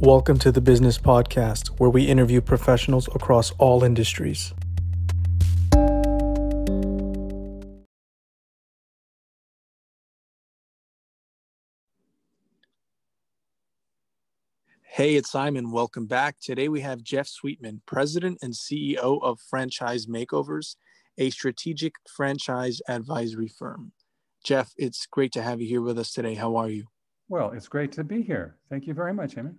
Welcome 0.00 0.38
to 0.38 0.52
the 0.52 0.60
Business 0.60 0.96
Podcast, 0.96 1.70
where 1.80 1.90
we 1.90 2.04
interview 2.04 2.40
professionals 2.40 3.08
across 3.16 3.50
all 3.58 3.82
industries. 3.82 4.54
Hey, 14.82 15.16
it's 15.16 15.32
Simon. 15.32 15.72
Welcome 15.72 16.06
back. 16.06 16.36
Today 16.40 16.68
we 16.68 16.80
have 16.82 17.02
Jeff 17.02 17.26
Sweetman, 17.26 17.82
President 17.84 18.38
and 18.40 18.52
CEO 18.52 19.20
of 19.20 19.40
Franchise 19.50 20.06
Makeovers, 20.06 20.76
a 21.18 21.30
strategic 21.30 21.94
franchise 22.08 22.80
advisory 22.88 23.48
firm. 23.48 23.90
Jeff, 24.44 24.70
it's 24.76 25.06
great 25.06 25.32
to 25.32 25.42
have 25.42 25.60
you 25.60 25.66
here 25.66 25.82
with 25.82 25.98
us 25.98 26.12
today. 26.12 26.34
How 26.34 26.54
are 26.54 26.70
you? 26.70 26.86
Well, 27.28 27.50
it's 27.50 27.66
great 27.66 27.90
to 27.92 28.04
be 28.04 28.22
here. 28.22 28.54
Thank 28.70 28.86
you 28.86 28.94
very 28.94 29.12
much, 29.12 29.34
Eamon. 29.34 29.56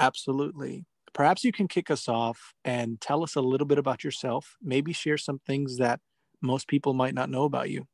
Absolutely. 0.00 0.84
Perhaps 1.12 1.44
you 1.44 1.52
can 1.52 1.68
kick 1.68 1.90
us 1.90 2.08
off 2.08 2.54
and 2.64 3.00
tell 3.00 3.22
us 3.22 3.36
a 3.36 3.40
little 3.40 3.66
bit 3.66 3.78
about 3.78 4.02
yourself, 4.02 4.56
maybe 4.60 4.92
share 4.92 5.18
some 5.18 5.38
things 5.38 5.76
that 5.76 6.00
most 6.42 6.66
people 6.68 6.94
might 6.94 7.14
not 7.14 7.30
know 7.30 7.44
about 7.44 7.70
you. 7.70 7.86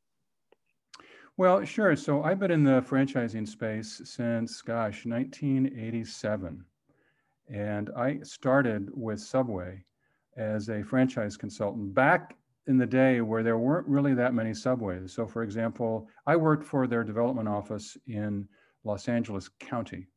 Well, 1.37 1.63
sure. 1.65 1.95
So 1.95 2.23
I've 2.23 2.39
been 2.39 2.51
in 2.51 2.63
the 2.63 2.81
franchising 2.81 3.47
space 3.47 4.01
since, 4.05 4.61
gosh, 4.61 5.05
1987. 5.05 6.65
And 7.49 7.89
I 7.95 8.19
started 8.21 8.89
with 8.93 9.21
Subway 9.21 9.85
as 10.35 10.69
a 10.69 10.83
franchise 10.83 11.37
consultant 11.37 11.93
back 11.93 12.37
in 12.67 12.77
the 12.77 12.87
day 12.87 13.21
where 13.21 13.43
there 13.43 13.57
weren't 13.57 13.87
really 13.87 14.13
that 14.15 14.33
many 14.33 14.53
subways. 14.53 15.13
So, 15.13 15.27
for 15.27 15.43
example, 15.43 16.09
I 16.25 16.35
worked 16.35 16.65
for 16.65 16.87
their 16.87 17.03
development 17.03 17.47
office 17.47 17.97
in 18.07 18.49
Los 18.83 19.07
Angeles 19.07 19.47
County. 19.47 20.07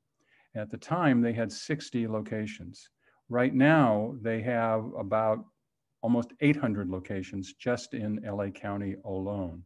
At 0.55 0.71
the 0.71 0.77
time, 0.77 1.21
they 1.21 1.33
had 1.33 1.53
60 1.53 2.09
locations. 2.09 2.91
Right 3.29 3.55
now, 3.55 4.17
they 4.21 4.41
have 4.43 4.85
about 4.99 5.45
almost 6.03 6.33
800 6.41 6.89
locations 6.89 7.53
just 7.55 7.95
in 7.95 8.21
LA 8.25 8.49
County 8.49 8.97
alone. 9.05 9.63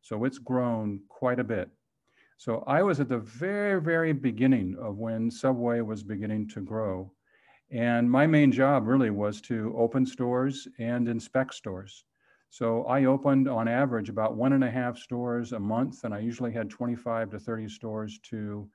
So 0.00 0.24
it's 0.24 0.38
grown 0.38 1.00
quite 1.08 1.40
a 1.40 1.44
bit. 1.44 1.70
So 2.36 2.62
I 2.68 2.82
was 2.82 3.00
at 3.00 3.08
the 3.08 3.18
very, 3.18 3.80
very 3.80 4.12
beginning 4.12 4.76
of 4.80 4.98
when 4.98 5.30
Subway 5.30 5.80
was 5.80 6.04
beginning 6.04 6.48
to 6.50 6.60
grow. 6.60 7.10
And 7.72 8.08
my 8.08 8.26
main 8.26 8.52
job 8.52 8.86
really 8.86 9.10
was 9.10 9.40
to 9.42 9.74
open 9.76 10.06
stores 10.06 10.68
and 10.78 11.08
inspect 11.08 11.54
stores. 11.54 12.04
So 12.50 12.84
I 12.84 13.04
opened 13.04 13.48
on 13.48 13.68
average 13.68 14.08
about 14.08 14.36
one 14.36 14.52
and 14.52 14.64
a 14.64 14.70
half 14.70 14.96
stores 14.96 15.52
a 15.52 15.58
month, 15.58 16.04
and 16.04 16.14
I 16.14 16.20
usually 16.20 16.52
had 16.52 16.70
25 16.70 17.30
to 17.30 17.38
30 17.38 17.68
stores 17.68 18.18
to 18.30 18.70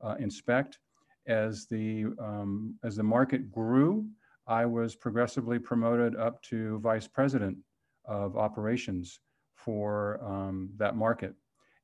uh, 0.00 0.14
inspect. 0.20 0.78
As 1.26 1.66
the 1.66 2.06
um, 2.20 2.76
as 2.84 2.96
the 2.96 3.02
market 3.02 3.50
grew, 3.50 4.06
I 4.46 4.64
was 4.64 4.94
progressively 4.94 5.58
promoted 5.58 6.14
up 6.16 6.40
to 6.42 6.78
vice 6.78 7.08
president 7.08 7.58
of 8.04 8.36
operations 8.36 9.20
for 9.54 10.22
um, 10.24 10.70
that 10.76 10.96
market, 10.96 11.34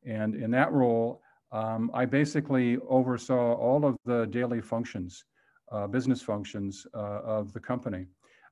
and 0.06 0.34
in 0.34 0.50
that 0.52 0.72
role, 0.72 1.22
um, 1.50 1.90
I 1.92 2.04
basically 2.06 2.78
oversaw 2.88 3.54
all 3.54 3.84
of 3.84 3.96
the 4.04 4.26
daily 4.26 4.60
functions, 4.60 5.24
uh, 5.70 5.86
business 5.86 6.22
functions 6.22 6.86
uh, 6.94 7.20
of 7.24 7.52
the 7.52 7.60
company. 7.60 8.06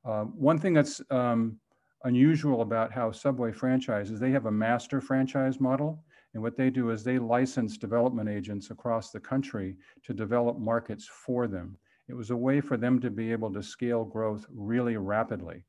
Uh, 0.04 0.24
one 0.24 0.58
thing 0.58 0.74
that's 0.74 1.00
um, 1.10 1.56
unusual 2.04 2.62
about 2.62 2.92
how 2.92 3.12
Subway 3.12 3.52
franchises, 3.52 4.18
they 4.20 4.30
have 4.30 4.46
a 4.46 4.52
master 4.52 5.00
franchise 5.00 5.60
model. 5.60 6.02
And 6.34 6.42
what 6.42 6.56
they 6.56 6.70
do 6.70 6.90
is 6.90 7.02
they 7.02 7.18
license 7.18 7.76
development 7.76 8.28
agents 8.28 8.70
across 8.70 9.10
the 9.10 9.20
country 9.20 9.76
to 10.04 10.14
develop 10.14 10.58
markets 10.58 11.08
for 11.08 11.46
them. 11.48 11.76
It 12.08 12.14
was 12.14 12.30
a 12.30 12.36
way 12.36 12.60
for 12.60 12.76
them 12.76 13.00
to 13.00 13.10
be 13.10 13.32
able 13.32 13.52
to 13.52 13.62
scale 13.62 14.04
growth 14.04 14.46
really 14.52 14.96
rapidly. 14.96 15.64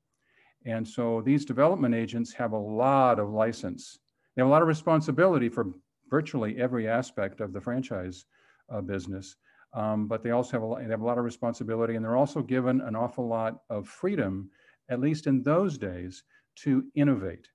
And 0.66 0.88
so 0.88 1.22
these 1.22 1.46
development 1.46 1.96
agents 1.96 2.34
have 2.34 2.52
a 2.52 2.58
lot 2.58 3.20
of 3.20 3.30
license. 3.30 3.98
They 4.36 4.42
have 4.42 4.48
a 4.48 4.52
lot 4.52 4.62
of 4.62 4.68
responsibility 4.68 5.50
for 5.50 5.72
virtually 6.10 6.58
every 6.58 6.88
aspect 6.88 7.42
of 7.42 7.54
the 7.54 7.62
franchise 7.62 8.26
uh, 8.70 8.82
business. 8.82 9.36
Um, 9.74 10.08
but 10.08 10.22
they 10.22 10.32
also 10.32 10.52
have 10.52 10.62
a, 10.62 10.66
lot, 10.66 10.84
they 10.84 10.90
have 10.90 11.02
a 11.02 11.06
lot 11.06 11.18
of 11.18 11.24
responsibility 11.24 11.96
and 11.96 12.04
they're 12.04 12.18
also 12.18 12.42
given 12.42 12.82
an 12.82 12.96
awful 12.96 13.28
lot 13.28 13.62
of 13.70 13.88
freedom 13.88 14.50
at 14.92 15.00
least 15.00 15.26
in 15.26 15.42
those 15.42 15.78
days, 15.78 16.24
to 16.58 16.84
innovate. 16.96 17.48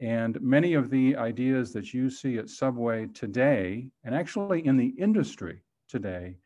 And 0.00 0.40
many 0.40 0.74
of 0.74 0.90
the 0.90 1.16
ideas 1.16 1.72
that 1.72 1.92
you 1.92 2.08
see 2.08 2.38
at 2.38 2.48
Subway 2.48 3.06
today, 3.08 3.88
and 4.04 4.14
actually 4.14 4.64
in 4.64 4.76
the 4.76 4.94
industry 4.98 5.62
today, 5.88 6.36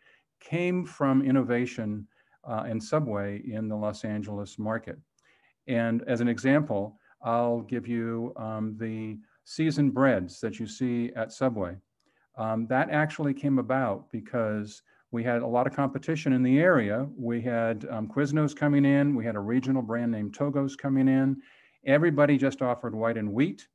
came 0.41 0.85
from 0.85 1.23
innovation 1.23 2.07
uh, 2.45 2.65
in 2.69 2.81
Subway 2.81 3.43
in 3.45 3.69
the 3.69 3.77
Los 3.77 4.05
Angeles 4.05 4.59
market. 4.59 4.99
And 5.69 6.03
as 6.07 6.21
an 6.21 6.29
example, 6.29 6.99
I'll 7.23 7.61
give 7.61 7.87
you 7.87 8.33
um, 8.37 8.77
the 8.79 9.19
seasoned 9.45 9.95
breads 9.95 10.41
that 10.41 10.59
you 10.59 10.67
see 10.67 11.13
at 11.15 11.33
Subway. 11.33 11.77
Um, 12.37 12.67
that 12.69 12.91
actually 12.91 13.35
came 13.35 13.59
about 13.59 14.11
because 14.11 14.83
we 15.11 15.23
had 15.23 15.43
a 15.43 15.47
lot 15.47 15.67
of 15.67 15.77
competition 15.77 16.33
in 16.33 16.43
the 16.43 16.59
area. 16.59 17.07
We 17.17 17.43
had 17.43 17.87
um, 17.91 18.09
Quiznos 18.09 18.57
coming 18.57 18.87
in. 18.87 19.15
We 19.15 19.27
had 19.27 19.37
a 19.37 19.41
regional 19.41 19.83
brand 19.83 20.11
named 20.11 20.35
Togo's 20.35 20.75
coming 20.75 21.07
in. 21.07 21.37
Everybody 21.85 22.39
just 22.39 22.63
offered 22.63 22.95
white 22.95 23.17
and 23.17 23.33
wheat. 23.33 23.67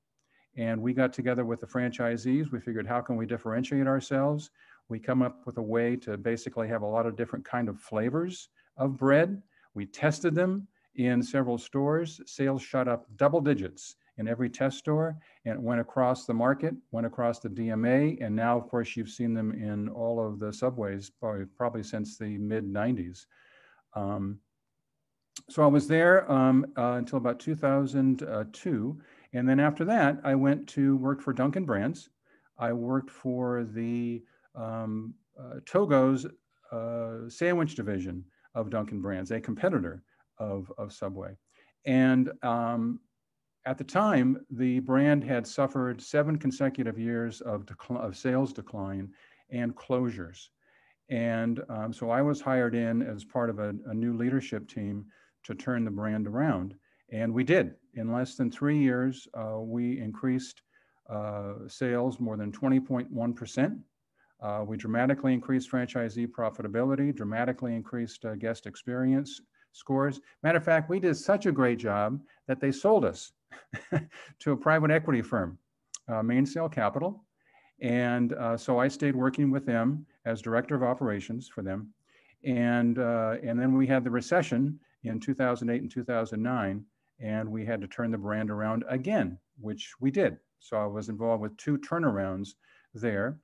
And 0.56 0.82
we 0.82 0.94
got 0.94 1.14
together 1.14 1.46
with 1.46 1.60
the 1.60 1.68
franchisees. 1.68 2.52
We 2.52 2.60
figured, 2.60 2.88
how 2.88 3.02
can 3.02 3.16
we 3.16 3.26
differentiate 3.26 3.86
ourselves? 3.86 4.50
We 4.90 5.00
come 5.00 5.22
up 5.22 5.46
with 5.46 5.58
a 5.58 5.62
way 5.62 5.96
to 5.98 6.18
basically 6.18 6.68
have 6.70 6.82
a 6.82 6.88
lot 6.88 7.06
of 7.06 7.16
different 7.16 7.46
kind 7.46 7.70
of 7.70 7.80
flavors 7.80 8.50
of 8.78 8.98
bread. 8.98 9.42
We 9.74 9.86
tested 9.86 10.34
them 10.34 10.68
in 10.96 11.22
several 11.22 11.58
stores. 11.58 12.22
Sales 12.26 12.62
shot 12.62 12.88
up 12.88 13.06
double 13.18 13.42
digits 13.42 13.96
in 14.18 14.28
every 14.28 14.50
test 14.50 14.80
store 14.80 15.16
and 15.46 15.64
went 15.64 15.80
across 15.80 16.26
the 16.26 16.34
market, 16.34 16.74
went 16.92 17.06
across 17.06 17.40
the 17.40 17.50
DMA, 17.50 18.18
and 18.20 18.36
now, 18.36 18.58
of 18.58 18.68
course, 18.68 18.96
you've 18.96 19.10
seen 19.10 19.34
them 19.34 19.52
in 19.52 19.90
all 19.90 20.26
of 20.26 20.40
the 20.40 20.52
subways 20.52 21.10
probably, 21.10 21.46
probably 21.46 21.84
since 21.84 22.18
the 22.18 22.38
mid 22.38 22.66
90s. 22.66 23.26
Um, 23.94 24.40
so 25.50 25.64
I 25.64 25.68
was 25.68 25.88
there 25.88 26.30
um, 26.32 26.66
uh, 26.78 26.94
until 26.94 27.18
about 27.18 27.40
2002. 27.40 29.02
And 29.34 29.50
then 29.50 29.60
after 29.60 29.86
that, 29.86 30.20
I 30.24 30.36
went 30.36 30.68
to 30.70 30.98
work 30.98 31.22
for 31.22 31.34
Dunkin' 31.34 31.66
Brands. 31.66 32.10
I 32.58 32.74
worked 32.74 33.12
for 33.12 33.64
the 33.64 34.24
um, 34.56 35.14
uh, 35.40 35.60
Togo's 35.66 36.26
uh, 36.72 37.30
sandwich 37.30 37.76
division 37.76 38.24
of 38.56 38.70
Dunkin' 38.70 39.02
Brands, 39.02 39.32
a 39.32 39.40
competitor 39.40 40.04
of, 40.40 40.72
of 40.78 40.92
Subway. 40.92 41.38
And 41.86 42.32
um, 42.44 43.00
at 43.66 43.78
the 43.78 43.84
time, 43.84 44.46
the 44.50 44.80
brand 44.80 45.24
had 45.24 45.46
suffered 45.46 46.02
seven 46.02 46.38
consecutive 46.38 46.98
years 46.98 47.42
of, 47.42 47.66
of 47.90 48.16
sales 48.16 48.54
decline 48.54 49.10
and 49.52 49.76
closures. 49.76 50.48
And 51.10 51.62
um, 51.70 51.94
so 51.94 52.10
I 52.10 52.22
was 52.22 52.42
hired 52.42 52.76
in 52.76 53.02
as 53.02 53.24
part 53.24 53.50
of 53.50 53.60
a, 53.60 53.74
a, 53.86 53.94
new 53.94 54.18
leadership 54.18 54.68
team 54.68 55.06
to 55.48 55.56
turn 55.56 55.86
the 55.86 55.92
brand 55.92 56.28
around. 56.28 56.76
And 57.12 57.34
we 57.34 57.44
did. 57.44 57.76
In 57.96 58.12
less 58.12 58.36
than 58.36 58.52
three 58.52 58.78
years, 58.78 59.28
uh, 59.34 59.60
we 59.60 60.00
increased 60.00 60.62
uh, 61.10 61.54
sales 61.68 62.20
more 62.20 62.36
than 62.36 62.52
20.1%. 62.52 63.80
Uh, 64.40 64.64
we 64.68 64.78
dramatically 64.78 65.34
increased 65.34 65.72
franchisee 65.72 66.28
profitability, 66.28 67.16
dramatically 67.16 67.74
increased 67.74 68.26
uh, 68.26 68.36
guest 68.36 68.68
experience 68.68 69.42
scores. 69.72 70.20
Matter 70.44 70.58
of 70.58 70.66
fact, 70.66 70.90
we 70.90 71.00
did 71.00 71.16
such 71.16 71.46
a 71.46 71.52
great 71.52 71.80
job 71.80 72.20
that 72.48 72.60
they 72.60 72.72
sold 72.72 73.06
us 73.06 73.32
to 74.40 74.52
a 74.52 74.58
private 74.58 74.92
equity 74.92 75.22
firm, 75.22 75.58
uh, 76.10 76.22
Mainsail 76.22 76.68
Capital. 76.68 77.24
And 77.82 78.34
uh, 78.34 78.58
so 78.58 78.80
I 78.80 78.90
stayed 78.90 79.16
working 79.16 79.50
with 79.50 79.66
them 79.66 80.06
as 80.26 80.42
director 80.42 80.76
of 80.76 80.84
operations 80.84 81.48
for 81.48 81.62
them. 81.62 81.94
And, 82.44 82.98
and 82.98 83.60
then 83.60 83.76
we 83.76 83.88
had 83.88 84.04
the 84.04 84.12
recession 84.12 84.80
in 85.04 85.20
2008 85.20 85.82
and 85.82 85.92
2009, 85.92 86.86
and 87.20 87.50
we 87.50 87.66
had 87.66 87.82
to 87.82 87.88
turn 87.88 88.12
the 88.12 88.18
brand 88.18 88.52
around 88.52 88.84
again, 88.90 89.38
which 89.60 89.94
we 90.00 90.12
did. 90.12 90.38
So 90.60 90.78
I 90.78 90.86
was 90.86 91.10
involved 91.10 91.42
with 91.42 91.58
two 91.58 91.78
turnarounds 91.78 92.50
there. 92.94 93.40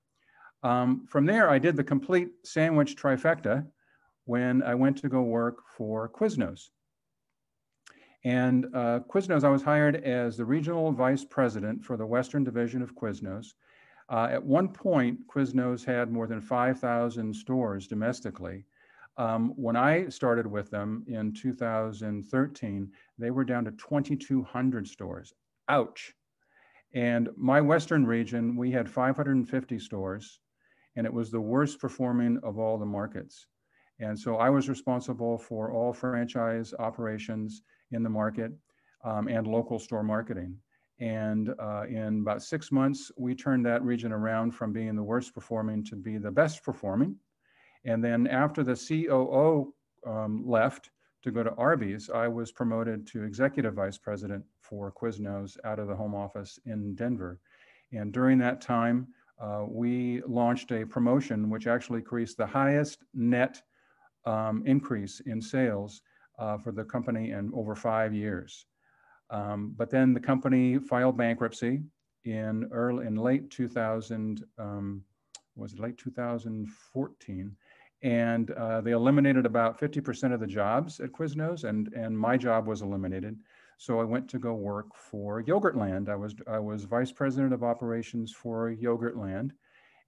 Um, 0.63 1.05
from 1.07 1.25
there, 1.25 1.49
I 1.49 1.59
did 1.59 1.75
the 1.75 1.83
complete 1.83 2.29
sandwich 2.43 2.95
trifecta 2.95 3.65
when 4.25 4.63
I 4.63 4.75
went 4.75 4.97
to 4.99 5.09
go 5.09 5.21
work 5.21 5.57
for 5.67 6.09
Quiznos. 6.09 6.69
And 8.25 8.67
uh, 8.73 9.01
Quiznos, 9.09 9.43
I 9.43 9.49
was 9.49 9.61
hired 9.61 9.97
as 9.97 10.37
the 10.37 10.45
regional 10.45 10.91
vice 10.93 11.25
president 11.25 11.83
for 11.83 11.97
the 11.97 12.05
Western 12.05 12.43
Division 12.43 12.81
of 12.81 12.95
Quiznos. 12.95 13.53
Uh, 14.09 14.29
at 14.31 14.43
one 14.43 14.69
point, 14.69 15.19
Quiznos 15.27 15.83
had 15.83 16.11
more 16.11 16.27
than 16.27 16.39
5,000 16.39 17.35
stores 17.35 17.87
domestically. 17.87 18.65
Um, 19.17 19.53
when 19.55 19.75
I 19.75 20.09
started 20.09 20.47
with 20.47 20.71
them 20.71 21.03
in 21.07 21.33
2013, 21.33 22.91
they 23.19 23.31
were 23.31 23.43
down 23.43 23.65
to 23.65 23.71
2,200 23.71 24.87
stores. 24.87 25.33
Ouch. 25.69 26.13
And 26.93 27.29
my 27.35 27.61
Western 27.61 28.05
region, 28.05 28.55
we 28.55 28.71
had 28.71 28.89
550 28.89 29.79
stores, 29.79 30.39
and 30.95 31.05
it 31.05 31.13
was 31.13 31.31
the 31.31 31.41
worst 31.41 31.79
performing 31.79 32.39
of 32.43 32.59
all 32.59 32.77
the 32.77 32.85
markets. 32.85 33.47
And 33.99 34.17
so 34.17 34.37
I 34.37 34.49
was 34.49 34.69
responsible 34.69 35.37
for 35.37 35.71
all 35.71 35.93
franchise 35.93 36.73
operations 36.79 37.61
in 37.91 38.03
the 38.03 38.09
market 38.09 38.51
um, 39.03 39.27
and 39.27 39.47
local 39.47 39.79
store 39.79 40.03
marketing. 40.03 40.57
And 40.99 41.53
uh, 41.59 41.83
in 41.87 42.21
about 42.21 42.43
six 42.43 42.71
months, 42.71 43.11
we 43.17 43.35
turned 43.35 43.65
that 43.65 43.83
region 43.83 44.11
around 44.11 44.51
from 44.51 44.71
being 44.71 44.95
the 44.95 45.03
worst 45.03 45.33
performing 45.33 45.83
to 45.85 45.95
be 45.95 46.17
the 46.17 46.31
best 46.31 46.63
performing. 46.63 47.15
And 47.85 48.03
then 48.03 48.27
after 48.27 48.63
the 48.63 48.75
COO 48.75 49.73
um, 50.05 50.43
left 50.47 50.89
to 51.23 51.31
go 51.31 51.43
to 51.43 51.53
Arby's, 51.55 52.09
I 52.09 52.27
was 52.27 52.51
promoted 52.51 53.07
to 53.07 53.23
executive 53.23 53.75
vice 53.75 53.97
president 53.97 54.43
for 54.61 54.91
Quiznos 54.91 55.57
out 55.63 55.79
of 55.79 55.87
the 55.87 55.95
home 55.95 56.15
office 56.15 56.59
in 56.65 56.95
Denver. 56.95 57.39
And 57.91 58.11
during 58.11 58.37
that 58.39 58.61
time, 58.61 59.07
uh, 59.39 59.65
we 59.67 60.21
launched 60.27 60.71
a 60.71 60.85
promotion 60.85 61.49
which 61.49 61.67
actually 61.67 61.99
increased 61.99 62.37
the 62.37 62.45
highest 62.45 63.03
net 63.13 63.61
um, 64.25 64.63
increase 64.65 65.21
in 65.21 65.41
sales 65.41 66.01
uh, 66.39 66.57
for 66.57 66.71
the 66.71 66.83
company 66.83 67.31
in 67.31 67.51
over 67.53 67.75
five 67.75 68.13
years. 68.13 68.65
Um, 69.29 69.73
but 69.75 69.89
then 69.89 70.13
the 70.13 70.19
company 70.19 70.77
filed 70.77 71.17
bankruptcy 71.17 71.81
in 72.25 72.69
early 72.71 73.05
in 73.05 73.15
late 73.15 73.49
2000 73.49 74.43
um, 74.57 75.03
was 75.55 75.73
it 75.73 75.79
late 75.79 75.97
2014 75.97 77.55
and 78.03 78.51
uh, 78.51 78.81
they 78.81 78.91
eliminated 78.91 79.45
about 79.45 79.79
50% 79.79 80.33
of 80.33 80.39
the 80.39 80.47
jobs 80.47 80.99
at 80.99 81.11
Quiznos 81.11 81.63
and 81.63 81.91
and 81.93 82.17
my 82.17 82.37
job 82.37 82.67
was 82.67 82.81
eliminated. 82.81 83.39
So 83.77 83.99
I 83.99 84.03
went 84.03 84.29
to 84.29 84.39
go 84.39 84.53
work 84.53 84.95
for 84.95 85.41
Yogurtland 85.43 86.09
I 86.09 86.15
was 86.15 86.35
I 86.47 86.59
was 86.59 86.83
vice 86.83 87.11
president 87.11 87.53
of 87.53 87.63
operations 87.63 88.31
for 88.31 88.75
Yogurtland 88.75 89.51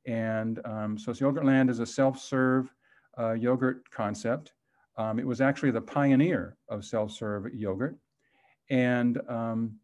and 0.06 0.60
um, 0.66 0.98
so 0.98 1.12
Yogurtland 1.12 1.70
is 1.70 1.80
a 1.80 1.86
self-serve 1.86 2.72
uh, 3.18 3.34
yogurt 3.34 3.90
concept. 3.92 4.54
Um, 4.98 5.20
it 5.20 5.26
was 5.26 5.42
actually 5.42 5.72
the 5.72 5.82
pioneer 5.82 6.58
of 6.70 6.86
self-serve 6.86 7.54
yogurt. 7.54 7.98
And 8.70 9.20
um, 9.28 9.80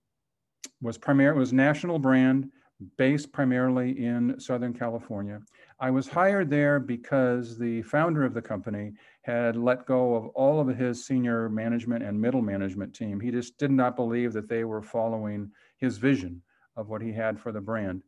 was 0.81 0.97
primary 0.97 1.37
was 1.37 1.53
national 1.53 1.99
brand 1.99 2.51
based 2.97 3.31
primarily 3.31 4.03
in 4.03 4.39
Southern 4.39 4.73
California. 4.73 5.41
I 5.81 5.89
was 5.89 6.07
hired 6.07 6.51
there 6.51 6.79
because 6.79 7.57
the 7.57 7.81
founder 7.81 8.23
of 8.23 8.35
the 8.35 8.41
company 8.41 8.93
had 9.23 9.55
let 9.55 9.87
go 9.87 10.13
of 10.13 10.27
all 10.27 10.59
of 10.59 10.77
his 10.77 11.03
senior 11.03 11.49
management 11.49 12.03
and 12.03 12.21
middle 12.21 12.43
management 12.43 12.93
team. 12.93 13.19
He 13.19 13.31
just 13.31 13.57
did 13.57 13.71
not 13.71 13.95
believe 13.95 14.31
that 14.33 14.47
they 14.47 14.63
were 14.63 14.83
following 14.83 15.49
his 15.77 15.97
vision 15.97 16.43
of 16.75 16.89
what 16.89 17.01
he 17.01 17.11
had 17.11 17.39
for 17.39 17.51
the 17.51 17.61
brand, 17.61 18.03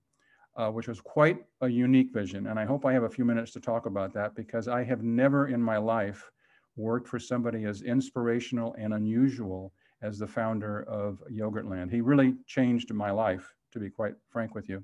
uh, 0.55 0.69
which 0.69 0.87
was 0.87 1.01
quite 1.01 1.39
a 1.61 1.67
unique 1.67 2.13
vision. 2.13 2.45
And 2.45 2.59
I 2.59 2.65
hope 2.65 2.85
I 2.85 2.93
have 2.93 3.03
a 3.03 3.09
few 3.09 3.25
minutes 3.25 3.51
to 3.53 3.59
talk 3.59 3.87
about 3.87 4.13
that 4.13 4.35
because 4.35 4.67
I 4.67 4.83
have 4.83 5.01
never 5.01 5.47
in 5.47 5.59
my 5.59 5.77
life 5.77 6.29
worked 6.75 7.07
for 7.07 7.17
somebody 7.17 7.65
as 7.65 7.81
inspirational 7.81 8.75
and 8.77 8.93
unusual 8.93 9.73
as 10.03 10.19
the 10.19 10.27
founder 10.27 10.83
of 10.83 11.23
Yogurtland. 11.31 11.89
He 11.89 12.01
really 12.01 12.35
changed 12.45 12.93
my 12.93 13.09
life, 13.09 13.51
to 13.71 13.79
be 13.79 13.89
quite 13.89 14.13
frank 14.29 14.53
with 14.53 14.69
you. 14.69 14.83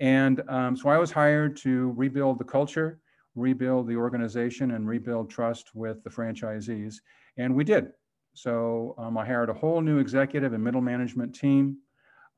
And 0.00 0.42
um, 0.48 0.76
so 0.76 0.88
I 0.88 0.96
was 0.96 1.12
hired 1.12 1.56
to 1.58 1.92
rebuild 1.96 2.38
the 2.38 2.44
culture, 2.44 3.00
rebuild 3.34 3.86
the 3.86 3.96
organization, 3.96 4.72
and 4.72 4.88
rebuild 4.88 5.30
trust 5.30 5.74
with 5.74 6.02
the 6.02 6.10
franchisees. 6.10 6.96
And 7.36 7.54
we 7.54 7.64
did. 7.64 7.92
So 8.32 8.94
um, 8.98 9.18
I 9.18 9.26
hired 9.26 9.50
a 9.50 9.54
whole 9.54 9.80
new 9.82 9.98
executive 9.98 10.52
and 10.52 10.64
middle 10.64 10.80
management 10.80 11.34
team. 11.34 11.76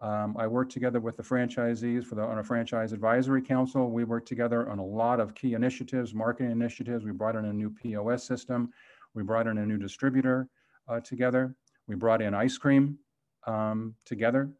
Um, 0.01 0.35
I 0.37 0.49
worked 0.49 0.73
together 0.73 0.99
with 0.99 1.17
the 1.17 1.23
franchisees 1.23 2.05
for 2.05 2.17
the 2.17 2.23
on 2.23 2.39
a 2.39 2.45
franchise 2.45 2.93
advisory 2.93 3.41
council. 3.41 3.91
We 3.91 4.03
worked 4.03 4.27
together 4.27 4.69
on 4.69 4.81
a 4.81 4.85
lot 4.85 5.21
of 5.21 5.33
key 5.37 5.55
initiatives, 5.55 6.13
marketing 6.13 6.51
initiatives. 6.51 7.05
We 7.05 7.13
brought 7.13 7.37
in 7.37 7.45
a 7.45 7.53
new 7.53 7.71
POS 7.71 8.25
system. 8.25 8.71
We 9.15 9.23
brought 9.23 9.47
in 9.47 9.59
a 9.59 9.67
new 9.67 9.79
distributor 9.79 10.49
uh, 10.89 10.99
together. 11.01 11.55
We 11.87 11.95
brought 11.95 12.21
in 12.21 12.35
ice 12.35 12.59
cream 12.59 12.99
um, 13.47 13.95
together. 14.05 14.51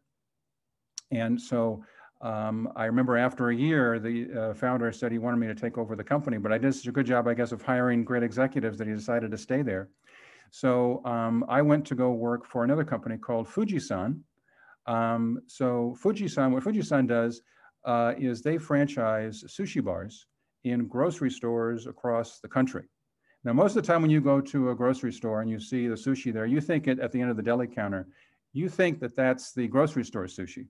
And 1.11 1.39
so 1.39 1.83
um, 2.23 2.71
I 2.77 2.85
remember 2.85 3.17
after 3.17 3.49
a 3.49 3.55
year, 3.55 3.99
the 3.99 4.31
uh, 4.31 4.53
founder 4.53 4.91
said 4.93 5.11
he 5.11 5.17
wanted 5.17 5.37
me 5.37 5.47
to 5.47 5.55
take 5.55 5.77
over 5.77 5.93
the 5.93 6.03
company, 6.05 6.37
but 6.37 6.53
I 6.53 6.57
did 6.57 6.73
such 6.73 6.87
a 6.87 6.91
good 6.91 7.05
job, 7.05 7.27
I 7.27 7.33
guess, 7.33 7.51
of 7.51 7.61
hiring 7.61 8.05
great 8.05 8.23
executives 8.23 8.77
that 8.77 8.87
he 8.87 8.93
decided 8.93 9.29
to 9.31 9.37
stay 9.37 9.61
there. 9.61 9.89
So 10.49 11.03
um, 11.03 11.43
I 11.49 11.61
went 11.61 11.85
to 11.87 11.95
go 11.95 12.11
work 12.13 12.45
for 12.45 12.63
another 12.63 12.85
company 12.85 13.17
called 13.17 13.47
Fujisan. 13.47 14.21
Um, 14.87 15.41
so 15.47 15.97
Fujisan, 16.01 16.51
what 16.51 16.63
Fujisan 16.63 17.07
does 17.07 17.41
uh, 17.85 18.13
is 18.17 18.41
they 18.41 18.57
franchise 18.57 19.43
sushi 19.47 19.83
bars 19.83 20.25
in 20.63 20.87
grocery 20.87 21.29
stores 21.29 21.87
across 21.87 22.39
the 22.39 22.47
country. 22.47 22.83
Now, 23.43 23.51
most 23.51 23.75
of 23.75 23.83
the 23.83 23.87
time 23.87 24.01
when 24.01 24.11
you 24.11 24.21
go 24.21 24.39
to 24.39 24.69
a 24.69 24.75
grocery 24.75 25.11
store 25.11 25.41
and 25.41 25.49
you 25.49 25.59
see 25.59 25.87
the 25.87 25.95
sushi 25.95 26.31
there, 26.31 26.45
you 26.45 26.61
think 26.61 26.87
it 26.87 26.99
at 26.99 27.11
the 27.11 27.19
end 27.19 27.31
of 27.31 27.35
the 27.35 27.43
deli 27.43 27.67
counter, 27.67 28.07
you 28.53 28.69
think 28.69 29.01
that 29.01 29.17
that's 29.17 29.51
the 29.51 29.67
grocery 29.67 30.05
store 30.05 30.25
sushi, 30.27 30.67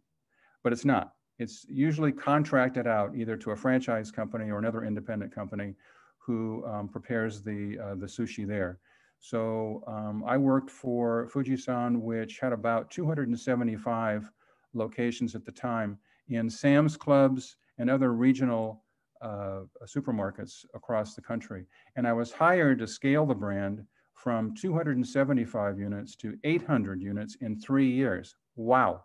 but 0.64 0.74
it's 0.74 0.86
not. 0.86 1.12
It's 1.44 1.66
usually 1.68 2.13
contracted 2.13 2.88
out 2.88 3.18
either 3.18 3.36
to 3.36 3.51
a 3.51 3.56
franchise 3.56 4.10
company 4.12 4.50
or 4.50 4.60
another 4.60 4.86
independent 4.86 5.36
company 5.36 5.75
who 6.18 6.66
um, 6.66 6.88
prepares 6.88 7.42
the, 7.42 7.78
uh, 7.84 7.95
the 7.95 8.06
sushi 8.06 8.48
there. 8.48 8.80
So 9.19 9.84
um, 9.86 10.24
I 10.25 10.38
worked 10.38 10.69
for 10.69 11.28
Fujisan, 11.34 12.00
which 12.00 12.40
had 12.40 12.54
about 12.54 12.90
275 12.92 14.31
locations 14.74 15.36
at 15.36 15.44
the 15.44 15.51
time 15.51 15.98
in 16.30 16.50
Sam's 16.50 16.95
Clubs 16.95 17.57
and 17.78 17.89
other 17.89 18.13
regional 18.13 18.81
uh, 19.22 19.63
supermarkets 19.86 20.63
across 20.74 21.13
the 21.13 21.22
country. 21.22 21.66
And 21.98 22.07
I 22.07 22.13
was 22.13 22.31
hired 22.31 22.80
to 22.80 22.88
scale 22.88 23.25
the 23.25 23.36
brand 23.36 23.86
from 24.13 24.56
275 24.56 25.78
units 25.78 26.16
to 26.16 26.38
800 26.46 27.01
units 27.01 27.36
in 27.42 27.60
three 27.60 27.92
years. 27.92 28.38
Wow. 28.56 29.04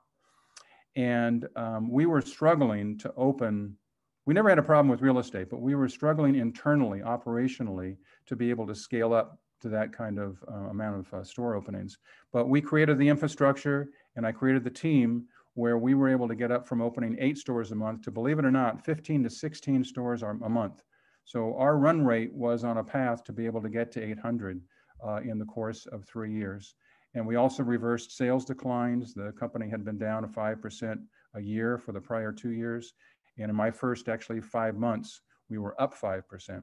And 0.98 1.46
um, 1.54 1.88
we 1.88 2.06
were 2.06 2.20
struggling 2.20 2.98
to 2.98 3.14
open, 3.16 3.76
we 4.26 4.34
never 4.34 4.48
had 4.48 4.58
a 4.58 4.64
problem 4.64 4.88
with 4.88 5.00
real 5.00 5.20
estate, 5.20 5.48
but 5.48 5.60
we 5.60 5.76
were 5.76 5.88
struggling 5.88 6.34
internally, 6.34 7.02
operationally, 7.02 7.96
to 8.26 8.34
be 8.34 8.50
able 8.50 8.66
to 8.66 8.74
scale 8.74 9.14
up 9.14 9.38
to 9.60 9.68
that 9.68 9.92
kind 9.92 10.18
of 10.18 10.42
uh, 10.52 10.70
amount 10.70 11.06
of 11.06 11.14
uh, 11.14 11.22
store 11.22 11.54
openings. 11.54 11.98
But 12.32 12.48
we 12.48 12.60
created 12.60 12.98
the 12.98 13.08
infrastructure 13.08 13.90
and 14.16 14.26
I 14.26 14.32
created 14.32 14.64
the 14.64 14.70
team 14.70 15.26
where 15.54 15.78
we 15.78 15.94
were 15.94 16.08
able 16.08 16.26
to 16.26 16.34
get 16.34 16.50
up 16.50 16.66
from 16.66 16.82
opening 16.82 17.16
eight 17.20 17.38
stores 17.38 17.70
a 17.70 17.76
month 17.76 18.02
to, 18.02 18.10
believe 18.10 18.40
it 18.40 18.44
or 18.44 18.50
not, 18.50 18.84
15 18.84 19.22
to 19.22 19.30
16 19.30 19.84
stores 19.84 20.22
a 20.22 20.48
month. 20.48 20.82
So 21.24 21.54
our 21.58 21.78
run 21.78 22.04
rate 22.04 22.32
was 22.34 22.64
on 22.64 22.78
a 22.78 22.84
path 22.84 23.22
to 23.24 23.32
be 23.32 23.46
able 23.46 23.62
to 23.62 23.68
get 23.68 23.92
to 23.92 24.02
800 24.02 24.60
uh, 25.06 25.20
in 25.22 25.38
the 25.38 25.44
course 25.44 25.86
of 25.86 26.04
three 26.04 26.32
years. 26.32 26.74
And 27.14 27.26
we 27.26 27.36
also 27.36 27.62
reversed 27.62 28.16
sales 28.16 28.44
declines. 28.44 29.14
The 29.14 29.32
company 29.32 29.68
had 29.68 29.84
been 29.84 29.98
down 29.98 30.26
5% 30.28 30.98
a 31.34 31.40
year 31.40 31.78
for 31.78 31.92
the 31.92 32.00
prior 32.00 32.32
two 32.32 32.50
years. 32.50 32.94
And 33.38 33.50
in 33.50 33.56
my 33.56 33.70
first 33.70 34.08
actually 34.08 34.40
five 34.40 34.76
months, 34.76 35.20
we 35.48 35.58
were 35.58 35.80
up 35.80 35.98
5%. 35.98 36.62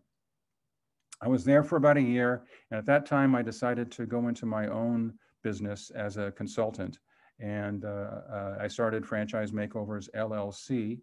I 1.21 1.27
was 1.27 1.45
there 1.45 1.63
for 1.63 1.77
about 1.77 1.97
a 1.97 2.01
year. 2.01 2.43
And 2.69 2.77
at 2.77 2.85
that 2.85 3.05
time, 3.05 3.35
I 3.35 3.41
decided 3.41 3.91
to 3.93 4.05
go 4.05 4.27
into 4.27 4.45
my 4.45 4.67
own 4.67 5.13
business 5.43 5.91
as 5.91 6.17
a 6.17 6.31
consultant 6.31 6.99
and 7.39 7.85
uh, 7.85 7.87
uh, 8.31 8.57
I 8.61 8.67
started 8.67 9.05
Franchise 9.05 9.51
Makeovers 9.51 10.09
LLC. 10.15 10.99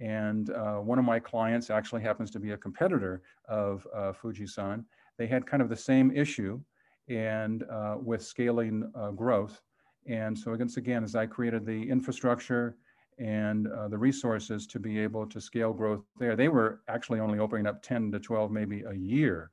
And 0.00 0.50
uh, 0.50 0.76
one 0.76 0.98
of 0.98 1.04
my 1.04 1.18
clients 1.18 1.70
actually 1.70 2.02
happens 2.02 2.30
to 2.32 2.40
be 2.40 2.52
a 2.52 2.56
competitor 2.56 3.22
of 3.48 3.86
Fujisan. 4.22 4.84
They 5.16 5.26
had 5.26 5.46
kind 5.46 5.60
of 5.62 5.68
the 5.68 5.76
same 5.76 6.12
issue 6.12 6.60
and 7.08 7.64
with 8.02 8.22
scaling 8.22 8.90
growth. 9.16 9.60
And 10.06 10.38
so 10.38 10.52
again, 10.52 11.04
as 11.04 11.14
I 11.14 11.26
created 11.26 11.66
the 11.66 11.88
infrastructure 11.88 12.76
and 13.18 13.66
uh, 13.68 13.88
the 13.88 13.98
resources 13.98 14.66
to 14.68 14.78
be 14.78 14.98
able 14.98 15.26
to 15.26 15.40
scale 15.40 15.72
growth 15.72 16.04
there. 16.18 16.36
They 16.36 16.48
were 16.48 16.80
actually 16.88 17.20
only 17.20 17.38
opening 17.38 17.66
up 17.66 17.82
10 17.82 18.12
to 18.12 18.20
12 18.20 18.50
maybe 18.50 18.82
a 18.82 18.94
year. 18.94 19.50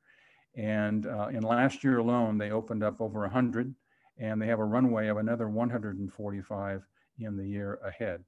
And 0.55 1.05
uh, 1.07 1.27
in 1.27 1.41
last 1.41 1.83
year 1.83 1.97
alone, 1.97 2.37
they 2.37 2.51
opened 2.51 2.83
up 2.83 3.01
over 3.01 3.21
100 3.21 3.73
and 4.17 4.41
they 4.41 4.47
have 4.47 4.59
a 4.59 4.65
runway 4.65 5.07
of 5.07 5.17
another 5.17 5.49
145 5.49 6.83
in 7.19 7.37
the 7.37 7.47
year 7.47 7.79
ahead. 7.83 8.23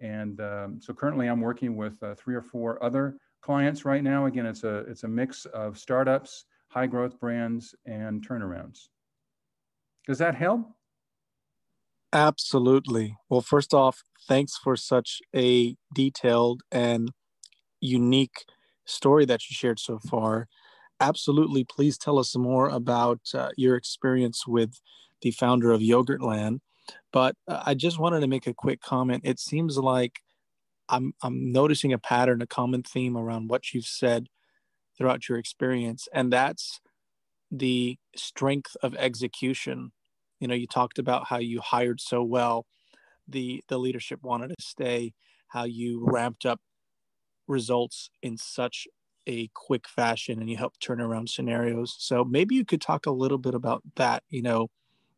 And 0.00 0.40
um, 0.40 0.80
so 0.80 0.92
currently 0.92 1.28
I'm 1.28 1.40
working 1.40 1.76
with 1.76 2.02
uh, 2.02 2.14
three 2.16 2.34
or 2.34 2.42
four 2.42 2.82
other 2.82 3.16
clients 3.42 3.84
right 3.84 4.02
now. 4.02 4.26
Again, 4.26 4.46
it's 4.46 4.64
a, 4.64 4.78
it's 4.80 5.04
a 5.04 5.08
mix 5.08 5.44
of 5.46 5.78
startups, 5.78 6.46
high 6.70 6.86
growth 6.86 7.18
brands, 7.20 7.74
and 7.84 8.26
turnarounds. 8.26 8.88
Does 10.06 10.18
that 10.18 10.34
help? 10.34 10.66
Absolutely. 12.12 13.16
Well, 13.28 13.40
first 13.40 13.72
off, 13.74 14.02
thanks 14.26 14.56
for 14.56 14.76
such 14.76 15.20
a 15.34 15.76
detailed 15.94 16.62
and 16.72 17.10
unique 17.80 18.44
story 18.84 19.24
that 19.26 19.48
you 19.48 19.54
shared 19.54 19.78
so 19.78 19.98
far. 19.98 20.48
Absolutely. 21.00 21.64
Please 21.64 21.96
tell 21.96 22.18
us 22.18 22.36
more 22.36 22.68
about 22.68 23.20
uh, 23.34 23.50
your 23.56 23.76
experience 23.76 24.46
with 24.46 24.80
the 25.22 25.30
founder 25.30 25.70
of 25.70 25.80
Yogurtland. 25.80 26.58
But 27.12 27.36
uh, 27.46 27.62
I 27.64 27.74
just 27.74 27.98
wanted 27.98 28.20
to 28.20 28.28
make 28.28 28.46
a 28.46 28.54
quick 28.54 28.80
comment. 28.80 29.22
It 29.24 29.38
seems 29.38 29.78
like 29.78 30.20
I'm 30.88 31.14
I'm 31.22 31.52
noticing 31.52 31.92
a 31.92 31.98
pattern, 31.98 32.42
a 32.42 32.46
common 32.46 32.82
theme 32.82 33.16
around 33.16 33.48
what 33.48 33.72
you've 33.72 33.86
said 33.86 34.26
throughout 35.00 35.30
your 35.30 35.38
experience, 35.38 36.08
and 36.14 36.32
that's 36.32 36.80
the 37.50 37.98
strength 38.16 38.76
of 38.82 38.94
execution. 38.96 39.92
You 40.40 40.48
know, 40.48 40.54
you 40.54 40.66
talked 40.68 40.98
about 40.98 41.28
how 41.28 41.38
you 41.38 41.60
hired 41.62 42.00
so 42.00 42.22
well, 42.22 42.66
the 43.28 43.64
the 43.68 43.78
leadership 43.78 44.20
wanted 44.22 44.48
to 44.50 44.56
stay, 44.60 45.14
how 45.48 45.64
you 45.64 46.04
ramped 46.06 46.46
up 46.46 46.60
results 47.48 48.10
in 48.22 48.36
such 48.36 48.86
a 49.26 49.48
quick 49.54 49.88
fashion 49.88 50.40
and 50.40 50.50
you 50.50 50.56
helped 50.56 50.80
turn 50.80 51.00
around 51.00 51.28
scenarios. 51.30 51.96
So 51.98 52.24
maybe 52.24 52.54
you 52.54 52.64
could 52.64 52.80
talk 52.80 53.06
a 53.06 53.10
little 53.10 53.38
bit 53.38 53.54
about 53.54 53.82
that, 53.96 54.22
you 54.30 54.42
know, 54.42 54.68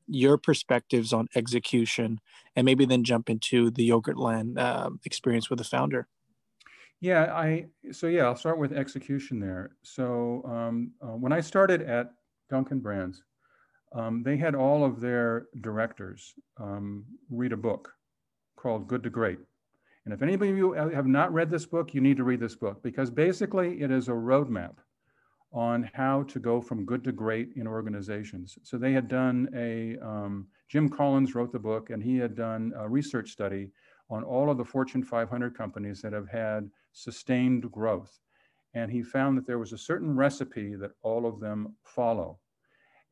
your 0.08 0.38
perspectives 0.38 1.12
on 1.12 1.28
execution 1.36 2.20
and 2.56 2.64
maybe 2.64 2.84
then 2.86 3.04
jump 3.04 3.30
into 3.30 3.70
the 3.70 3.88
Yogurtland 3.88 4.58
uh, 4.58 4.90
experience 5.04 5.50
with 5.50 5.58
the 5.58 5.64
founder. 5.64 6.08
Yeah, 7.02 7.34
I 7.34 7.66
so 7.90 8.06
yeah, 8.06 8.26
I'll 8.26 8.36
start 8.36 8.58
with 8.58 8.72
execution 8.72 9.40
there. 9.40 9.72
So 9.82 10.44
um, 10.46 10.92
uh, 11.02 11.16
when 11.16 11.32
I 11.32 11.40
started 11.40 11.82
at 11.82 12.12
Dunkin' 12.48 12.78
Brands, 12.78 13.24
um, 13.92 14.22
they 14.22 14.36
had 14.36 14.54
all 14.54 14.84
of 14.84 15.00
their 15.00 15.48
directors 15.62 16.32
um, 16.60 17.04
read 17.28 17.52
a 17.52 17.56
book 17.56 17.92
called 18.56 18.86
Good 18.86 19.02
to 19.02 19.10
Great. 19.10 19.40
And 20.04 20.14
if 20.14 20.22
anybody 20.22 20.52
of 20.52 20.56
you 20.56 20.72
have 20.74 21.08
not 21.08 21.32
read 21.32 21.50
this 21.50 21.66
book, 21.66 21.92
you 21.92 22.00
need 22.00 22.18
to 22.18 22.24
read 22.24 22.38
this 22.38 22.54
book 22.54 22.80
because 22.84 23.10
basically 23.10 23.82
it 23.82 23.90
is 23.90 24.06
a 24.06 24.12
roadmap 24.12 24.74
on 25.52 25.90
how 25.94 26.22
to 26.24 26.38
go 26.38 26.60
from 26.60 26.86
good 26.86 27.02
to 27.02 27.12
great 27.12 27.50
in 27.56 27.66
organizations. 27.66 28.56
So 28.62 28.78
they 28.78 28.92
had 28.92 29.08
done 29.08 29.48
a, 29.56 29.98
um, 29.98 30.46
Jim 30.68 30.88
Collins 30.88 31.34
wrote 31.34 31.50
the 31.50 31.58
book 31.58 31.90
and 31.90 32.00
he 32.00 32.16
had 32.16 32.36
done 32.36 32.72
a 32.76 32.88
research 32.88 33.30
study 33.30 33.72
on 34.08 34.22
all 34.22 34.50
of 34.50 34.56
the 34.56 34.64
Fortune 34.64 35.02
500 35.02 35.56
companies 35.56 36.00
that 36.02 36.12
have 36.12 36.28
had 36.28 36.70
sustained 36.92 37.70
growth. 37.70 38.18
And 38.74 38.90
he 38.90 39.02
found 39.02 39.36
that 39.36 39.46
there 39.46 39.58
was 39.58 39.72
a 39.72 39.78
certain 39.78 40.16
recipe 40.16 40.74
that 40.76 40.92
all 41.02 41.26
of 41.26 41.40
them 41.40 41.76
follow. 41.84 42.38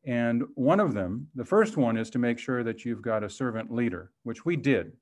And 0.05 0.43
one 0.55 0.79
of 0.79 0.93
them, 0.93 1.27
the 1.35 1.45
first 1.45 1.77
one 1.77 1.97
is 1.97 2.09
to 2.11 2.19
make 2.19 2.39
sure 2.39 2.63
that 2.63 2.83
you've 2.83 3.03
got 3.03 3.23
a 3.23 3.29
servant 3.29 3.71
leader, 3.71 4.11
which 4.23 4.45
we 4.45 4.55
did 4.55 4.93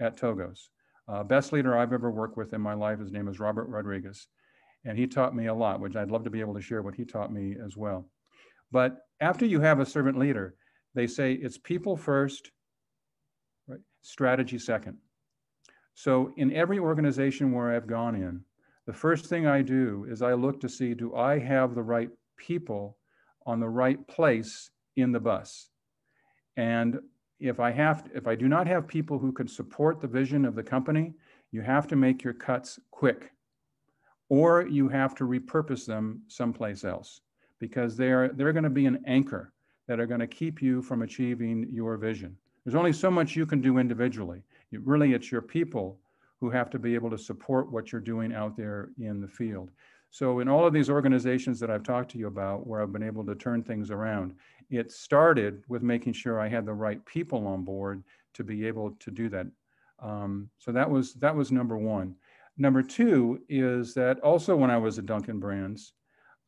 at 0.00 0.16
Togos. 0.16 0.68
Uh, 1.06 1.22
best 1.22 1.52
leader 1.52 1.76
I've 1.76 1.92
ever 1.92 2.10
worked 2.10 2.36
with 2.36 2.52
in 2.52 2.60
my 2.60 2.74
life, 2.74 2.98
his 2.98 3.12
name 3.12 3.28
is 3.28 3.40
Robert 3.40 3.68
Rodriguez. 3.68 4.26
And 4.84 4.98
he 4.98 5.06
taught 5.06 5.34
me 5.34 5.46
a 5.46 5.54
lot, 5.54 5.80
which 5.80 5.96
I'd 5.96 6.10
love 6.10 6.24
to 6.24 6.30
be 6.30 6.40
able 6.40 6.54
to 6.54 6.60
share 6.60 6.82
what 6.82 6.94
he 6.94 7.04
taught 7.04 7.32
me 7.32 7.56
as 7.64 7.76
well. 7.76 8.08
But 8.70 8.98
after 9.20 9.46
you 9.46 9.60
have 9.60 9.80
a 9.80 9.86
servant 9.86 10.18
leader, 10.18 10.56
they 10.94 11.06
say 11.06 11.32
it's 11.32 11.58
people 11.58 11.96
first, 11.96 12.50
right? 13.66 13.80
strategy 14.02 14.58
second. 14.58 14.98
So 15.98 16.32
in 16.36 16.52
every 16.52 16.78
organization 16.78 17.50
where 17.50 17.74
I've 17.74 17.88
gone 17.88 18.14
in, 18.14 18.44
the 18.86 18.92
first 18.92 19.26
thing 19.26 19.48
I 19.48 19.62
do 19.62 20.06
is 20.08 20.22
I 20.22 20.32
look 20.32 20.60
to 20.60 20.68
see 20.68 20.94
do 20.94 21.16
I 21.16 21.40
have 21.40 21.74
the 21.74 21.82
right 21.82 22.08
people 22.36 22.98
on 23.46 23.58
the 23.58 23.68
right 23.68 24.06
place 24.06 24.70
in 24.94 25.10
the 25.10 25.18
bus? 25.18 25.70
And 26.56 27.00
if 27.40 27.58
I 27.58 27.72
have, 27.72 28.08
if 28.14 28.28
I 28.28 28.36
do 28.36 28.46
not 28.46 28.68
have 28.68 28.86
people 28.86 29.18
who 29.18 29.32
can 29.32 29.48
support 29.48 30.00
the 30.00 30.06
vision 30.06 30.44
of 30.44 30.54
the 30.54 30.62
company, 30.62 31.14
you 31.50 31.62
have 31.62 31.88
to 31.88 31.96
make 31.96 32.22
your 32.22 32.34
cuts 32.34 32.78
quick 32.92 33.32
or 34.28 34.68
you 34.68 34.88
have 34.88 35.16
to 35.16 35.24
repurpose 35.24 35.84
them 35.84 36.22
someplace 36.28 36.84
else 36.84 37.22
because 37.58 37.96
they're 37.96 38.28
they're 38.28 38.52
going 38.52 38.62
to 38.62 38.70
be 38.70 38.86
an 38.86 39.02
anchor 39.08 39.52
that 39.88 39.98
are 39.98 40.06
going 40.06 40.20
to 40.20 40.28
keep 40.28 40.62
you 40.62 40.80
from 40.80 41.02
achieving 41.02 41.66
your 41.72 41.96
vision. 41.96 42.36
There's 42.64 42.76
only 42.76 42.92
so 42.92 43.10
much 43.10 43.34
you 43.34 43.46
can 43.46 43.60
do 43.60 43.78
individually. 43.78 44.44
Really, 44.72 45.12
it's 45.12 45.32
your 45.32 45.42
people 45.42 45.98
who 46.40 46.50
have 46.50 46.70
to 46.70 46.78
be 46.78 46.94
able 46.94 47.10
to 47.10 47.18
support 47.18 47.72
what 47.72 47.90
you're 47.90 48.00
doing 48.00 48.32
out 48.32 48.56
there 48.56 48.90
in 48.98 49.20
the 49.20 49.28
field. 49.28 49.70
So, 50.10 50.40
in 50.40 50.48
all 50.48 50.66
of 50.66 50.72
these 50.72 50.88
organizations 50.88 51.60
that 51.60 51.70
I've 51.70 51.82
talked 51.82 52.10
to 52.12 52.18
you 52.18 52.28
about, 52.28 52.66
where 52.66 52.82
I've 52.82 52.92
been 52.92 53.02
able 53.02 53.24
to 53.26 53.34
turn 53.34 53.62
things 53.62 53.90
around, 53.90 54.34
it 54.70 54.90
started 54.92 55.62
with 55.68 55.82
making 55.82 56.14
sure 56.14 56.40
I 56.40 56.48
had 56.48 56.64
the 56.64 56.72
right 56.72 57.04
people 57.04 57.46
on 57.46 57.64
board 57.64 58.02
to 58.34 58.44
be 58.44 58.66
able 58.66 58.92
to 59.00 59.10
do 59.10 59.28
that. 59.30 59.46
Um, 60.00 60.48
so 60.58 60.72
that 60.72 60.88
was 60.88 61.14
that 61.14 61.34
was 61.34 61.50
number 61.50 61.76
one. 61.76 62.14
Number 62.56 62.82
two 62.82 63.40
is 63.48 63.94
that 63.94 64.18
also 64.20 64.56
when 64.56 64.70
I 64.70 64.78
was 64.78 64.98
at 64.98 65.06
Dunkin' 65.06 65.40
Brands, 65.40 65.92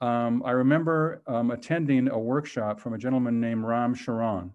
um, 0.01 0.43
I 0.45 0.53
remember 0.53 1.23
um, 1.27 1.51
attending 1.51 2.09
a 2.09 2.19
workshop 2.19 2.81
from 2.81 2.95
a 2.95 2.99
gentleman 2.99 3.41
named 3.41 3.65
Ram 3.65 3.95
Charan. 3.95 4.53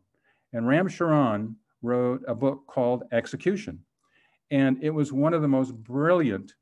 And 0.53 0.67
Ram 0.67 0.89
Charan 0.89 1.55
wrote 1.85 2.21
a 2.27 2.35
book 2.35 2.63
called 2.67 3.03
Execution. 3.11 3.79
And 4.51 4.83
it 4.83 4.89
was 4.89 5.11
one 5.11 5.33
of 5.33 5.41
the 5.41 5.47
most 5.47 5.73
brilliant 5.75 6.53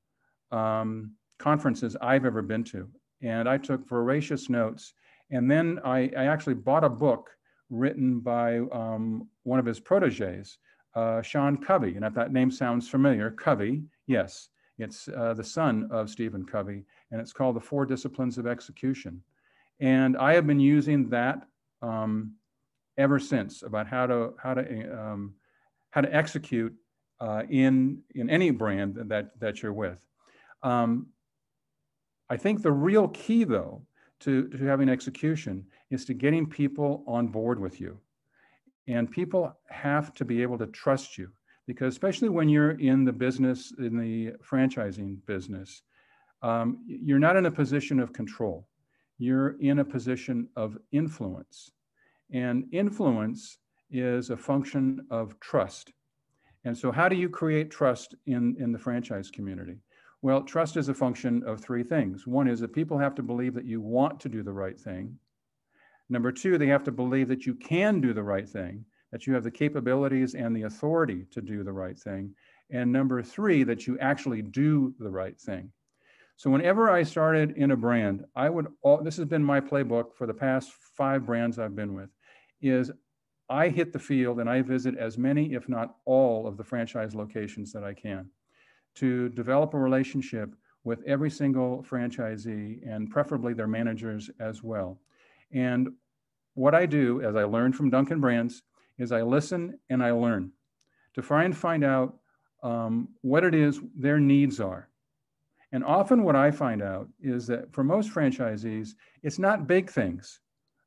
um, 0.51 1.12
conferences 1.39 1.96
I've 2.01 2.25
ever 2.25 2.42
been 2.42 2.63
to. 2.65 2.89
And 3.22 3.48
I 3.48 3.58
took 3.58 3.88
voracious 3.88 4.50
notes. 4.50 4.94
And 5.32 5.50
then 5.50 5.80
I, 5.84 6.12
I 6.18 6.25
actually 6.25 6.56
bought 6.56 6.84
a 6.84 6.89
book 6.89 7.30
written 7.70 8.20
by 8.20 8.60
um, 8.72 9.27
one 9.44 9.60
of 9.60 9.65
his 9.65 9.80
proteges, 9.80 10.60
uh, 10.96 11.22
Sean 11.22 11.58
Covey. 11.58 11.96
And 11.96 12.06
if 12.06 12.13
that 12.13 12.34
name 12.34 12.51
sounds 12.51 12.89
familiar, 12.89 13.32
Covey, 13.32 13.84
yes. 14.08 14.50
It's 14.80 15.08
uh, 15.08 15.34
the 15.36 15.44
son 15.44 15.88
of 15.92 16.10
Stephen 16.10 16.46
Covey, 16.46 16.84
and 17.12 17.22
it's 17.22 17.32
called 17.32 17.56
The 17.56 17.62
Four 17.62 17.86
Disciplines 17.86 18.38
of 18.38 18.48
Execution. 18.48 19.22
And 19.80 20.18
I 20.18 20.34
have 20.34 20.48
been 20.48 20.60
using 20.60 21.10
that 21.10 21.46
um, 21.82 22.34
ever 22.98 23.20
since 23.20 23.64
about 23.64 23.88
how 23.88 24.06
to 24.08 24.34
how 24.42 24.54
to 24.54 24.64
um, 25.00 25.34
how 25.92 26.02
to 26.02 26.14
execute 26.14 26.74
uh, 27.20 27.44
in 27.50 28.02
in 28.16 28.30
any 28.30 28.52
brand 28.52 28.96
that 28.96 29.40
that 29.40 29.62
you're 29.62 29.74
with. 29.74 30.06
Um, 30.62 31.08
I 32.30 32.38
think 32.38 32.62
the 32.62 32.72
real 32.72 33.10
key, 33.10 33.44
though, 33.44 33.82
to, 34.22 34.48
to 34.48 34.58
having 34.66 34.90
execution 34.90 35.66
is 35.92 36.06
to 36.06 36.14
getting 36.14 36.48
people 36.48 37.04
on 37.06 37.28
board 37.28 37.60
with 37.60 37.80
you. 37.80 38.00
And 38.88 39.12
people 39.12 39.56
have 39.70 40.14
to 40.16 40.26
be 40.26 40.42
able 40.42 40.58
to 40.58 40.68
trust 40.68 41.18
you 41.18 41.30
because 41.68 41.94
especially 41.94 42.30
when 42.30 42.50
you're 42.50 42.72
in 42.72 43.06
the 43.06 43.14
business, 43.14 43.74
in 43.78 43.98
the 43.98 44.34
franchising 44.44 45.18
business, 45.26 45.84
um, 46.42 46.80
you're 46.86 47.20
not 47.20 47.36
in 47.36 47.46
a 47.46 47.52
position 47.52 48.00
of 48.00 48.12
control. 48.12 48.68
You're 49.18 49.56
in 49.62 49.80
a 49.80 49.86
position 49.86 50.50
of 50.56 50.78
influence. 50.92 51.72
And 52.34 52.66
influence 52.72 53.60
is 53.92 54.30
a 54.30 54.38
function 54.38 55.06
of 55.10 55.40
trust. 55.40 55.94
And 56.66 56.78
so, 56.78 56.92
how 56.92 57.08
do 57.08 57.16
you 57.16 57.30
create 57.30 57.70
trust 57.70 58.16
in, 58.25 58.56
in 58.60 58.72
the 58.72 58.80
franchise 58.80 59.30
community? 59.30 59.78
Well, 60.22 60.42
trust 60.42 60.78
is 60.78 60.90
a 60.90 60.94
function 60.94 61.44
of 61.46 61.60
three 61.60 61.84
things. 61.84 62.25
One 62.25 62.48
is 62.48 62.60
that 62.62 62.74
people 62.74 62.98
have 62.98 63.16
to 63.16 63.24
believe 63.24 63.54
that 63.54 63.66
you 63.66 63.82
want 63.82 64.20
to 64.22 64.30
do 64.30 64.42
the 64.42 64.54
right 64.54 64.80
thing. 64.80 65.18
Number 66.10 66.32
two, 66.32 66.58
they 66.58 66.68
have 66.68 66.84
to 66.86 66.92
believe 66.92 67.28
that 67.28 67.46
you 67.46 67.56
can 67.56 68.02
do 68.02 68.13
the 68.13 68.24
right 68.24 68.48
thing 68.48 68.86
that 69.13 69.28
you 69.28 69.34
have 69.36 69.44
the 69.44 69.52
capabilities 69.52 70.34
and 70.34 70.56
the 70.56 70.63
authority 70.63 71.28
to 71.30 71.40
do 71.40 71.63
the 71.63 71.72
right 71.72 72.00
thing. 72.00 72.34
And 72.72 72.92
number 72.92 73.22
three, 73.22 73.63
that 73.63 73.86
you 73.86 73.98
actually 74.00 74.42
do 74.42 74.92
the 74.98 75.10
right 75.10 75.40
thing. 75.40 75.72
So 76.36 76.50
whenever 76.50 76.90
I 76.90 77.04
started 77.04 77.52
in 77.56 77.70
a 77.70 77.78
brand, 77.78 78.25
I 78.36 78.50
would, 78.50 78.66
all, 78.82 79.04
this 79.04 79.18
has 79.18 79.28
been 79.28 79.44
my 79.44 79.62
playbook 79.62 80.16
for 80.16 80.25
the 80.25 80.34
past 80.34 80.72
five 80.98 81.28
brands 81.28 81.60
I've 81.60 81.75
been 81.75 81.94
with, 81.94 82.10
is 82.63 82.91
I 83.50 83.70
hit 83.70 83.93
the 83.93 84.00
field 84.00 84.39
and 84.39 84.50
I 84.50 84.62
visit 84.62 84.98
as 84.98 85.17
many, 85.17 85.53
if 85.53 85.67
not 85.67 85.98
all, 86.05 86.48
of 86.48 86.58
the 86.58 86.63
franchise 86.63 87.13
locations 87.13 87.72
that 87.74 87.84
I 87.84 87.93
can 87.93 88.29
to 88.96 89.29
develop 89.29 89.74
a 89.74 89.79
relationship 89.79 90.55
with 90.84 91.01
every 91.05 91.29
single 91.29 91.86
franchisee 91.89 92.79
and 92.88 93.10
preferably 93.10 93.53
their 93.53 93.67
managers 93.67 94.29
as 94.39 94.63
well. 94.63 95.00
And 95.51 95.89
what 96.55 96.75
I 96.75 96.86
do, 96.86 97.22
as 97.22 97.36
I 97.36 97.43
learned 97.43 97.75
from 97.75 97.89
Dunkin' 97.89 98.20
Brands, 98.20 98.63
is 98.98 99.12
I 99.12 99.22
listen 99.22 99.79
and 99.89 100.03
I 100.03 100.12
learn 100.12 100.51
to 101.15 101.22
try 101.22 101.43
and 101.43 101.55
find 101.55 101.84
out 101.84 102.17
um, 102.63 103.10
what 103.22 103.43
it 103.43 103.53
is 103.53 103.79
their 103.96 104.20
needs 104.20 104.60
are. 104.60 104.89
And 105.72 105.84
often 105.84 106.24
what 106.24 106.36
I 106.36 106.51
find 106.51 106.82
out 106.82 107.08
is 107.20 107.48
that 107.48 107.74
for 107.74 107.84
most 107.84 108.12
franchisees, 108.12 108.93
it's 109.24 109.39
not 109.39 109.67
big 109.67 109.89
things 109.89 110.39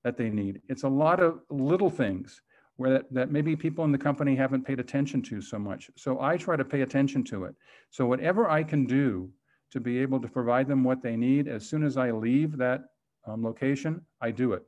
that 0.06 0.16
they 0.16 0.30
need. 0.30 0.62
It's 0.68 0.84
a 0.84 0.88
lot 0.88 1.18
of 1.18 1.40
little 1.50 1.90
things 1.90 2.40
where 2.76 2.90
that, 2.90 3.12
that 3.12 3.32
maybe 3.32 3.56
people 3.56 3.84
in 3.84 3.90
the 3.90 3.98
company 3.98 4.36
haven't 4.36 4.64
paid 4.64 4.78
attention 4.78 5.20
to 5.22 5.40
so 5.40 5.58
much. 5.58 5.90
So 5.96 6.20
I 6.20 6.36
try 6.36 6.54
to 6.54 6.64
pay 6.64 6.82
attention 6.82 7.24
to 7.24 7.42
it. 7.46 7.56
So 7.90 8.06
whatever 8.06 8.48
I 8.48 8.62
can 8.62 8.86
do 8.86 9.28
to 9.72 9.80
be 9.80 9.98
able 9.98 10.20
to 10.20 10.28
provide 10.28 10.68
them 10.68 10.84
what 10.84 11.02
they 11.02 11.16
need 11.16 11.48
as 11.48 11.68
soon 11.68 11.82
as 11.82 11.96
I 11.96 12.12
leave 12.12 12.56
that 12.56 12.84
um, 13.26 13.42
location, 13.42 14.00
I 14.20 14.30
do 14.30 14.52
it. 14.52 14.62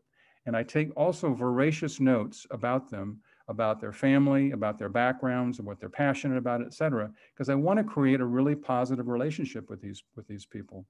And 0.47 0.57
I 0.57 0.64
take 0.64 0.90
also 0.97 1.33
voracious 1.33 2.00
notes 2.00 2.45
about 2.50 2.90
them 2.90 3.21
about 3.47 3.80
their 3.80 3.92
family, 3.92 4.50
about 4.50 4.76
their 4.78 4.90
backgrounds, 4.90 5.59
and 5.59 5.66
what 5.68 5.78
they're 5.80 5.88
passionate 5.88 6.37
about, 6.37 6.61
et 6.61 6.75
cetera, 6.75 7.11
because 7.33 7.49
I 7.49 7.54
want 7.54 7.78
to 7.78 7.85
create 7.85 8.21
a 8.21 8.26
really 8.26 8.57
positive 8.57 9.07
relationship 9.09 9.71
with 9.71 9.80
these, 9.80 10.02
with 10.16 10.26
these 10.26 10.45
people. 10.45 10.85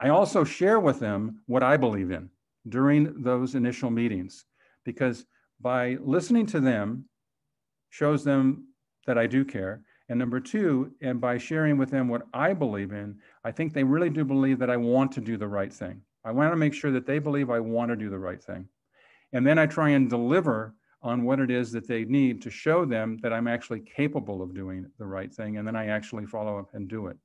I 0.00 0.08
also 0.08 0.42
share 0.44 0.80
with 0.80 0.98
them 0.98 1.42
what 1.46 1.62
I 1.62 1.76
believe 1.76 2.10
in 2.10 2.30
during 2.68 3.22
those 3.22 3.54
initial 3.54 3.90
meetings, 3.90 4.44
because 4.84 5.26
by 5.60 5.96
listening 6.00 6.46
to 6.46 6.60
them 6.60 7.04
shows 7.90 8.24
them 8.24 8.68
that 9.06 9.18
I 9.18 9.26
do 9.26 9.44
care. 9.44 9.82
And 10.08 10.18
number 10.18 10.40
two, 10.40 10.92
and 11.00 11.20
by 11.20 11.38
sharing 11.38 11.78
with 11.78 11.90
them 11.90 12.08
what 12.08 12.22
I 12.34 12.52
believe 12.52 12.92
in, 12.92 13.18
I 13.44 13.52
think 13.52 13.72
they 13.72 13.84
really 13.84 14.10
do 14.10 14.24
believe 14.24 14.58
that 14.58 14.70
I 14.70 14.76
want 14.76 15.12
to 15.12 15.20
do 15.20 15.36
the 15.36 15.48
right 15.48 15.72
thing. 15.72 16.02
I 16.24 16.32
want 16.32 16.52
to 16.52 16.56
make 16.56 16.74
sure 16.74 16.90
that 16.92 17.06
they 17.06 17.18
believe 17.18 17.50
I 17.50 17.60
want 17.60 17.90
to 17.90 17.96
do 17.96 18.10
the 18.10 18.18
right 18.18 18.42
thing. 18.42 18.68
And 19.32 19.46
then 19.46 19.58
I 19.58 19.66
try 19.66 19.90
and 19.90 20.10
deliver 20.10 20.74
on 21.02 21.24
what 21.24 21.40
it 21.40 21.50
is 21.50 21.72
that 21.72 21.88
they 21.88 22.04
need 22.04 22.42
to 22.42 22.50
show 22.50 22.84
them 22.84 23.18
that 23.22 23.32
I'm 23.32 23.48
actually 23.48 23.80
capable 23.80 24.42
of 24.42 24.54
doing 24.54 24.86
the 24.98 25.06
right 25.06 25.32
thing. 25.32 25.56
And 25.56 25.66
then 25.66 25.74
I 25.74 25.86
actually 25.86 26.26
follow 26.26 26.58
up 26.58 26.74
and 26.74 26.88
do 26.88 27.08
it. 27.08 27.16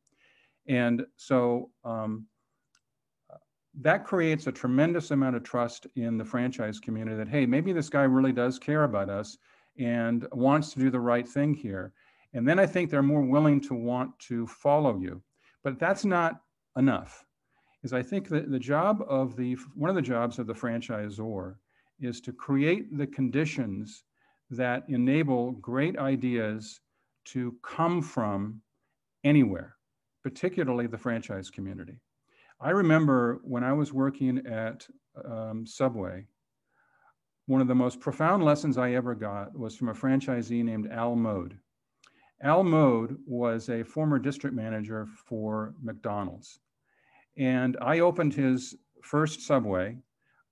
And 0.68 1.06
so 1.16 1.70
um, 1.84 2.26
that 3.80 4.06
creates 4.06 4.48
a 4.48 4.52
tremendous 4.52 5.12
amount 5.12 5.36
of 5.36 5.44
trust 5.44 5.86
in 5.96 6.18
the 6.18 6.26
franchise 6.26 6.80
community 6.80 7.16
that, 7.16 7.28
hey, 7.28 7.46
maybe 7.46 7.74
this 7.74 7.90
guy 7.90 8.04
really 8.04 8.32
does 8.32 8.58
care 8.58 8.84
about 8.84 9.10
us 9.10 9.38
and 9.78 10.28
wants 10.32 10.74
to 10.74 10.80
do 10.80 10.90
the 10.90 11.00
right 11.00 11.28
thing 11.28 11.54
here. 11.54 11.94
And 12.34 12.48
then 12.48 12.60
I 12.60 12.66
think 12.66 12.90
they're 12.90 13.04
more 13.04 13.22
willing 13.22 13.62
to 13.62 13.76
want 13.76 14.18
to 14.20 14.48
follow 14.48 15.00
you. 15.00 15.22
But 15.64 15.80
that's 15.80 16.06
not 16.06 16.42
enough. 16.76 17.24
Is 17.84 17.94
I 17.94 18.02
think 18.02 18.30
that 18.30 18.50
the 18.50 18.60
job 18.60 19.04
of 19.08 19.36
the 19.36 19.56
one 19.76 19.90
of 19.90 19.96
the 19.96 20.02
jobs 20.02 20.40
of 20.40 20.48
the 20.48 20.54
franchisor 20.54 21.56
is 22.00 22.20
to 22.22 22.34
create 22.34 22.98
the 22.98 23.08
conditions 23.08 24.04
that 24.50 24.84
enable 24.88 25.52
great 25.54 25.98
ideas 25.98 26.80
to 27.26 27.56
come 27.64 28.02
from 28.02 28.62
anywhere, 29.24 29.76
particularly 30.24 30.88
the 30.88 30.98
franchise 30.98 31.50
community. 31.50 32.00
I 32.60 32.72
remember 32.72 33.40
when 33.44 33.64
I 33.64 33.74
was 33.74 33.94
working 33.94 34.46
at 34.48 34.88
um, 35.24 35.66
Subway, 35.66 36.26
one 37.46 37.62
of 37.62 37.68
the 37.68 37.76
most 37.76 38.00
profound 38.00 38.44
lessons 38.44 38.78
I 38.78 38.94
ever 38.94 39.14
got 39.14 39.58
was 39.58 39.76
from 39.76 39.90
a 39.90 39.94
franchisee 39.94 40.64
named 40.64 40.90
Al 40.92 41.16
Mode. 41.16 41.58
Al 42.42 42.64
Mode 42.64 43.18
was 43.26 43.70
a 43.70 43.84
former 43.84 44.20
district 44.20 44.56
manager 44.56 45.08
for 45.26 45.74
McDonald's. 45.82 46.60
And 47.38 47.78
I 47.82 48.00
opened 48.00 48.34
his 48.34 48.76
first 49.04 49.42
Subway 49.42 49.98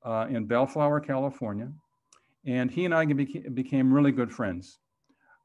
uh, 0.06 0.28
in 0.30 0.46
Bellflower, 0.46 1.00
California. 1.00 1.72
And 2.46 2.70
he 2.70 2.86
and 2.86 2.94
I 2.94 3.06
beca- 3.06 3.54
became 3.54 3.92
really 3.92 4.12
good 4.12 4.32
friends. 4.32 4.78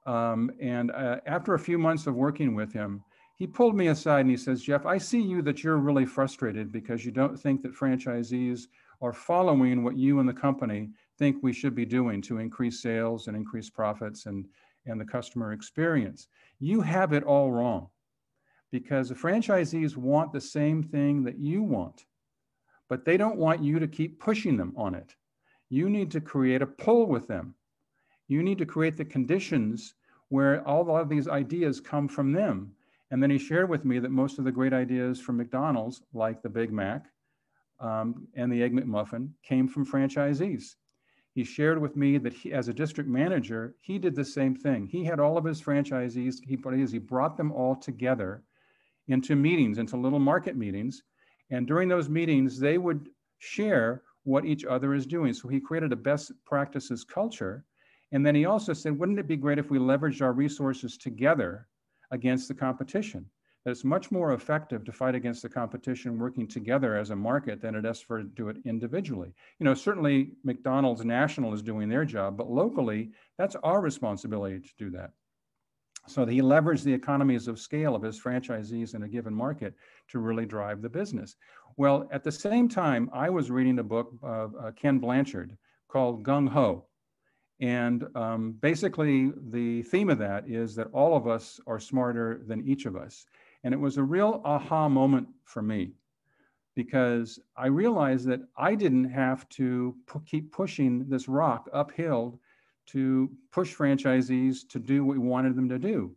Um, 0.07 0.51
and 0.61 0.91
uh, 0.91 1.21
after 1.27 1.55
a 1.55 1.59
few 1.59 1.79
months 1.79 2.07
of 2.07 2.15
working 2.15 2.55
with 2.55 2.73
him, 2.73 3.03
he 3.41 3.47
pulled 3.49 3.75
me 3.75 3.89
aside 3.89 4.21
and 4.21 4.31
he 4.31 4.37
says, 4.37 4.63
Jeff, 4.63 4.87
I 4.87 4.99
see 4.99 5.21
you 5.21 5.43
that 5.43 5.65
you're 5.65 5.79
really 5.79 6.07
frustrated 6.07 6.71
because 6.71 7.05
you 7.05 7.11
don't 7.11 7.37
think 7.37 7.63
that 7.63 7.75
franchisees 7.75 8.69
are 9.03 9.13
following 9.13 9.83
what 9.83 9.97
you 9.97 10.21
and 10.21 10.29
the 10.29 10.33
company 10.33 10.91
think 11.19 11.39
we 11.43 11.53
should 11.53 11.75
be 11.75 11.85
doing 11.85 12.23
to 12.23 12.39
increase 12.39 12.81
sales 12.81 13.27
and 13.27 13.37
increase 13.37 13.69
profits 13.69 14.27
and, 14.27 14.47
and 14.87 15.01
the 15.01 15.05
customer 15.05 15.53
experience. 15.53 16.29
You 16.61 16.81
have 16.83 17.13
it 17.13 17.25
all 17.25 17.51
wrong 17.51 17.89
because 18.71 19.09
the 19.09 19.17
franchisees 19.17 19.97
want 19.97 20.33
the 20.33 20.41
same 20.41 20.85
thing 20.85 21.25
that 21.25 21.39
you 21.39 21.65
want 21.65 22.05
but 22.91 23.05
they 23.05 23.17
don't 23.17 23.37
want 23.37 23.63
you 23.63 23.79
to 23.79 23.87
keep 23.87 24.21
pushing 24.21 24.57
them 24.57 24.75
on 24.77 24.95
it. 24.97 25.15
You 25.71 25.89
need 25.89 26.11
to 26.11 26.21
create 26.21 26.61
a 26.61 26.67
pull 26.67 27.07
with 27.07 27.29
them. 27.29 27.55
You 28.27 28.43
need 28.43 28.59
to 28.59 28.67
create 28.67 28.97
the 28.97 29.05
conditions 29.05 29.95
where 30.29 30.67
all 30.67 30.95
of 30.97 31.09
these 31.09 31.29
ideas 31.29 31.81
come 31.81 32.09
from 32.09 32.33
them. 32.33 32.73
And 33.11 33.23
then 33.23 33.31
he 33.31 33.39
shared 33.39 33.69
with 33.69 33.85
me 33.85 33.99
that 33.99 34.11
most 34.11 34.39
of 34.39 34.45
the 34.45 34.53
great 34.53 34.73
ideas 34.73 35.21
from 35.21 35.37
McDonald's, 35.37 36.03
like 36.13 36.43
the 36.43 36.49
Big 36.49 36.73
Mac 36.73 37.07
um, 37.81 38.29
and 38.35 38.53
the 38.53 38.63
Egg 38.63 38.73
McMuffin, 38.73 39.31
came 39.43 39.67
from 39.67 39.85
franchisees. 39.85 40.77
He 41.33 41.45
shared 41.45 41.81
with 41.81 41.97
me 41.97 42.19
that 42.19 42.33
he, 42.33 42.53
as 42.53 42.69
a 42.69 42.75
district 42.75 43.09
manager, 43.09 43.75
he 43.81 43.99
did 43.99 44.15
the 44.15 44.25
same 44.25 44.55
thing. 44.55 44.87
He 44.87 45.05
had 45.05 45.21
all 45.21 45.37
of 45.37 45.45
his 45.45 45.61
franchisees, 45.61 46.37
he, 46.45 46.57
he 46.57 46.99
brought 46.99 47.37
them 47.37 47.53
all 47.53 47.77
together 47.77 48.43
into 49.09 49.37
meetings, 49.37 49.79
into 49.79 49.97
little 49.97 50.19
market 50.19 50.57
meetings, 50.57 51.03
and 51.51 51.67
during 51.67 51.89
those 51.89 52.09
meetings, 52.09 52.59
they 52.59 52.79
would 52.79 53.09
share 53.39 54.03
what 54.25 54.45
each 54.45 54.65
other 54.65 54.95
is 54.95 55.07
doing. 55.07 55.33
So 55.33 55.49
he 55.49 55.61
created 55.61 55.93
a 55.93 55.97
best 55.97 56.33
practices 56.45 57.05
culture. 57.05 57.65
And 58.13 58.25
then 58.25 58.35
he 58.35 58.45
also 58.45 58.73
said, 58.73 58.99
wouldn't 58.99 59.19
it 59.19 59.27
be 59.27 59.37
great 59.37 59.59
if 59.59 59.71
we 59.71 59.79
leveraged 59.79 60.23
our 60.23 60.33
resources 60.33 60.97
together 60.97 61.67
against 62.11 62.49
the 62.49 62.55
competition? 62.55 63.27
That 63.65 63.73
it's 63.73 63.85
much 63.85 64.11
more 64.11 64.33
effective 64.33 64.85
to 64.85 64.93
fight 64.93 65.15
against 65.15 65.43
the 65.43 65.49
competition 65.49 66.19
working 66.19 66.49
together 66.49 66.97
as 66.97 67.11
a 67.11 67.17
market 67.17 67.61
than 67.61 67.75
it 67.75 67.85
is 67.85 68.01
for 68.01 68.23
to 68.23 68.25
do 68.25 68.49
it 68.49 68.57
individually. 68.65 69.35
You 69.59 69.65
know, 69.65 69.75
certainly 69.75 70.33
McDonald's 70.45 71.05
National 71.05 71.53
is 71.53 71.63
doing 71.63 71.89
their 71.89 72.07
job, 72.07 72.39
but 72.39 72.51
locally, 72.51 73.11
that's 73.37 73.57
our 73.57 73.83
responsibility 73.83 74.61
to 74.61 74.71
do 74.79 74.91
that. 74.93 75.11
So 76.07 76.25
he 76.25 76.41
leveraged 76.41 76.85
the 76.85 76.95
economies 76.95 77.47
of 77.47 77.59
scale 77.59 77.95
of 77.95 78.03
his 78.03 78.19
franchisees 78.19 78.95
in 78.95 79.03
a 79.03 79.09
given 79.09 79.35
market 79.35 79.75
to 80.09 80.19
really 80.19 80.47
drive 80.47 80.81
the 80.81 80.89
business. 80.89 81.37
Well, 81.77 82.09
at 82.11 82.25
the 82.25 82.33
same 82.33 82.69
time, 82.69 83.11
I 83.13 83.31
was 83.31 83.51
reading 83.51 83.79
a 83.79 83.85
book 83.85 84.13
of 84.23 84.55
uh, 84.57 84.73
Ken 84.73 84.99
Blanchard 84.99 85.57
called 85.89 86.25
Gung 86.25 86.49
Ho. 86.49 86.87
And 87.61 88.07
um, 88.15 88.53
basically, 88.61 89.33
the 89.51 89.83
theme 89.83 90.09
of 90.09 90.19
that 90.19 90.49
is 90.49 90.75
that 90.77 90.89
all 90.93 91.17
of 91.17 91.29
us 91.29 91.61
are 91.67 91.79
smarter 91.79 92.43
than 92.47 92.67
each 92.67 92.87
of 92.87 92.97
us. 92.97 93.27
And 93.65 93.75
it 93.75 93.77
was 93.77 93.99
a 93.99 94.03
real 94.03 94.41
aha 94.45 94.89
moment 94.89 95.29
for 95.45 95.61
me 95.61 95.93
because 96.75 97.39
I 97.57 97.67
realized 97.67 98.27
that 98.29 98.41
I 98.57 98.75
didn't 98.75 99.11
have 99.11 99.47
to 99.51 99.95
keep 100.25 100.53
pushing 100.53 101.07
this 101.09 101.29
rock 101.29 101.69
uphill 101.73 102.41
to 102.87 103.31
push 103.53 103.75
franchisees 103.75 104.67
to 104.69 104.79
do 104.79 105.05
what 105.05 105.19
we 105.19 105.19
wanted 105.19 105.55
them 105.55 105.69
to 105.69 105.79
do. 105.79 106.17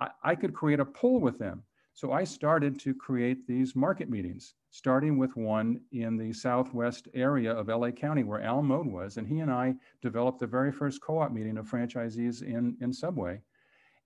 I, 0.00 0.08
I 0.24 0.34
could 0.34 0.54
create 0.54 0.80
a 0.80 0.84
pull 0.84 1.20
with 1.20 1.38
them. 1.38 1.62
So 2.00 2.12
I 2.12 2.24
started 2.24 2.80
to 2.80 2.94
create 2.94 3.46
these 3.46 3.76
market 3.76 4.08
meetings, 4.08 4.54
starting 4.70 5.18
with 5.18 5.36
one 5.36 5.82
in 5.92 6.16
the 6.16 6.32
southwest 6.32 7.08
area 7.12 7.52
of 7.52 7.68
LA 7.68 7.90
County 7.90 8.24
where 8.24 8.40
Al 8.40 8.62
Mode 8.62 8.86
was. 8.86 9.18
And 9.18 9.28
he 9.28 9.40
and 9.40 9.50
I 9.50 9.74
developed 10.00 10.38
the 10.38 10.46
very 10.46 10.72
first 10.72 11.02
co 11.02 11.18
op 11.18 11.30
meeting 11.30 11.58
of 11.58 11.68
franchisees 11.68 12.42
in, 12.42 12.74
in 12.80 12.90
Subway. 12.90 13.42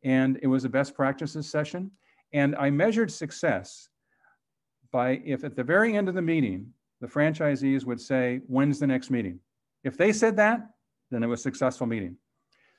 And 0.02 0.40
it 0.42 0.48
was 0.48 0.64
a 0.64 0.68
best 0.68 0.96
practices 0.96 1.48
session. 1.48 1.92
And 2.32 2.56
I 2.56 2.68
measured 2.68 3.12
success 3.12 3.88
by 4.90 5.22
if 5.24 5.44
at 5.44 5.54
the 5.54 5.62
very 5.62 5.96
end 5.96 6.08
of 6.08 6.16
the 6.16 6.22
meeting, 6.22 6.72
the 7.00 7.06
franchisees 7.06 7.84
would 7.84 8.00
say, 8.00 8.40
When's 8.48 8.80
the 8.80 8.88
next 8.88 9.08
meeting? 9.12 9.38
If 9.84 9.96
they 9.96 10.12
said 10.12 10.36
that, 10.38 10.68
then 11.12 11.22
it 11.22 11.28
was 11.28 11.38
a 11.38 11.42
successful 11.44 11.86
meeting. 11.86 12.16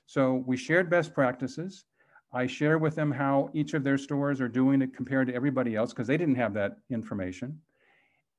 So 0.08 0.44
we 0.46 0.58
shared 0.58 0.90
best 0.90 1.14
practices. 1.14 1.86
I 2.36 2.48
share 2.48 2.78
with 2.78 2.96
them 2.96 3.12
how 3.12 3.50
each 3.54 3.74
of 3.74 3.86
their 3.86 3.98
stores 3.98 4.42
are 4.42 4.50
doing 4.50 4.82
it 4.82 4.94
compared 4.94 5.28
to 5.28 5.34
everybody 5.34 5.74
else 5.78 5.94
because 5.94 6.06
they 6.06 6.18
didn't 6.18 6.36
have 6.36 6.54
that 6.56 6.80
information. 6.90 7.62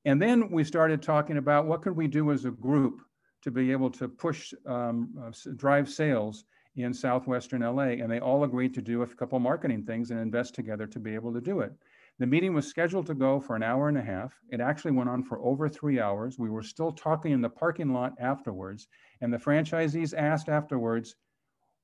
And 0.05 0.21
then 0.21 0.51
we 0.51 0.63
started 0.63 1.01
talking 1.01 1.37
about 1.37 1.65
what 1.65 1.81
could 1.81 1.95
we 1.97 2.07
do 2.07 2.31
as 2.31 2.45
a 2.45 2.51
group 2.51 3.01
to 3.41 3.49
be 3.49 3.71
able 3.71 3.89
to 3.89 4.07
push, 4.07 4.53
um, 4.67 5.09
uh, 5.19 5.31
drive 5.55 5.89
sales 5.89 6.45
in 6.75 6.93
Southwestern 6.93 7.61
LA. 7.61 7.97
And 7.99 8.11
they 8.11 8.19
all 8.19 8.43
agreed 8.43 8.75
to 8.75 8.83
do 8.83 9.01
a 9.01 9.07
couple 9.07 9.39
marketing 9.39 9.83
things 9.83 10.11
and 10.11 10.19
invest 10.19 10.53
together 10.53 10.85
to 10.85 10.99
be 10.99 11.15
able 11.15 11.33
to 11.33 11.41
do 11.41 11.61
it. 11.61 11.73
The 12.19 12.27
meeting 12.27 12.53
was 12.53 12.67
scheduled 12.67 13.07
to 13.07 13.15
go 13.15 13.39
for 13.39 13.55
an 13.55 13.63
hour 13.63 13.89
and 13.89 13.97
a 13.97 14.01
half. 14.03 14.39
It 14.51 14.61
actually 14.61 14.91
went 14.91 15.09
on 15.09 15.23
for 15.23 15.39
over 15.39 15.67
three 15.67 15.99
hours. 15.99 16.37
We 16.37 16.51
were 16.51 16.61
still 16.61 16.91
talking 16.91 17.31
in 17.31 17.41
the 17.41 17.49
parking 17.49 17.93
lot 17.93 18.13
afterwards. 18.19 18.87
And 19.21 19.33
the 19.33 19.37
franchisees 19.37 20.13
asked 20.15 20.49
afterwards, 20.49 21.15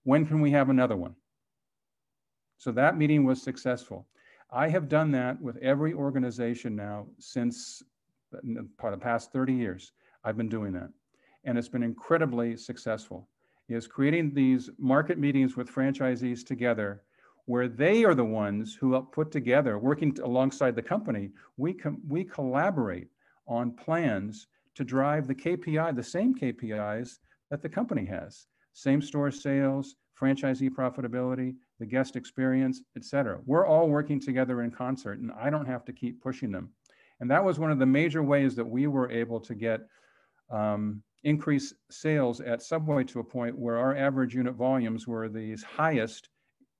when 0.03 0.27
can 0.27 0.41
we 0.41 0.51
have 0.51 0.69
another 0.69 0.95
one? 0.95 1.15
So 2.63 2.71
that 2.71 2.97
meeting 2.97 3.25
was 3.25 3.41
successful. 3.41 4.07
I 4.49 4.69
have 4.69 4.87
done 4.87 5.11
that 5.11 5.41
with 5.41 5.57
every 5.57 5.93
organization 5.93 6.77
now 6.77 7.07
since 7.19 7.83
the 8.31 8.97
past 9.01 9.33
30 9.33 9.53
years. 9.53 9.91
I've 10.23 10.37
been 10.37 10.47
doing 10.47 10.71
that. 10.71 10.87
And 11.43 11.57
it's 11.57 11.67
been 11.67 11.83
incredibly 11.83 12.55
successful. 12.55 13.27
Is 13.67 13.85
creating 13.85 14.33
these 14.33 14.69
market 14.77 15.17
meetings 15.17 15.57
with 15.57 15.69
franchisees 15.69 16.47
together 16.47 17.03
where 17.47 17.67
they 17.67 18.05
are 18.05 18.15
the 18.15 18.23
ones 18.23 18.73
who 18.73 18.93
help 18.93 19.13
put 19.13 19.29
together, 19.29 19.77
working 19.77 20.17
alongside 20.23 20.77
the 20.77 20.81
company, 20.81 21.31
we, 21.57 21.73
com- 21.73 22.01
we 22.07 22.23
collaborate 22.23 23.09
on 23.45 23.71
plans 23.71 24.47
to 24.75 24.85
drive 24.85 25.27
the 25.27 25.35
KPI, 25.35 25.93
the 25.97 26.01
same 26.01 26.33
KPIs 26.33 27.19
that 27.49 27.61
the 27.61 27.67
company 27.67 28.05
has 28.05 28.47
same 28.71 29.01
store 29.01 29.31
sales, 29.31 29.97
franchisee 30.19 30.69
profitability, 30.69 31.55
the 31.79 31.85
guest 31.85 32.15
experience, 32.15 32.81
et 32.95 33.03
cetera. 33.03 33.39
We're 33.45 33.65
all 33.65 33.89
working 33.89 34.19
together 34.19 34.61
in 34.61 34.71
concert, 34.71 35.19
and 35.19 35.31
I 35.31 35.49
don't 35.49 35.65
have 35.65 35.85
to 35.85 35.93
keep 35.93 36.21
pushing 36.21 36.51
them. 36.51 36.69
And 37.19 37.29
that 37.31 37.43
was 37.43 37.59
one 37.59 37.71
of 37.71 37.79
the 37.79 37.85
major 37.85 38.23
ways 38.23 38.55
that 38.55 38.65
we 38.65 38.87
were 38.87 39.09
able 39.09 39.39
to 39.41 39.55
get 39.55 39.81
um, 40.49 41.01
increase 41.23 41.73
sales 41.89 42.41
at 42.41 42.61
Subway 42.61 43.03
to 43.05 43.19
a 43.19 43.23
point 43.23 43.57
where 43.57 43.77
our 43.77 43.95
average 43.95 44.35
unit 44.35 44.55
volumes 44.55 45.07
were 45.07 45.29
the 45.29 45.55
highest 45.55 46.29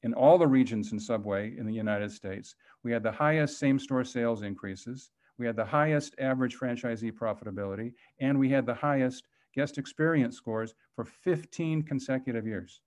in 0.04 0.14
all 0.14 0.38
the 0.38 0.48
regions 0.48 0.92
in 0.92 1.00
Subway 1.00 1.56
in 1.58 1.66
the 1.66 1.74
United 1.74 2.12
States. 2.12 2.56
We 2.84 2.92
had 2.92 3.04
the 3.04 3.12
highest 3.12 3.58
same 3.58 3.80
store 3.80 4.04
sales 4.04 4.42
increases. 4.42 5.12
We 5.38 5.46
had 5.46 5.56
the 5.56 5.66
highest 5.66 6.16
average 6.20 6.58
franchisee 6.58 7.12
profitability, 7.12 7.94
and 8.20 8.38
we 8.38 8.50
had 8.50 8.66
the 8.66 8.74
highest 8.74 9.24
guest 9.56 9.78
experience 9.78 10.36
scores 10.36 10.74
for 10.96 11.06
15 11.06 11.84
consecutive 11.84 12.46
years. 12.46 12.82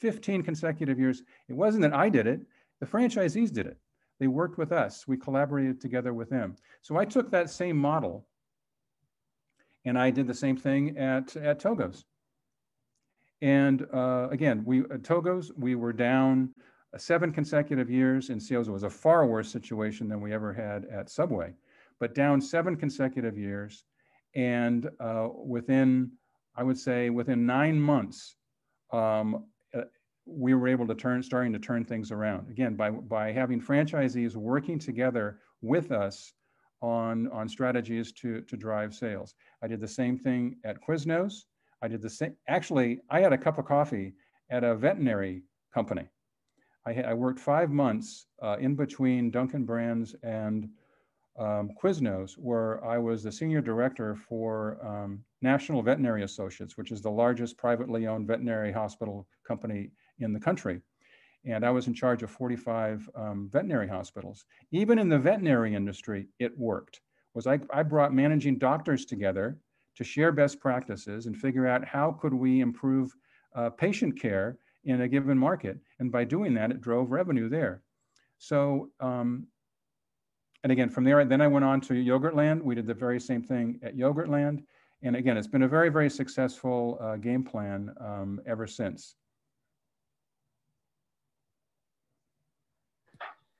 15 0.00 0.42
consecutive 0.42 0.98
years. 0.98 1.22
It 1.48 1.54
wasn't 1.54 1.82
that 1.82 1.94
I 1.94 2.08
did 2.08 2.26
it, 2.26 2.40
the 2.80 2.86
franchisees 2.86 3.52
did 3.52 3.66
it. 3.66 3.78
They 4.20 4.26
worked 4.26 4.58
with 4.58 4.72
us. 4.72 5.08
We 5.08 5.16
collaborated 5.16 5.80
together 5.80 6.12
with 6.12 6.30
them. 6.30 6.56
So 6.82 6.96
I 6.96 7.04
took 7.04 7.30
that 7.30 7.50
same 7.50 7.76
model 7.76 8.26
and 9.84 9.98
I 9.98 10.10
did 10.10 10.26
the 10.26 10.34
same 10.34 10.56
thing 10.56 10.96
at, 10.96 11.36
at 11.36 11.58
Togo's. 11.58 12.04
And 13.42 13.86
uh, 13.92 14.28
again, 14.30 14.62
we 14.64 14.80
at 14.80 15.02
Togo's, 15.02 15.52
we 15.56 15.74
were 15.74 15.92
down 15.92 16.54
seven 16.96 17.32
consecutive 17.32 17.90
years 17.90 18.30
in 18.30 18.40
sales. 18.40 18.68
It 18.68 18.72
was 18.72 18.84
a 18.84 18.90
far 18.90 19.26
worse 19.26 19.50
situation 19.50 20.08
than 20.08 20.20
we 20.20 20.32
ever 20.32 20.52
had 20.52 20.86
at 20.86 21.10
Subway, 21.10 21.52
but 21.98 22.14
down 22.14 22.40
seven 22.40 22.76
consecutive 22.76 23.36
years. 23.36 23.84
And 24.34 24.88
uh, 25.00 25.28
within, 25.34 26.12
I 26.56 26.62
would 26.62 26.78
say, 26.78 27.10
within 27.10 27.44
nine 27.44 27.80
months, 27.80 28.36
um, 28.92 29.44
we 30.26 30.54
were 30.54 30.68
able 30.68 30.86
to 30.86 30.94
turn, 30.94 31.22
starting 31.22 31.52
to 31.52 31.58
turn 31.58 31.84
things 31.84 32.10
around. 32.10 32.48
Again, 32.50 32.74
by, 32.76 32.90
by 32.90 33.32
having 33.32 33.60
franchisees 33.60 34.36
working 34.36 34.78
together 34.78 35.40
with 35.60 35.92
us 35.92 36.32
on, 36.80 37.28
on 37.28 37.48
strategies 37.48 38.12
to, 38.12 38.40
to 38.42 38.56
drive 38.56 38.94
sales. 38.94 39.34
I 39.62 39.68
did 39.68 39.80
the 39.80 39.88
same 39.88 40.18
thing 40.18 40.56
at 40.64 40.78
Quiznos. 40.80 41.44
I 41.82 41.88
did 41.88 42.02
the 42.02 42.10
same, 42.10 42.34
actually, 42.48 43.00
I 43.10 43.20
had 43.20 43.32
a 43.32 43.38
cup 43.38 43.58
of 43.58 43.66
coffee 43.66 44.14
at 44.50 44.64
a 44.64 44.74
veterinary 44.74 45.42
company. 45.72 46.08
I, 46.86 46.94
I 47.02 47.14
worked 47.14 47.40
five 47.40 47.70
months 47.70 48.26
uh, 48.42 48.56
in 48.60 48.74
between 48.74 49.30
Dunkin' 49.30 49.64
Brands 49.64 50.14
and 50.22 50.68
um, 51.38 51.70
Quiznos, 51.82 52.34
where 52.34 52.84
I 52.84 52.98
was 52.98 53.22
the 53.22 53.32
senior 53.32 53.60
director 53.60 54.14
for 54.14 54.78
um, 54.86 55.24
National 55.42 55.82
Veterinary 55.82 56.22
Associates, 56.22 56.76
which 56.76 56.92
is 56.92 57.00
the 57.00 57.10
largest 57.10 57.56
privately 57.58 58.06
owned 58.06 58.26
veterinary 58.26 58.72
hospital 58.72 59.26
company 59.46 59.90
in 60.18 60.32
the 60.32 60.40
country. 60.40 60.80
And 61.46 61.64
I 61.64 61.70
was 61.70 61.86
in 61.86 61.94
charge 61.94 62.22
of 62.22 62.30
45 62.30 63.08
um, 63.14 63.48
veterinary 63.52 63.88
hospitals. 63.88 64.44
Even 64.72 64.98
in 64.98 65.08
the 65.08 65.18
veterinary 65.18 65.74
industry, 65.74 66.28
it 66.38 66.58
worked. 66.58 67.00
Was 67.34 67.46
I, 67.46 67.58
I 67.72 67.82
brought 67.82 68.14
managing 68.14 68.58
doctors 68.58 69.04
together 69.04 69.58
to 69.96 70.04
share 70.04 70.32
best 70.32 70.60
practices 70.60 71.26
and 71.26 71.36
figure 71.36 71.66
out 71.66 71.84
how 71.84 72.12
could 72.12 72.34
we 72.34 72.60
improve 72.60 73.14
uh, 73.54 73.70
patient 73.70 74.20
care 74.20 74.58
in 74.84 75.02
a 75.02 75.08
given 75.08 75.38
market. 75.38 75.78
And 75.98 76.10
by 76.10 76.24
doing 76.24 76.54
that, 76.54 76.70
it 76.70 76.80
drove 76.80 77.10
revenue 77.10 77.48
there. 77.48 77.82
So, 78.38 78.90
um, 79.00 79.46
and 80.62 80.72
again, 80.72 80.88
from 80.88 81.04
there, 81.04 81.24
then 81.24 81.40
I 81.40 81.46
went 81.46 81.64
on 81.64 81.80
to 81.82 81.94
Yogurtland. 81.94 82.62
We 82.62 82.74
did 82.74 82.86
the 82.86 82.94
very 82.94 83.20
same 83.20 83.42
thing 83.42 83.78
at 83.82 83.96
Yogurtland. 83.96 84.64
And 85.02 85.16
again, 85.16 85.36
it's 85.36 85.46
been 85.46 85.62
a 85.62 85.68
very, 85.68 85.90
very 85.90 86.08
successful 86.08 86.98
uh, 87.00 87.16
game 87.16 87.44
plan 87.44 87.94
um, 88.00 88.40
ever 88.46 88.66
since. 88.66 89.16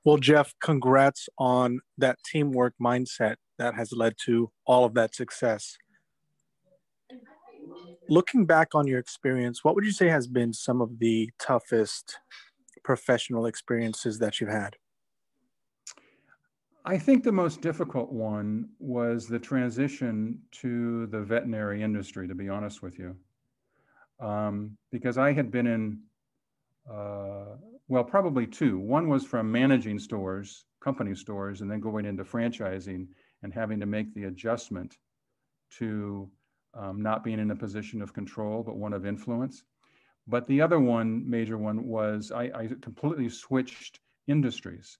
Well, 0.05 0.17
Jeff, 0.17 0.53
congrats 0.63 1.27
on 1.37 1.79
that 1.97 2.19
teamwork 2.23 2.75
mindset 2.81 3.35
that 3.57 3.73
has 3.73 3.91
led 3.91 4.15
to 4.25 4.51
all 4.65 4.85
of 4.85 4.93
that 4.93 5.15
success 5.15 5.77
looking 8.09 8.45
back 8.45 8.69
on 8.73 8.87
your 8.87 8.99
experience, 8.99 9.63
what 9.63 9.75
would 9.75 9.85
you 9.85 9.91
say 9.91 10.07
has 10.07 10.27
been 10.27 10.53
some 10.53 10.81
of 10.81 10.99
the 10.99 11.29
toughest 11.39 12.19
professional 12.83 13.45
experiences 13.45 14.19
that 14.19 14.39
you've 14.39 14.49
had? 14.49 14.75
I 16.85 16.99
think 16.99 17.23
the 17.23 17.31
most 17.31 17.61
difficult 17.61 18.11
one 18.11 18.69
was 18.79 19.27
the 19.27 19.39
transition 19.39 20.39
to 20.51 21.07
the 21.07 21.21
veterinary 21.21 21.81
industry, 21.81 22.27
to 22.27 22.35
be 22.35 22.47
honest 22.47 22.83
with 22.83 22.99
you. 22.99 23.15
Um, 24.19 24.77
because 24.91 25.17
I 25.17 25.33
had 25.33 25.49
been 25.49 25.65
in, 25.67 25.99
uh, 26.89 27.55
well, 27.87 28.03
probably 28.03 28.47
two. 28.47 28.79
One 28.79 29.07
was 29.07 29.25
from 29.25 29.51
managing 29.51 29.99
stores, 29.99 30.65
company 30.81 31.15
stores, 31.15 31.61
and 31.61 31.69
then 31.69 31.79
going 31.79 32.05
into 32.05 32.23
franchising 32.23 33.07
and 33.43 33.53
having 33.53 33.79
to 33.79 33.85
make 33.85 34.13
the 34.13 34.23
adjustment 34.25 34.97
to 35.77 36.29
um, 36.73 37.01
not 37.01 37.23
being 37.23 37.39
in 37.39 37.51
a 37.51 37.55
position 37.55 38.01
of 38.01 38.13
control, 38.13 38.63
but 38.63 38.77
one 38.77 38.93
of 38.93 39.05
influence. 39.05 39.63
But 40.27 40.47
the 40.47 40.61
other 40.61 40.79
one, 40.79 41.29
major 41.29 41.57
one, 41.57 41.85
was 41.85 42.31
I, 42.31 42.43
I 42.55 42.69
completely 42.81 43.29
switched 43.29 43.99
industries. 44.27 44.97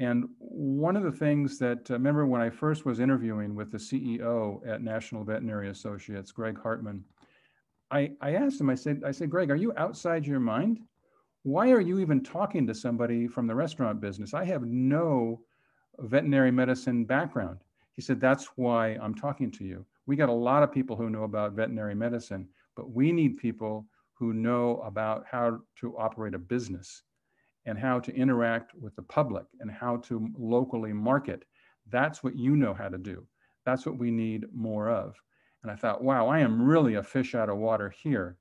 And 0.00 0.28
one 0.38 0.96
of 0.96 1.02
the 1.02 1.12
things 1.12 1.58
that, 1.58 1.90
uh, 1.90 1.94
remember 1.94 2.26
when 2.26 2.40
I 2.40 2.50
first 2.50 2.84
was 2.84 3.00
interviewing 3.00 3.54
with 3.54 3.70
the 3.70 3.78
CEO 3.78 4.66
at 4.66 4.82
National 4.82 5.24
Veterinary 5.24 5.70
Associates, 5.70 6.32
Greg 6.32 6.60
Hartman, 6.60 7.04
I, 7.90 8.12
I 8.20 8.34
asked 8.34 8.60
him, 8.60 8.70
I 8.70 8.74
said, 8.74 9.02
I 9.04 9.12
said, 9.12 9.30
Greg, 9.30 9.50
are 9.50 9.56
you 9.56 9.72
outside 9.76 10.26
your 10.26 10.40
mind? 10.40 10.80
Why 11.42 11.70
are 11.70 11.80
you 11.80 11.98
even 11.98 12.22
talking 12.22 12.66
to 12.66 12.74
somebody 12.74 13.26
from 13.26 13.46
the 13.46 13.54
restaurant 13.54 14.00
business? 14.00 14.34
I 14.34 14.44
have 14.44 14.62
no 14.62 15.40
veterinary 15.98 16.50
medicine 16.50 17.04
background. 17.04 17.60
He 17.94 18.02
said, 18.02 18.20
that's 18.20 18.46
why 18.56 18.98
I'm 19.02 19.14
talking 19.14 19.50
to 19.52 19.64
you 19.64 19.84
we 20.08 20.16
got 20.16 20.30
a 20.30 20.32
lot 20.32 20.62
of 20.62 20.72
people 20.72 20.96
who 20.96 21.10
know 21.10 21.24
about 21.24 21.52
veterinary 21.52 21.94
medicine, 21.94 22.48
but 22.76 22.90
we 22.90 23.12
need 23.12 23.36
people 23.36 23.86
who 24.14 24.32
know 24.32 24.80
about 24.80 25.24
how 25.30 25.60
to 25.80 25.96
operate 25.98 26.32
a 26.32 26.38
business 26.38 27.02
and 27.66 27.78
how 27.78 28.00
to 28.00 28.16
interact 28.16 28.74
with 28.74 28.96
the 28.96 29.02
public 29.02 29.44
and 29.60 29.70
how 29.70 29.98
to 29.98 30.26
locally 30.38 30.94
market. 30.94 31.44
That's 31.90 32.24
what 32.24 32.36
you 32.36 32.56
know 32.56 32.72
how 32.72 32.88
to 32.88 32.96
do. 32.96 33.26
That's 33.66 33.84
what 33.84 33.98
we 33.98 34.10
need 34.10 34.46
more 34.54 34.88
of. 34.88 35.14
And 35.62 35.70
I 35.70 35.76
thought, 35.76 36.02
wow, 36.02 36.26
I 36.26 36.38
am 36.38 36.62
really 36.62 36.94
a 36.94 37.02
fish 37.02 37.34
out 37.34 37.50
of 37.50 37.58
water 37.58 37.90
here. 37.90 38.37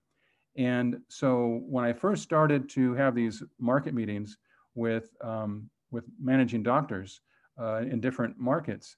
And 0.57 0.99
so 1.07 1.61
when 1.67 1.85
I 1.85 1.93
first 1.93 2.23
started 2.23 2.67
to 2.69 2.93
have 2.95 3.13
these 3.13 3.43
market 3.59 3.93
meetings 3.93 4.37
with, 4.73 5.15
um, 5.21 5.69
with 5.91 6.05
managing 6.19 6.63
doctors 6.63 7.21
uh, 7.59 7.77
in 7.77 8.01
different 8.01 8.39
markets, 8.39 8.97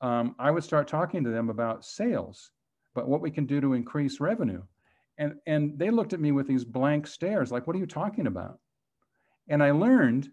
um, 0.00 0.36
I 0.38 0.50
would 0.50 0.62
start 0.62 0.86
talking 0.86 1.24
to 1.24 1.30
them 1.30 1.48
about 1.48 1.84
sales, 1.84 2.52
but 2.94 3.08
what 3.08 3.22
we 3.22 3.30
can 3.30 3.46
do 3.46 3.60
to 3.60 3.72
increase 3.72 4.20
revenue. 4.20 4.62
And, 5.16 5.34
and 5.46 5.78
they 5.78 5.90
looked 5.90 6.12
at 6.12 6.20
me 6.20 6.30
with 6.30 6.46
these 6.46 6.64
blank 6.64 7.06
stares, 7.06 7.50
like, 7.50 7.66
what 7.66 7.74
are 7.74 7.80
you 7.80 7.86
talking 7.86 8.26
about? 8.26 8.60
And 9.48 9.62
I 9.62 9.72
learned 9.72 10.30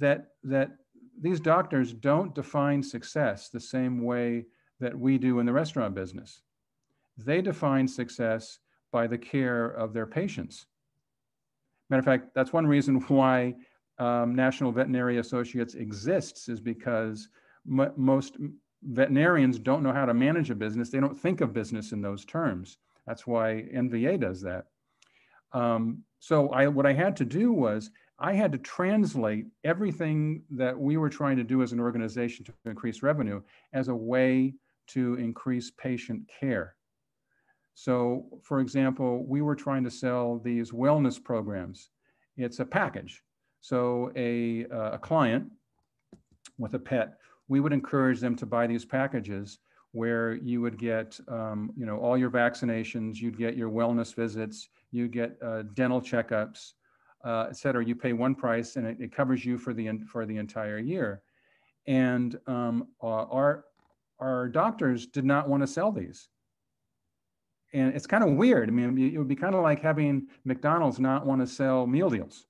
that, 0.00 0.32
that 0.42 0.72
these 1.18 1.40
doctors 1.40 1.92
don't 1.92 2.34
define 2.34 2.82
success 2.82 3.48
the 3.48 3.60
same 3.60 4.02
way 4.02 4.44
that 4.80 4.98
we 4.98 5.16
do 5.16 5.38
in 5.38 5.46
the 5.46 5.52
restaurant 5.52 5.94
business. 5.94 6.42
They 7.16 7.40
define 7.40 7.88
success 7.88 8.58
by 8.92 9.06
the 9.06 9.18
care 9.18 9.66
of 9.66 9.92
their 9.92 10.06
patients. 10.06 10.66
Matter 11.90 12.00
of 12.00 12.04
fact, 12.04 12.34
that's 12.34 12.52
one 12.52 12.66
reason 12.66 12.96
why 13.08 13.54
um, 13.98 14.34
National 14.34 14.72
Veterinary 14.72 15.18
Associates 15.18 15.74
exists 15.74 16.48
is 16.48 16.60
because 16.60 17.28
most 17.64 18.36
veterinarians 18.82 19.58
don't 19.58 19.82
know 19.82 19.92
how 19.92 20.06
to 20.06 20.14
manage 20.14 20.50
a 20.50 20.54
business. 20.54 20.90
They 20.90 21.00
don't 21.00 21.18
think 21.18 21.40
of 21.40 21.52
business 21.52 21.92
in 21.92 22.00
those 22.00 22.24
terms. 22.24 22.78
That's 23.06 23.26
why 23.26 23.68
NVA 23.74 24.20
does 24.20 24.40
that. 24.42 24.66
Um, 25.52 26.02
so 26.20 26.50
I, 26.50 26.68
what 26.68 26.86
I 26.86 26.92
had 26.92 27.16
to 27.16 27.24
do 27.24 27.52
was 27.52 27.90
I 28.18 28.32
had 28.32 28.52
to 28.52 28.58
translate 28.58 29.46
everything 29.64 30.42
that 30.50 30.78
we 30.78 30.96
were 30.96 31.10
trying 31.10 31.36
to 31.36 31.44
do 31.44 31.62
as 31.62 31.72
an 31.72 31.80
organization 31.80 32.44
to 32.46 32.52
increase 32.64 33.02
revenue 33.02 33.42
as 33.72 33.88
a 33.88 33.94
way 33.94 34.54
to 34.88 35.14
increase 35.14 35.70
patient 35.70 36.22
care. 36.40 36.75
So, 37.76 38.26
for 38.42 38.58
example, 38.58 39.24
we 39.24 39.40
were 39.40 39.54
trying 39.54 39.84
to 39.84 39.90
sell 39.90 40.40
these 40.42 40.72
wellness 40.72 41.22
programs. 41.22 41.90
It's 42.36 42.58
a 42.58 42.64
package. 42.64 43.22
So, 43.60 44.10
a, 44.16 44.66
uh, 44.66 44.92
a 44.92 44.98
client 44.98 45.52
with 46.58 46.74
a 46.74 46.78
pet 46.78 47.18
we 47.48 47.60
would 47.60 47.72
encourage 47.72 48.20
them 48.20 48.36
to 48.36 48.46
buy 48.46 48.66
these 48.66 48.84
packages 48.84 49.58
where 49.92 50.34
you 50.34 50.60
would 50.60 50.78
get, 50.78 51.18
um, 51.28 51.72
you 51.76 51.86
know, 51.86 51.98
all 51.98 52.18
your 52.18 52.30
vaccinations, 52.30 53.16
you'd 53.16 53.38
get 53.38 53.56
your 53.56 53.70
wellness 53.70 54.14
visits, 54.14 54.68
you 54.90 55.08
get 55.08 55.36
uh, 55.42 55.62
dental 55.74 56.00
checkups, 56.00 56.72
uh, 57.24 57.46
et 57.48 57.56
cetera. 57.56 57.84
You 57.84 57.94
pay 57.94 58.12
one 58.12 58.34
price 58.34 58.76
and 58.76 58.86
it, 58.86 58.98
it, 59.00 59.14
covers 59.14 59.44
you 59.44 59.58
for 59.58 59.72
the 59.72 59.90
for 60.06 60.26
the 60.26 60.36
entire 60.36 60.78
year. 60.78 61.22
And 61.86 62.38
um, 62.46 62.88
uh, 63.02 63.06
our 63.06 63.64
our 64.18 64.48
doctors 64.48 65.06
did 65.06 65.24
not 65.24 65.48
want 65.48 65.62
to 65.62 65.66
sell 65.66 65.92
these. 65.92 66.28
And 67.76 67.94
it's 67.94 68.06
kind 68.06 68.24
of 68.24 68.30
weird. 68.30 68.70
I 68.70 68.72
mean, 68.72 68.96
it 68.96 69.18
would 69.18 69.28
be 69.28 69.36
kind 69.36 69.54
of 69.54 69.62
like 69.62 69.82
having 69.82 70.28
McDonald's 70.46 70.98
not 70.98 71.26
want 71.26 71.42
to 71.42 71.46
sell 71.46 71.86
meal 71.86 72.08
deals, 72.08 72.46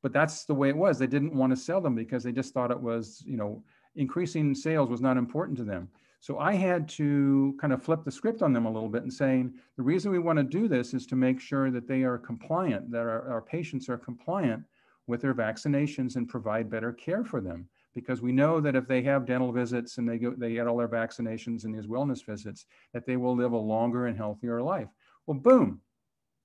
but 0.00 0.12
that's 0.12 0.44
the 0.44 0.54
way 0.54 0.68
it 0.68 0.76
was. 0.76 0.96
They 0.96 1.08
didn't 1.08 1.34
want 1.34 1.50
to 1.50 1.56
sell 1.56 1.80
them 1.80 1.96
because 1.96 2.22
they 2.22 2.30
just 2.30 2.54
thought 2.54 2.70
it 2.70 2.80
was, 2.80 3.24
you 3.26 3.36
know, 3.36 3.64
increasing 3.96 4.54
sales 4.54 4.88
was 4.88 5.00
not 5.00 5.16
important 5.16 5.58
to 5.58 5.64
them. 5.64 5.88
So 6.20 6.38
I 6.38 6.52
had 6.54 6.88
to 6.90 7.56
kind 7.60 7.72
of 7.72 7.82
flip 7.82 8.04
the 8.04 8.12
script 8.12 8.42
on 8.42 8.52
them 8.52 8.64
a 8.64 8.70
little 8.70 8.88
bit 8.88 9.02
and 9.02 9.12
saying, 9.12 9.52
the 9.76 9.82
reason 9.82 10.12
we 10.12 10.20
want 10.20 10.36
to 10.38 10.44
do 10.44 10.68
this 10.68 10.94
is 10.94 11.04
to 11.08 11.16
make 11.16 11.40
sure 11.40 11.72
that 11.72 11.88
they 11.88 12.04
are 12.04 12.16
compliant, 12.16 12.92
that 12.92 13.00
our, 13.00 13.28
our 13.28 13.42
patients 13.42 13.88
are 13.88 13.98
compliant 13.98 14.62
with 15.08 15.20
their 15.20 15.34
vaccinations 15.34 16.14
and 16.14 16.28
provide 16.28 16.70
better 16.70 16.92
care 16.92 17.24
for 17.24 17.40
them. 17.40 17.68
Because 17.94 18.20
we 18.20 18.32
know 18.32 18.60
that 18.60 18.74
if 18.74 18.88
they 18.88 19.02
have 19.02 19.24
dental 19.24 19.52
visits 19.52 19.98
and 19.98 20.08
they 20.08 20.18
go, 20.18 20.34
they 20.36 20.54
get 20.54 20.66
all 20.66 20.76
their 20.76 20.88
vaccinations 20.88 21.64
and 21.64 21.74
these 21.74 21.86
wellness 21.86 22.24
visits, 22.24 22.66
that 22.92 23.06
they 23.06 23.16
will 23.16 23.36
live 23.36 23.52
a 23.52 23.56
longer 23.56 24.06
and 24.06 24.16
healthier 24.16 24.60
life. 24.60 24.88
Well, 25.26 25.38
boom, 25.38 25.80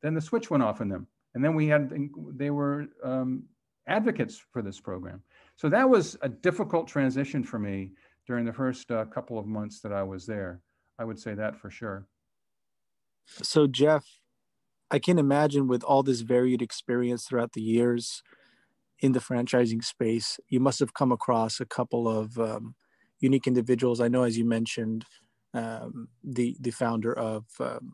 then 0.01 0.13
the 0.13 0.21
switch 0.21 0.49
went 0.49 0.63
off 0.63 0.81
in 0.81 0.89
them. 0.89 1.07
And 1.33 1.43
then 1.43 1.55
we 1.55 1.67
had, 1.67 1.91
they 2.35 2.49
were 2.49 2.87
um, 3.03 3.43
advocates 3.87 4.41
for 4.51 4.61
this 4.61 4.79
program. 4.79 5.21
So 5.55 5.69
that 5.69 5.89
was 5.89 6.17
a 6.21 6.29
difficult 6.29 6.87
transition 6.87 7.43
for 7.43 7.59
me 7.59 7.91
during 8.27 8.45
the 8.45 8.53
first 8.53 8.91
uh, 8.91 9.05
couple 9.05 9.39
of 9.39 9.45
months 9.45 9.81
that 9.81 9.91
I 9.91 10.03
was 10.03 10.25
there. 10.25 10.61
I 10.99 11.03
would 11.03 11.19
say 11.19 11.33
that 11.33 11.55
for 11.55 11.69
sure. 11.69 12.05
So, 13.25 13.67
Jeff, 13.67 14.05
I 14.91 14.99
can 14.99 15.19
imagine 15.19 15.67
with 15.67 15.83
all 15.83 16.03
this 16.03 16.21
varied 16.21 16.61
experience 16.61 17.25
throughout 17.25 17.53
the 17.53 17.61
years 17.61 18.23
in 19.01 19.13
the 19.13 19.19
franchising 19.19 19.83
space, 19.83 20.39
you 20.49 20.59
must 20.59 20.79
have 20.79 20.93
come 20.93 21.11
across 21.11 21.59
a 21.59 21.65
couple 21.65 22.07
of 22.07 22.37
um, 22.37 22.75
unique 23.19 23.47
individuals. 23.47 24.01
I 24.01 24.07
know, 24.07 24.23
as 24.23 24.37
you 24.37 24.45
mentioned, 24.45 25.05
um, 25.53 26.09
the 26.23 26.55
the 26.59 26.71
founder 26.71 27.13
of 27.13 27.45
um, 27.59 27.93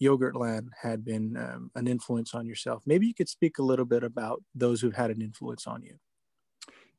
Yogurtland 0.00 0.68
had 0.82 1.04
been 1.04 1.36
um, 1.36 1.70
an 1.74 1.86
influence 1.86 2.34
on 2.34 2.46
yourself. 2.46 2.82
Maybe 2.86 3.06
you 3.06 3.14
could 3.14 3.28
speak 3.28 3.58
a 3.58 3.62
little 3.62 3.84
bit 3.84 4.02
about 4.02 4.42
those 4.54 4.80
who've 4.80 4.96
had 4.96 5.10
an 5.10 5.22
influence 5.22 5.66
on 5.66 5.82
you. 5.82 5.98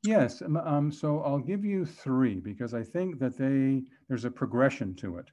Yes. 0.04 0.42
Um, 0.42 0.56
um, 0.56 0.92
so 0.92 1.20
I'll 1.20 1.38
give 1.40 1.64
you 1.64 1.84
three 1.84 2.40
because 2.40 2.72
I 2.74 2.82
think 2.82 3.18
that 3.18 3.36
they 3.36 3.82
there's 4.08 4.24
a 4.24 4.30
progression 4.30 4.94
to 4.96 5.18
it. 5.18 5.30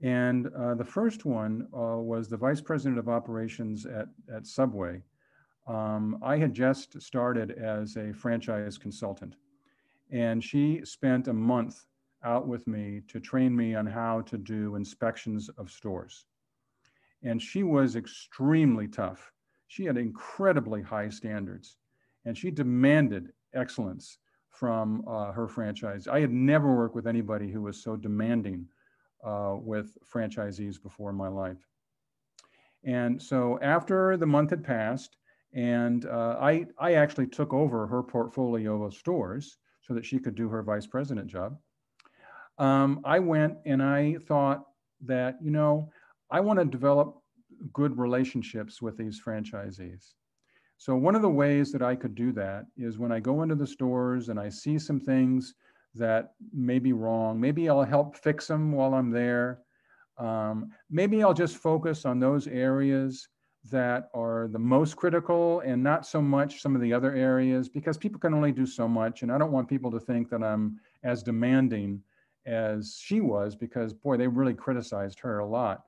And 0.00 0.48
uh, 0.56 0.74
the 0.74 0.84
first 0.84 1.24
one 1.24 1.66
uh, 1.74 1.98
was 1.98 2.28
the 2.28 2.36
vice 2.36 2.60
president 2.60 2.98
of 2.98 3.08
operations 3.08 3.84
at, 3.84 4.06
at 4.32 4.46
Subway. 4.46 5.02
Um, 5.68 6.18
I 6.22 6.38
had 6.38 6.54
just 6.54 7.00
started 7.00 7.50
as 7.50 7.96
a 7.96 8.12
franchise 8.14 8.78
consultant, 8.78 9.36
and 10.10 10.42
she 10.42 10.80
spent 10.84 11.28
a 11.28 11.32
month 11.32 11.84
out 12.24 12.48
with 12.48 12.66
me 12.66 13.02
to 13.08 13.20
train 13.20 13.54
me 13.54 13.74
on 13.74 13.86
how 13.86 14.22
to 14.22 14.38
do 14.38 14.76
inspections 14.76 15.50
of 15.58 15.70
stores. 15.70 16.24
And 17.22 17.40
she 17.40 17.62
was 17.62 17.96
extremely 17.96 18.88
tough. 18.88 19.30
She 19.66 19.84
had 19.84 19.98
incredibly 19.98 20.80
high 20.80 21.10
standards, 21.10 21.76
and 22.24 22.36
she 22.36 22.50
demanded 22.50 23.32
excellence 23.54 24.18
from 24.48 25.04
uh, 25.06 25.32
her 25.32 25.46
franchise. 25.46 26.08
I 26.08 26.20
had 26.20 26.32
never 26.32 26.74
worked 26.74 26.94
with 26.94 27.06
anybody 27.06 27.50
who 27.50 27.62
was 27.62 27.82
so 27.82 27.94
demanding 27.94 28.66
uh, 29.22 29.56
with 29.60 29.96
franchisees 30.10 30.82
before 30.82 31.10
in 31.10 31.16
my 31.16 31.28
life. 31.28 31.68
And 32.84 33.20
so 33.20 33.58
after 33.60 34.16
the 34.16 34.26
month 34.26 34.50
had 34.50 34.64
passed, 34.64 35.17
and 35.54 36.06
uh, 36.06 36.36
I, 36.40 36.66
I 36.78 36.94
actually 36.94 37.26
took 37.26 37.52
over 37.52 37.86
her 37.86 38.02
portfolio 38.02 38.82
of 38.82 38.94
stores 38.94 39.58
so 39.80 39.94
that 39.94 40.04
she 40.04 40.18
could 40.18 40.34
do 40.34 40.48
her 40.48 40.62
vice 40.62 40.86
president 40.86 41.28
job. 41.28 41.56
Um, 42.58 43.00
I 43.04 43.18
went 43.18 43.56
and 43.64 43.82
I 43.82 44.16
thought 44.26 44.64
that, 45.06 45.36
you 45.40 45.50
know, 45.50 45.90
I 46.30 46.40
want 46.40 46.58
to 46.58 46.64
develop 46.64 47.22
good 47.72 47.96
relationships 47.96 48.82
with 48.82 48.96
these 48.96 49.20
franchisees. 49.24 50.14
So 50.76 50.94
one 50.94 51.14
of 51.14 51.22
the 51.22 51.30
ways 51.30 51.72
that 51.72 51.82
I 51.82 51.96
could 51.96 52.14
do 52.14 52.30
that 52.32 52.66
is 52.76 52.98
when 52.98 53.10
I 53.10 53.20
go 53.20 53.42
into 53.42 53.54
the 53.54 53.66
stores 53.66 54.28
and 54.28 54.38
I 54.38 54.48
see 54.48 54.78
some 54.78 55.00
things 55.00 55.54
that 55.94 56.32
may 56.52 56.78
be 56.78 56.92
wrong, 56.92 57.40
maybe 57.40 57.68
I'll 57.68 57.82
help 57.82 58.16
fix 58.16 58.46
them 58.46 58.72
while 58.72 58.94
I'm 58.94 59.10
there. 59.10 59.60
Um, 60.18 60.70
maybe 60.90 61.22
I'll 61.22 61.34
just 61.34 61.56
focus 61.56 62.04
on 62.04 62.20
those 62.20 62.46
areas 62.46 63.28
that 63.70 64.08
are 64.14 64.48
the 64.48 64.58
most 64.58 64.96
critical 64.96 65.60
and 65.60 65.82
not 65.82 66.06
so 66.06 66.22
much 66.22 66.62
some 66.62 66.74
of 66.74 66.80
the 66.80 66.92
other 66.92 67.14
areas 67.14 67.68
because 67.68 67.98
people 67.98 68.20
can 68.20 68.32
only 68.32 68.52
do 68.52 68.64
so 68.64 68.88
much. 68.88 69.22
And 69.22 69.32
I 69.32 69.38
don't 69.38 69.52
want 69.52 69.68
people 69.68 69.90
to 69.90 70.00
think 70.00 70.30
that 70.30 70.42
I'm 70.42 70.78
as 71.02 71.22
demanding 71.22 72.02
as 72.46 72.98
she 73.02 73.20
was 73.20 73.54
because, 73.54 73.92
boy, 73.92 74.16
they 74.16 74.28
really 74.28 74.54
criticized 74.54 75.18
her 75.20 75.40
a 75.40 75.46
lot. 75.46 75.84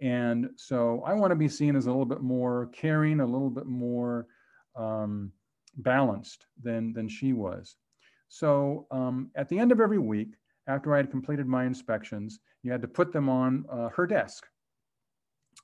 And 0.00 0.50
so 0.56 1.02
I 1.04 1.14
want 1.14 1.30
to 1.30 1.36
be 1.36 1.48
seen 1.48 1.76
as 1.76 1.86
a 1.86 1.90
little 1.90 2.06
bit 2.06 2.22
more 2.22 2.70
caring, 2.72 3.20
a 3.20 3.26
little 3.26 3.50
bit 3.50 3.66
more 3.66 4.26
um, 4.76 5.32
balanced 5.78 6.46
than, 6.62 6.92
than 6.92 7.08
she 7.08 7.32
was. 7.32 7.76
So 8.28 8.86
um, 8.90 9.30
at 9.34 9.48
the 9.48 9.58
end 9.58 9.72
of 9.72 9.80
every 9.80 9.98
week, 9.98 10.34
after 10.68 10.94
I 10.94 10.98
had 10.98 11.10
completed 11.10 11.46
my 11.46 11.64
inspections, 11.64 12.38
you 12.62 12.70
had 12.70 12.82
to 12.82 12.88
put 12.88 13.12
them 13.12 13.28
on 13.28 13.64
uh, 13.70 13.88
her 13.88 14.06
desk. 14.06 14.46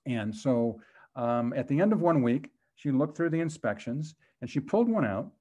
And 0.07 0.35
so 0.35 0.81
um, 1.17 1.53
at 1.55 1.67
the 1.67 1.81
end 1.81 1.93
of 1.93 2.01
one 2.01 2.23
week, 2.23 2.51
she 2.77 2.91
looked 2.91 3.17
through 3.17 3.31
the 3.31 3.41
inspections 3.41 4.15
and 4.41 4.49
she 4.49 4.61
pulled 4.61 4.89
one 4.89 5.05
out 5.05 5.33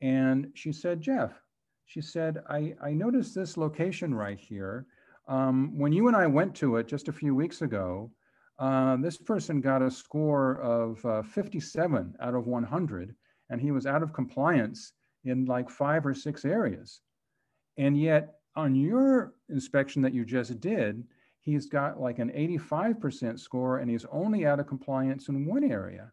and 0.00 0.50
she 0.54 0.72
said, 0.72 1.00
Jeff, 1.00 1.32
she 1.86 2.00
said, 2.00 2.42
I, 2.48 2.74
I 2.82 2.92
noticed 2.92 3.34
this 3.34 3.56
location 3.56 4.14
right 4.14 4.38
here. 4.38 4.86
Um, 5.28 5.78
when 5.78 5.92
you 5.92 6.08
and 6.08 6.16
I 6.16 6.26
went 6.26 6.54
to 6.56 6.76
it 6.76 6.88
just 6.88 7.08
a 7.08 7.12
few 7.12 7.34
weeks 7.34 7.62
ago, 7.62 8.10
uh, 8.58 8.96
this 8.96 9.16
person 9.16 9.60
got 9.60 9.82
a 9.82 9.90
score 9.90 10.60
of 10.60 11.04
uh, 11.04 11.22
57 11.22 12.14
out 12.20 12.34
of 12.34 12.46
100, 12.46 13.14
and 13.50 13.60
he 13.60 13.70
was 13.70 13.86
out 13.86 14.02
of 14.02 14.12
compliance 14.12 14.92
in 15.24 15.44
like 15.46 15.70
five 15.70 16.04
or 16.04 16.14
six 16.14 16.44
areas. 16.44 17.00
And 17.78 18.00
yet, 18.00 18.34
on 18.56 18.74
your 18.74 19.34
inspection 19.48 20.02
that 20.02 20.14
you 20.14 20.24
just 20.24 20.60
did, 20.60 21.04
he's 21.42 21.66
got 21.66 22.00
like 22.00 22.18
an 22.18 22.30
85% 22.30 23.38
score 23.38 23.78
and 23.78 23.90
he's 23.90 24.06
only 24.10 24.46
out 24.46 24.60
of 24.60 24.66
compliance 24.66 25.28
in 25.28 25.44
one 25.44 25.64
area. 25.64 26.10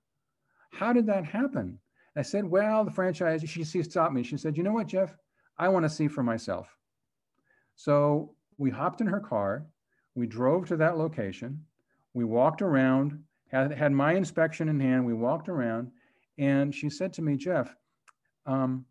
How 0.72 0.92
did 0.92 1.06
that 1.06 1.24
happen? 1.24 1.80
I 2.16 2.24
said, 2.24 2.44
Well, 2.44 2.84
the 2.84 2.92
franchise, 2.92 3.44
she, 3.48 3.64
she 3.64 3.84
stopped 3.84 4.14
me. 4.14 4.24
She 4.24 4.38
said, 4.38 4.58
You 4.58 4.64
know 4.64 4.74
what, 4.74 4.88
Jeff? 4.88 5.16
I 5.58 5.70
want 5.70 5.86
to 5.86 5.90
see 5.90 6.08
for 6.08 6.24
myself. 6.24 6.68
So 7.76 8.34
we 8.58 8.70
hopped 8.70 9.02
in 9.02 9.08
her 9.08 9.20
car, 9.20 9.66
we 10.16 10.28
drove 10.28 10.68
to 10.68 10.78
that 10.78 10.98
location, 10.98 11.64
we 12.14 12.26
walked 12.26 12.62
around, 12.62 13.24
had, 13.48 13.72
had 13.72 13.92
my 13.92 14.14
inspection 14.14 14.68
in 14.68 14.80
hand, 14.80 15.06
we 15.06 15.14
walked 15.14 15.48
around, 15.48 15.92
and 16.38 16.74
she 16.74 16.90
said 16.90 17.14
to 17.14 17.22
me, 17.22 17.38
Jeff, 17.38 17.74
um, 18.46 18.86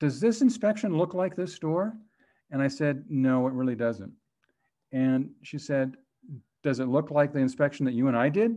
does 0.00 0.20
this 0.20 0.42
inspection 0.42 0.96
look 0.96 1.14
like 1.14 1.36
this 1.36 1.54
store? 1.54 1.94
And 2.50 2.60
I 2.60 2.68
said, 2.68 3.04
no, 3.08 3.46
it 3.46 3.54
really 3.54 3.74
doesn't. 3.74 4.12
And 4.94 5.30
she 5.42 5.58
said, 5.58 5.96
does 6.62 6.78
it 6.78 6.86
look 6.86 7.10
like 7.10 7.32
the 7.32 7.40
inspection 7.40 7.84
that 7.84 7.94
you 7.94 8.06
and 8.08 8.16
I 8.16 8.28
did 8.28 8.56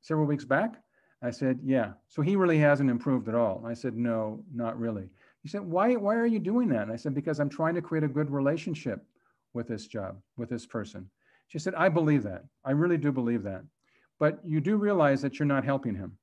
several 0.00 0.26
weeks 0.26 0.44
back? 0.44 0.74
I 1.22 1.30
said, 1.30 1.60
yeah. 1.62 1.92
So 2.08 2.22
he 2.22 2.34
really 2.34 2.58
hasn't 2.58 2.90
improved 2.90 3.28
at 3.28 3.34
all. 3.34 3.62
I 3.66 3.74
said, 3.74 3.94
no, 3.94 4.42
not 4.52 4.78
really. 4.80 5.10
He 5.42 5.48
said, 5.48 5.60
why, 5.60 5.94
why 5.96 6.16
are 6.16 6.26
you 6.26 6.38
doing 6.38 6.68
that? 6.70 6.84
And 6.84 6.92
I 6.92 6.96
said, 6.96 7.14
because 7.14 7.40
I'm 7.40 7.50
trying 7.50 7.74
to 7.74 7.82
create 7.82 8.04
a 8.04 8.08
good 8.08 8.30
relationship 8.30 9.04
with 9.52 9.68
this 9.68 9.86
job, 9.86 10.16
with 10.38 10.48
this 10.48 10.64
person. 10.66 11.08
She 11.48 11.58
said, 11.58 11.74
I 11.74 11.90
believe 11.90 12.22
that. 12.22 12.44
I 12.64 12.70
really 12.70 12.96
do 12.96 13.12
believe 13.12 13.42
that. 13.42 13.62
But 14.18 14.40
you 14.46 14.60
do 14.62 14.76
realize 14.76 15.20
that 15.20 15.38
you're 15.38 15.46
not 15.46 15.64
helping 15.64 15.94
him. 15.94 16.16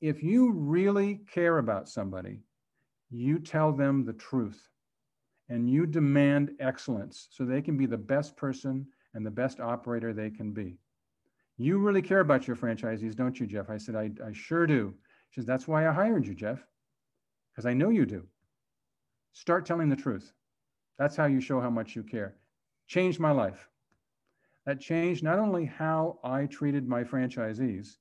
If 0.00 0.22
you 0.22 0.52
really 0.52 1.20
care 1.32 1.58
about 1.58 1.88
somebody, 1.88 2.40
you 3.10 3.38
tell 3.38 3.72
them 3.72 4.06
the 4.06 4.14
truth 4.14 4.68
and 5.48 5.70
you 5.70 5.86
demand 5.86 6.50
excellence 6.60 7.28
so 7.30 7.44
they 7.44 7.62
can 7.62 7.76
be 7.76 7.86
the 7.86 7.96
best 7.96 8.36
person 8.36 8.86
and 9.14 9.24
the 9.24 9.30
best 9.30 9.60
operator 9.60 10.12
they 10.12 10.30
can 10.30 10.52
be. 10.52 10.76
You 11.56 11.78
really 11.78 12.02
care 12.02 12.20
about 12.20 12.46
your 12.46 12.56
franchisees, 12.56 13.16
don't 13.16 13.38
you, 13.40 13.46
Jeff? 13.46 13.70
I 13.70 13.78
said, 13.78 13.96
I, 13.96 14.10
I 14.24 14.32
sure 14.32 14.66
do. 14.66 14.94
She 15.30 15.40
says, 15.40 15.46
That's 15.46 15.66
why 15.66 15.88
I 15.88 15.92
hired 15.92 16.26
you, 16.26 16.34
Jeff, 16.34 16.64
because 17.50 17.66
I 17.66 17.74
know 17.74 17.90
you 17.90 18.06
do. 18.06 18.24
Start 19.32 19.66
telling 19.66 19.88
the 19.88 19.96
truth. 19.96 20.32
That's 20.98 21.16
how 21.16 21.26
you 21.26 21.40
show 21.40 21.60
how 21.60 21.70
much 21.70 21.96
you 21.96 22.02
care. 22.02 22.36
Changed 22.86 23.20
my 23.20 23.30
life. 23.30 23.68
That 24.66 24.80
changed 24.80 25.22
not 25.22 25.38
only 25.38 25.64
how 25.64 26.18
I 26.22 26.46
treated 26.46 26.86
my 26.86 27.02
franchisees, 27.02 27.96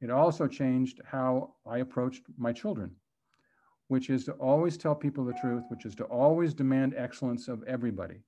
it 0.00 0.10
also 0.10 0.46
changed 0.46 1.00
how 1.04 1.54
I 1.66 1.78
approached 1.78 2.24
my 2.36 2.52
children 2.52 2.90
which 3.88 4.10
is 4.10 4.24
to 4.24 4.32
always 4.32 4.76
tell 4.76 4.94
people 4.94 5.24
the 5.24 5.34
truth, 5.34 5.64
which 5.68 5.84
is 5.84 5.94
to 5.96 6.04
always 6.04 6.54
demand 6.54 6.94
excellence 6.96 7.48
of 7.48 7.62
everybody. 7.64 8.20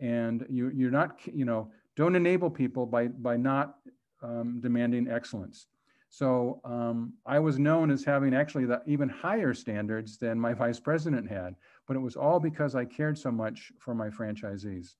And 0.00 0.44
you, 0.48 0.70
you're 0.74 0.90
not, 0.90 1.20
you 1.32 1.44
know, 1.44 1.70
don't 1.96 2.16
enable 2.16 2.50
people 2.50 2.86
by, 2.86 3.08
by 3.08 3.36
not 3.36 3.76
um, 4.22 4.60
demanding 4.60 5.08
excellence. 5.08 5.66
So 6.08 6.60
um, 6.64 7.14
I 7.24 7.38
was 7.38 7.58
known 7.58 7.90
as 7.90 8.04
having 8.04 8.34
actually 8.34 8.66
the 8.66 8.82
even 8.86 9.08
higher 9.08 9.54
standards 9.54 10.18
than 10.18 10.38
my 10.38 10.52
vice 10.64 10.80
president 10.80 11.30
had, 11.30 11.54
but 11.86 11.96
it 11.96 12.00
was 12.00 12.16
all 12.16 12.40
because 12.40 12.74
I 12.74 12.84
cared 12.84 13.18
so 13.18 13.30
much 13.30 13.72
for 13.78 13.94
my 13.94 14.08
franchisees. 14.08 14.96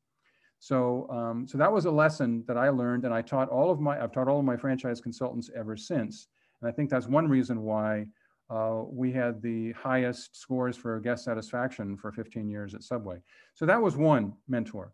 So, 0.59 1.11
um, 1.11 1.47
so 1.49 1.59
that 1.59 1.73
was 1.73 1.87
a 1.87 1.91
lesson 1.91 2.45
that 2.47 2.57
I 2.57 2.69
learned, 2.69 3.05
and 3.05 3.13
I 3.13 3.21
taught 3.21 3.49
all 3.49 3.71
of 3.71 3.81
my 3.81 4.01
I've 4.01 4.13
taught 4.13 4.29
all 4.29 4.39
of 4.39 4.45
my 4.45 4.57
franchise 4.57 5.01
consultants 5.01 5.51
ever 5.57 5.77
since. 5.77 6.29
And 6.61 6.71
I 6.71 6.73
think 6.73 6.89
that's 6.89 7.09
one 7.09 7.29
reason 7.29 7.63
why 7.63 8.07
uh, 8.53 8.83
we 8.87 9.11
had 9.11 9.41
the 9.41 9.73
highest 9.73 10.37
scores 10.37 10.77
for 10.77 11.01
guest 11.01 11.25
satisfaction 11.25 11.97
for 11.97 12.13
15 12.13 12.51
years 12.51 12.75
at 12.75 12.83
Subway. 12.83 13.17
So 13.55 13.65
that 13.65 13.81
was 13.81 13.97
one 13.97 14.35
mentor. 14.47 14.93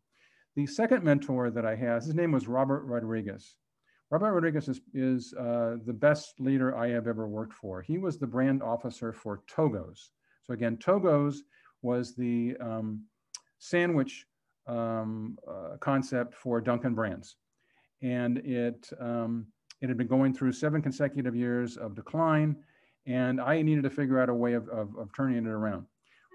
The 0.55 0.67
second 0.67 1.03
mentor 1.03 1.51
that 1.51 1.67
I 1.67 1.75
had, 1.75 2.03
his 2.03 2.15
name 2.15 2.31
was 2.33 2.47
Robert 2.47 2.85
Rodriguez. 2.85 3.57
Robert 4.11 4.33
Rodriguez 4.33 4.69
is, 4.69 4.81
is 4.95 5.35
uh, 5.35 5.77
the 5.85 5.93
best 5.93 6.35
leader 6.39 6.77
I 6.77 6.89
have 6.91 7.09
ever 7.09 7.27
worked 7.27 7.53
for. 7.53 7.83
He 7.83 7.99
was 7.99 8.19
the 8.19 8.27
brand 8.29 8.63
officer 8.63 9.13
for 9.13 9.43
Togo's. 9.49 10.13
So 10.45 10.55
again, 10.55 10.77
Togo's 10.77 11.43
was 11.83 12.15
the 12.15 12.57
um, 12.61 13.05
sandwich 13.59 14.25
um, 14.69 15.37
uh, 15.49 15.77
concept 15.81 16.35
for 16.35 16.61
Dunkin' 16.61 16.95
Brands. 16.95 17.37
And 18.03 18.39
it, 18.39 18.89
um, 19.01 19.47
it 19.81 19.89
had 19.89 19.99
been 19.99 20.07
going 20.07 20.33
through 20.33 20.53
seven 20.53 20.81
consecutive 20.81 21.35
years 21.35 21.77
of 21.77 21.97
decline 21.97 22.57
and 23.09 23.41
I 23.41 23.63
needed 23.63 23.85
to 23.85 23.91
figure 23.91 24.21
out 24.21 24.29
a 24.29 24.35
way 24.35 24.53
of, 24.53 24.69
of, 24.69 24.95
of 24.97 25.09
turning 25.17 25.39
it 25.39 25.49
around. 25.49 25.87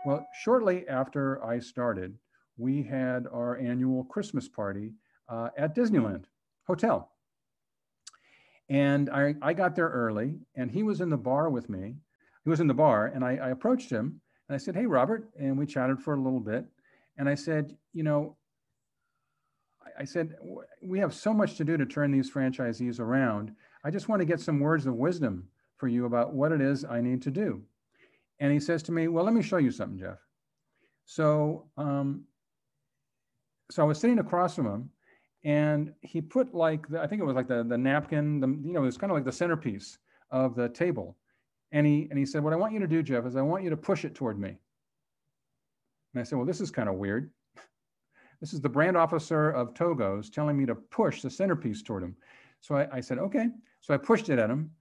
Well, 0.05 0.27
shortly 0.41 0.87
after 0.89 1.43
I 1.45 1.59
started, 1.59 2.17
we 2.57 2.81
had 2.83 3.27
our 3.31 3.57
annual 3.57 4.03
Christmas 4.05 4.49
party 4.49 4.91
uh, 5.29 5.49
at 5.55 5.75
Disneyland 5.75 6.25
Hotel. 6.65 7.09
And 8.69 9.09
I, 9.09 9.35
I 9.41 9.53
got 9.53 9.75
there 9.75 9.89
early, 9.89 10.39
and 10.55 10.71
he 10.71 10.83
was 10.83 10.99
in 10.99 11.09
the 11.09 11.17
bar 11.17 11.49
with 11.49 11.69
me. 11.69 11.95
He 12.43 12.49
was 12.49 12.59
in 12.59 12.67
the 12.67 12.73
bar, 12.73 13.07
and 13.07 13.23
I, 13.23 13.35
I 13.37 13.49
approached 13.49 13.89
him 13.89 14.19
and 14.49 14.55
I 14.55 14.57
said, 14.57 14.75
Hey, 14.75 14.85
Robert. 14.85 15.29
And 15.39 15.57
we 15.57 15.65
chatted 15.65 15.99
for 15.99 16.15
a 16.15 16.21
little 16.21 16.39
bit. 16.39 16.65
And 17.17 17.29
I 17.29 17.35
said, 17.35 17.77
You 17.93 18.03
know, 18.03 18.35
I 19.97 20.05
said, 20.05 20.35
we 20.81 20.97
have 20.99 21.13
so 21.13 21.33
much 21.33 21.55
to 21.57 21.63
do 21.63 21.77
to 21.77 21.85
turn 21.85 22.11
these 22.11 22.31
franchisees 22.31 22.99
around. 22.99 23.51
I 23.83 23.91
just 23.91 24.09
want 24.09 24.21
to 24.21 24.25
get 24.25 24.39
some 24.39 24.59
words 24.59 24.87
of 24.87 24.95
wisdom 24.95 25.47
for 25.83 25.89
you 25.89 26.05
about 26.05 26.33
what 26.33 26.53
it 26.53 26.61
is 26.61 26.85
I 26.85 27.01
need 27.01 27.21
to 27.23 27.29
do. 27.29 27.61
And 28.39 28.53
he 28.53 28.59
says 28.61 28.81
to 28.83 28.93
me, 28.93 29.09
well, 29.09 29.25
let 29.25 29.33
me 29.33 29.41
show 29.41 29.57
you 29.57 29.69
something, 29.69 29.99
Jeff. 29.99 30.17
So, 31.03 31.67
um, 31.75 32.23
so 33.69 33.83
I 33.83 33.85
was 33.85 33.99
sitting 33.99 34.19
across 34.19 34.55
from 34.55 34.65
him 34.65 34.89
and 35.43 35.91
he 35.99 36.21
put 36.21 36.53
like, 36.53 36.87
the, 36.87 37.01
I 37.01 37.07
think 37.07 37.21
it 37.21 37.25
was 37.25 37.35
like 37.35 37.49
the, 37.49 37.65
the 37.65 37.77
napkin, 37.77 38.39
the, 38.39 38.47
you 38.47 38.71
know, 38.71 38.83
it 38.83 38.85
was 38.85 38.97
kind 38.97 39.11
of 39.11 39.17
like 39.17 39.25
the 39.25 39.31
centerpiece 39.33 39.97
of 40.31 40.55
the 40.55 40.69
table. 40.69 41.17
And 41.73 41.85
he, 41.85 42.07
and 42.09 42.17
he 42.17 42.25
said, 42.25 42.41
what 42.41 42.53
I 42.53 42.55
want 42.55 42.71
you 42.71 42.79
to 42.79 42.87
do, 42.87 43.03
Jeff, 43.03 43.25
is 43.25 43.35
I 43.35 43.41
want 43.41 43.65
you 43.65 43.69
to 43.69 43.75
push 43.75 44.05
it 44.05 44.15
toward 44.15 44.39
me. 44.39 44.55
And 46.13 46.21
I 46.21 46.23
said, 46.23 46.37
well, 46.37 46.47
this 46.47 46.61
is 46.61 46.71
kind 46.71 46.87
of 46.87 46.95
weird. 46.95 47.29
This 48.39 48.53
is 48.53 48.61
the 48.61 48.69
brand 48.69 48.95
officer 48.95 49.49
of 49.49 49.73
Togo's 49.73 50.29
telling 50.29 50.57
me 50.57 50.65
to 50.65 50.75
push 50.75 51.21
the 51.21 51.29
centerpiece 51.29 51.81
toward 51.81 52.03
him. 52.03 52.15
So 52.61 52.75
I, 52.75 52.87
I, 52.97 52.99
said, 53.01 53.17
okay. 53.17 53.47
So 53.81 53.93
I 53.93 53.97
pushed 53.97 54.29
it 54.29 54.39
at 54.39 54.49
him. 54.49 54.71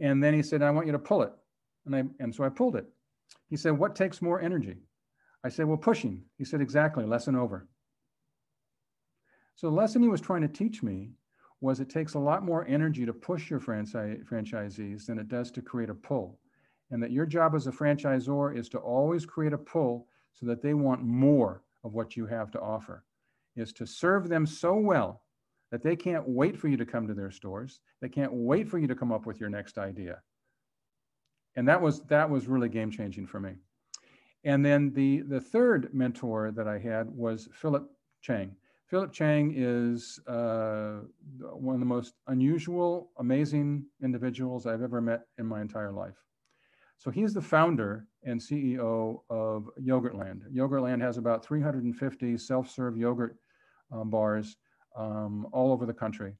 And 0.00 0.22
then 0.22 0.34
he 0.34 0.42
said, 0.42 0.62
I 0.62 0.70
want 0.70 0.86
you 0.86 0.92
to 0.92 0.98
pull 0.98 1.22
it. 1.22 1.32
And, 1.86 1.94
I, 1.94 2.04
and 2.20 2.34
so 2.34 2.44
I 2.44 2.48
pulled 2.48 2.76
it. 2.76 2.86
He 3.48 3.56
said, 3.56 3.78
what 3.78 3.94
takes 3.94 4.22
more 4.22 4.40
energy? 4.40 4.76
I 5.44 5.48
said, 5.48 5.66
well, 5.66 5.76
pushing. 5.76 6.22
He 6.38 6.44
said, 6.44 6.60
exactly, 6.60 7.04
lesson 7.04 7.36
over. 7.36 7.68
So 9.56 9.68
the 9.68 9.76
lesson 9.76 10.02
he 10.02 10.08
was 10.08 10.20
trying 10.20 10.42
to 10.42 10.48
teach 10.48 10.82
me 10.82 11.10
was 11.60 11.80
it 11.80 11.88
takes 11.88 12.14
a 12.14 12.18
lot 12.18 12.44
more 12.44 12.66
energy 12.66 13.06
to 13.06 13.12
push 13.12 13.50
your 13.50 13.60
franchise, 13.60 14.18
franchisees 14.30 15.06
than 15.06 15.18
it 15.18 15.28
does 15.28 15.50
to 15.52 15.62
create 15.62 15.90
a 15.90 15.94
pull. 15.94 16.38
And 16.90 17.02
that 17.02 17.12
your 17.12 17.26
job 17.26 17.54
as 17.54 17.66
a 17.66 17.72
franchisor 17.72 18.56
is 18.56 18.68
to 18.70 18.78
always 18.78 19.24
create 19.24 19.52
a 19.52 19.58
pull 19.58 20.08
so 20.32 20.46
that 20.46 20.62
they 20.62 20.74
want 20.74 21.02
more 21.02 21.62
of 21.84 21.94
what 21.94 22.16
you 22.16 22.26
have 22.26 22.50
to 22.52 22.60
offer 22.60 23.04
is 23.56 23.72
to 23.74 23.86
serve 23.86 24.28
them 24.28 24.46
so 24.46 24.74
well 24.74 25.22
that 25.74 25.82
they 25.82 25.96
can't 25.96 26.28
wait 26.28 26.56
for 26.56 26.68
you 26.68 26.76
to 26.76 26.86
come 26.86 27.04
to 27.08 27.14
their 27.14 27.32
stores. 27.32 27.80
They 28.00 28.08
can't 28.08 28.32
wait 28.32 28.68
for 28.68 28.78
you 28.78 28.86
to 28.86 28.94
come 28.94 29.10
up 29.10 29.26
with 29.26 29.40
your 29.40 29.50
next 29.50 29.76
idea. 29.76 30.22
And 31.56 31.66
that 31.66 31.82
was 31.82 32.04
that 32.04 32.30
was 32.30 32.46
really 32.46 32.68
game 32.68 32.92
changing 32.92 33.26
for 33.26 33.40
me. 33.40 33.56
And 34.44 34.64
then 34.64 34.92
the 34.92 35.22
the 35.22 35.40
third 35.40 35.92
mentor 35.92 36.52
that 36.52 36.68
I 36.68 36.78
had 36.78 37.10
was 37.10 37.48
Philip 37.52 37.90
Chang. 38.20 38.54
Philip 38.86 39.12
Chang 39.12 39.52
is 39.56 40.20
uh, 40.28 41.00
one 41.40 41.74
of 41.74 41.80
the 41.80 41.86
most 41.86 42.14
unusual, 42.28 43.10
amazing 43.18 43.84
individuals 44.00 44.68
I've 44.68 44.82
ever 44.82 45.00
met 45.00 45.22
in 45.38 45.46
my 45.46 45.60
entire 45.60 45.90
life. 45.90 46.22
So 46.98 47.10
he's 47.10 47.34
the 47.34 47.42
founder 47.42 48.06
and 48.22 48.40
CEO 48.40 49.22
of 49.28 49.68
Yogurtland. 49.82 50.42
Yogurtland 50.54 51.00
has 51.00 51.18
about 51.18 51.44
350 51.44 52.38
self-serve 52.38 52.96
yogurt 52.96 53.38
um, 53.90 54.08
bars 54.08 54.56
um, 54.96 55.46
all 55.52 55.72
over 55.72 55.86
the 55.86 55.92
country. 55.92 56.34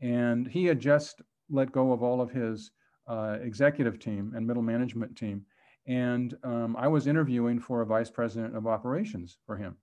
And 0.00 0.46
he 0.46 0.64
had 0.64 0.80
just 0.80 1.22
let 1.50 1.72
go 1.72 1.92
of 1.92 2.02
all 2.02 2.20
of 2.20 2.30
his 2.30 2.70
uh, 3.06 3.36
executive 3.42 3.98
team 3.98 4.32
and 4.34 4.46
middle 4.46 4.62
management 4.62 5.16
team. 5.16 5.44
And 5.86 6.36
um, 6.44 6.76
I 6.78 6.88
was 6.88 7.06
interviewing 7.06 7.58
for 7.58 7.82
a 7.82 7.86
vice 7.86 8.10
president 8.10 8.56
of 8.56 8.66
operations 8.66 9.38
for 9.46 9.56
him. 9.56 9.76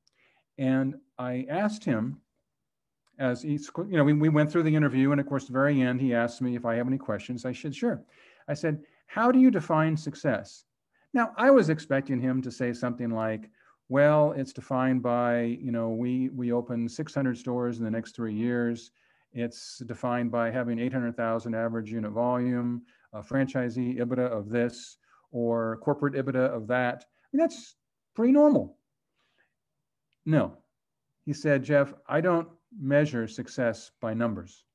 And 0.57 0.95
I 1.19 1.45
asked 1.49 1.83
him, 1.83 2.21
as 3.19 3.41
he's, 3.41 3.69
you 3.77 3.97
know, 3.97 4.03
we, 4.03 4.13
we 4.13 4.29
went 4.29 4.51
through 4.51 4.63
the 4.63 4.75
interview, 4.75 5.11
and 5.11 5.19
of 5.19 5.27
course, 5.27 5.45
the 5.45 5.53
very 5.53 5.81
end, 5.81 5.99
he 5.99 6.13
asked 6.13 6.41
me 6.41 6.55
if 6.55 6.65
I 6.65 6.75
have 6.75 6.87
any 6.87 6.97
questions. 6.97 7.45
I 7.45 7.51
said, 7.51 7.75
sure. 7.75 8.03
I 8.47 8.53
said, 8.53 8.79
how 9.07 9.31
do 9.31 9.39
you 9.39 9.51
define 9.51 9.97
success? 9.97 10.65
Now, 11.13 11.31
I 11.35 11.49
was 11.49 11.69
expecting 11.69 12.19
him 12.19 12.41
to 12.43 12.51
say 12.51 12.73
something 12.73 13.09
like, 13.09 13.49
well, 13.89 14.33
it's 14.33 14.53
defined 14.53 15.01
by, 15.01 15.41
you 15.61 15.71
know, 15.71 15.89
we, 15.89 16.29
we 16.29 16.51
open 16.51 16.89
600 16.89 17.37
stores 17.37 17.77
in 17.77 17.85
the 17.85 17.91
next 17.91 18.15
three 18.15 18.33
years. 18.33 18.91
It's 19.33 19.79
defined 19.79 20.31
by 20.31 20.51
having 20.51 20.79
800,000 20.79 21.55
average 21.55 21.91
unit 21.91 22.11
volume, 22.11 22.81
a 23.13 23.21
franchisee 23.21 23.99
EBITDA 23.99 24.29
of 24.29 24.49
this, 24.49 24.97
or 25.31 25.77
corporate 25.77 26.15
EBITDA 26.15 26.53
of 26.53 26.67
that. 26.67 27.05
I 27.05 27.27
mean, 27.31 27.39
that's 27.39 27.75
pretty 28.13 28.33
normal. 28.33 28.77
No. 30.25 30.57
He 31.25 31.33
said, 31.33 31.63
Jeff, 31.63 31.93
I 32.07 32.19
don't 32.19 32.47
measure 32.77 33.27
success 33.27 33.91
by 34.01 34.13
numbers. 34.13 34.65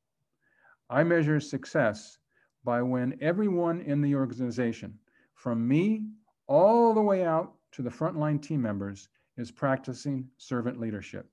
I 0.89 1.03
measure 1.05 1.41
success 1.41 2.19
by 2.65 2.83
when 2.83 3.19
everyone 3.21 3.81
in 3.81 4.01
the 4.01 4.15
organization, 4.15 4.99
from 5.35 5.67
me 5.67 6.07
all 6.47 6.95
the 6.95 7.01
way 7.01 7.25
out 7.25 7.55
to 7.73 7.83
the 7.83 7.91
frontline 7.91 8.41
team 8.41 8.63
members, 8.63 9.09
is 9.37 9.51
practicing 9.51 10.29
servant 10.37 10.79
leadership. 10.79 11.27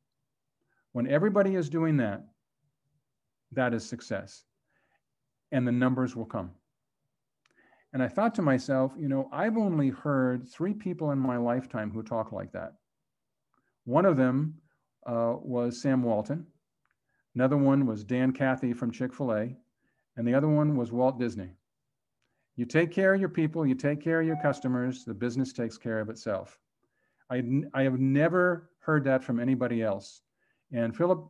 When 0.94 1.08
everybody 1.08 1.56
is 1.56 1.70
doing 1.70 1.98
that, 1.98 2.26
that 3.52 3.74
is 3.74 3.86
success. 3.86 4.46
And 5.52 5.68
the 5.68 5.72
numbers 5.72 6.16
will 6.16 6.26
come. 6.26 6.52
And 7.94 8.04
I 8.04 8.08
thought 8.08 8.36
to 8.36 8.42
myself, 8.42 8.94
you 8.98 9.10
know, 9.10 9.30
I've 9.32 9.58
only 9.58 9.90
heard 9.90 10.48
three 10.48 10.74
people 10.74 11.12
in 11.12 11.20
my 11.20 11.38
lifetime 11.38 11.92
who 11.92 12.04
talk 12.04 12.32
like 12.32 12.52
that. 12.52 12.74
One 13.86 14.06
of 14.06 14.16
them 14.16 14.56
uh, 15.06 15.36
was 15.42 15.82
Sam 15.82 16.04
Walton. 16.04 16.46
Another 17.36 17.58
one 17.58 17.86
was 17.86 18.04
Dan 18.04 18.32
Cathy 18.32 18.74
from 18.74 18.92
Chick 18.92 19.14
fil 19.14 19.34
A 19.34 19.56
and 20.20 20.28
the 20.28 20.34
other 20.34 20.50
one 20.50 20.76
was 20.76 20.92
Walt 20.92 21.18
Disney. 21.18 21.52
You 22.60 22.66
take 22.66 22.92
care 22.92 23.14
of 23.14 23.22
your 23.22 23.30
people, 23.30 23.66
you 23.66 23.74
take 23.74 24.02
care 24.02 24.20
of 24.20 24.28
your 24.28 24.36
customers, 24.42 25.06
the 25.06 25.14
business 25.14 25.54
takes 25.54 25.78
care 25.78 26.02
of 26.02 26.10
itself. 26.10 26.60
I, 27.30 27.42
I 27.74 27.84
have 27.84 28.02
never 28.02 28.72
heard 28.80 29.06
that 29.06 29.24
from 29.24 29.40
anybody 29.40 29.82
else. 29.82 30.24
And 30.74 30.94
Philip 30.94 31.26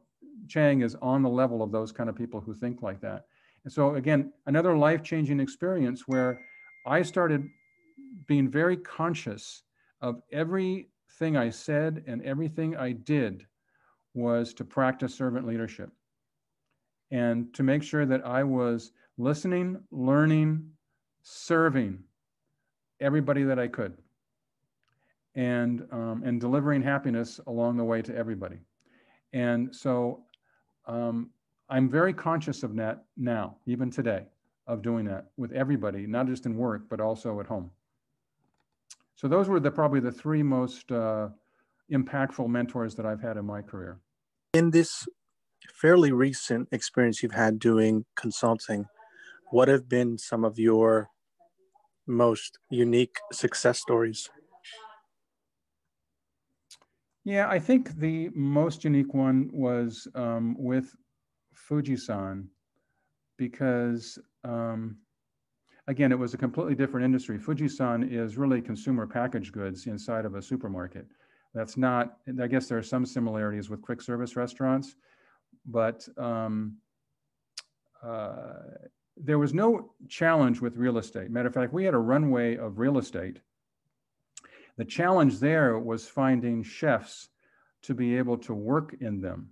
Chang 0.48 0.82
is 0.82 0.96
on 1.04 1.22
the 1.22 1.30
level 1.30 1.62
of 1.62 1.72
those 1.72 1.92
kind 1.92 2.10
of 2.10 2.16
people 2.16 2.42
who 2.42 2.56
think 2.56 2.82
like 2.82 3.00
that. 3.02 3.28
And 3.64 3.72
so, 3.72 3.94
again, 3.94 4.34
another 4.48 4.76
life 4.76 5.04
changing 5.04 5.40
experience 5.40 6.08
where 6.08 6.42
I 6.88 7.04
started 7.04 7.48
being 8.26 8.50
very 8.50 8.78
conscious 8.78 9.62
of 10.02 10.24
everything 10.32 11.38
I 11.38 11.52
said 11.52 12.04
and 12.08 12.24
everything 12.24 12.76
I 12.76 12.94
did 12.94 13.46
was 14.16 14.52
to 14.56 14.66
practice 14.66 15.14
servant 15.14 15.46
leadership 15.46 15.92
and 17.12 17.54
to 17.54 17.62
make 17.62 17.84
sure 17.84 18.08
that 18.08 18.26
I 18.26 18.44
was 18.44 18.94
listening, 19.20 19.80
learning, 19.92 20.72
serving 21.32 22.00
everybody 23.00 23.44
that 23.44 23.60
I 23.60 23.68
could, 23.68 23.94
and 25.36 25.86
um, 25.92 26.24
and 26.26 26.42
delivering 26.42 26.82
happiness 26.82 27.40
along 27.46 27.78
the 27.78 27.84
way 27.84 28.02
to 28.02 28.16
everybody. 28.16 28.58
And 29.34 29.74
so 29.76 30.24
um, 30.88 31.30
I'm 31.70 31.88
very 31.88 32.14
conscious 32.14 32.64
of 32.64 32.76
that 32.78 33.04
now, 33.16 33.58
even 33.68 33.92
today, 33.92 34.24
of 34.66 34.82
doing 34.82 35.06
that 35.06 35.28
with 35.38 35.52
everybody, 35.52 36.08
not 36.08 36.26
just 36.28 36.46
in 36.48 36.58
work, 36.58 36.84
but 36.90 37.00
also 37.00 37.40
at 37.40 37.46
home. 37.46 37.70
So 39.16 39.28
those 39.28 39.48
were 39.48 39.60
the 39.60 39.70
probably 39.70 40.00
the 40.00 40.12
three 40.12 40.42
most 40.42 40.92
uh, 40.92 41.30
impactful 41.92 42.48
mentors 42.48 42.96
that 42.96 43.06
I've 43.06 43.22
had 43.22 43.38
in 43.38 43.46
my 43.46 43.62
career. 43.62 44.00
In 44.54 44.72
this 44.72 45.08
fairly 45.74 46.12
recent 46.12 46.70
experience 46.72 47.22
you've 47.22 47.34
had 47.34 47.60
doing 47.60 48.06
consulting, 48.16 48.86
what 49.52 49.68
have 49.68 49.88
been 49.88 50.18
some 50.18 50.44
of 50.44 50.58
your 50.58 51.10
most 52.10 52.58
unique 52.70 53.16
success 53.32 53.80
stories? 53.80 54.30
Yeah, 57.24 57.48
I 57.48 57.60
think 57.60 57.96
the 57.98 58.30
most 58.34 58.84
unique 58.84 59.14
one 59.14 59.50
was 59.54 60.08
um, 60.16 60.56
with 60.58 60.96
Fujisan 61.54 62.48
because, 63.38 64.18
um, 64.44 64.98
again, 65.88 66.12
it 66.12 66.18
was 66.18 66.34
a 66.34 66.38
completely 66.38 66.76
different 66.76 67.06
industry. 67.06 67.38
Fujisan 67.38 68.12
is 68.12 68.38
really 68.38 68.62
consumer 68.62 69.06
packaged 69.06 69.52
goods 69.52 69.86
inside 69.86 70.26
of 70.26 70.36
a 70.36 70.42
supermarket. 70.42 71.06
That's 71.54 71.78
not, 71.78 72.18
I 72.42 72.48
guess 72.48 72.68
there 72.68 72.78
are 72.78 72.84
some 72.84 73.06
similarities 73.06 73.70
with 73.70 73.82
quick 73.82 74.02
service 74.02 74.36
restaurants, 74.36 74.96
but 75.66 76.08
um, 76.18 76.78
uh, 78.04 78.54
there 79.20 79.40
was 79.40 79.54
no 79.54 79.92
challenge 80.08 80.62
with 80.62 80.78
real 80.78 80.98
estate. 80.98 81.30
Matter 81.30 81.50
of 81.50 81.54
fact, 81.54 81.74
we 81.74 81.84
had 81.84 81.94
a 81.94 82.00
runway 82.00 82.56
of 82.56 82.80
real 82.80 82.98
estate. 82.98 83.40
The 84.78 84.86
challenge 84.86 85.40
there 85.40 85.78
was 85.78 86.08
finding 86.08 86.64
chefs 86.64 87.30
to 87.82 87.94
be 87.94 88.18
able 88.18 88.38
to 88.38 88.54
work 88.54 88.96
in 89.02 89.20
them. 89.20 89.50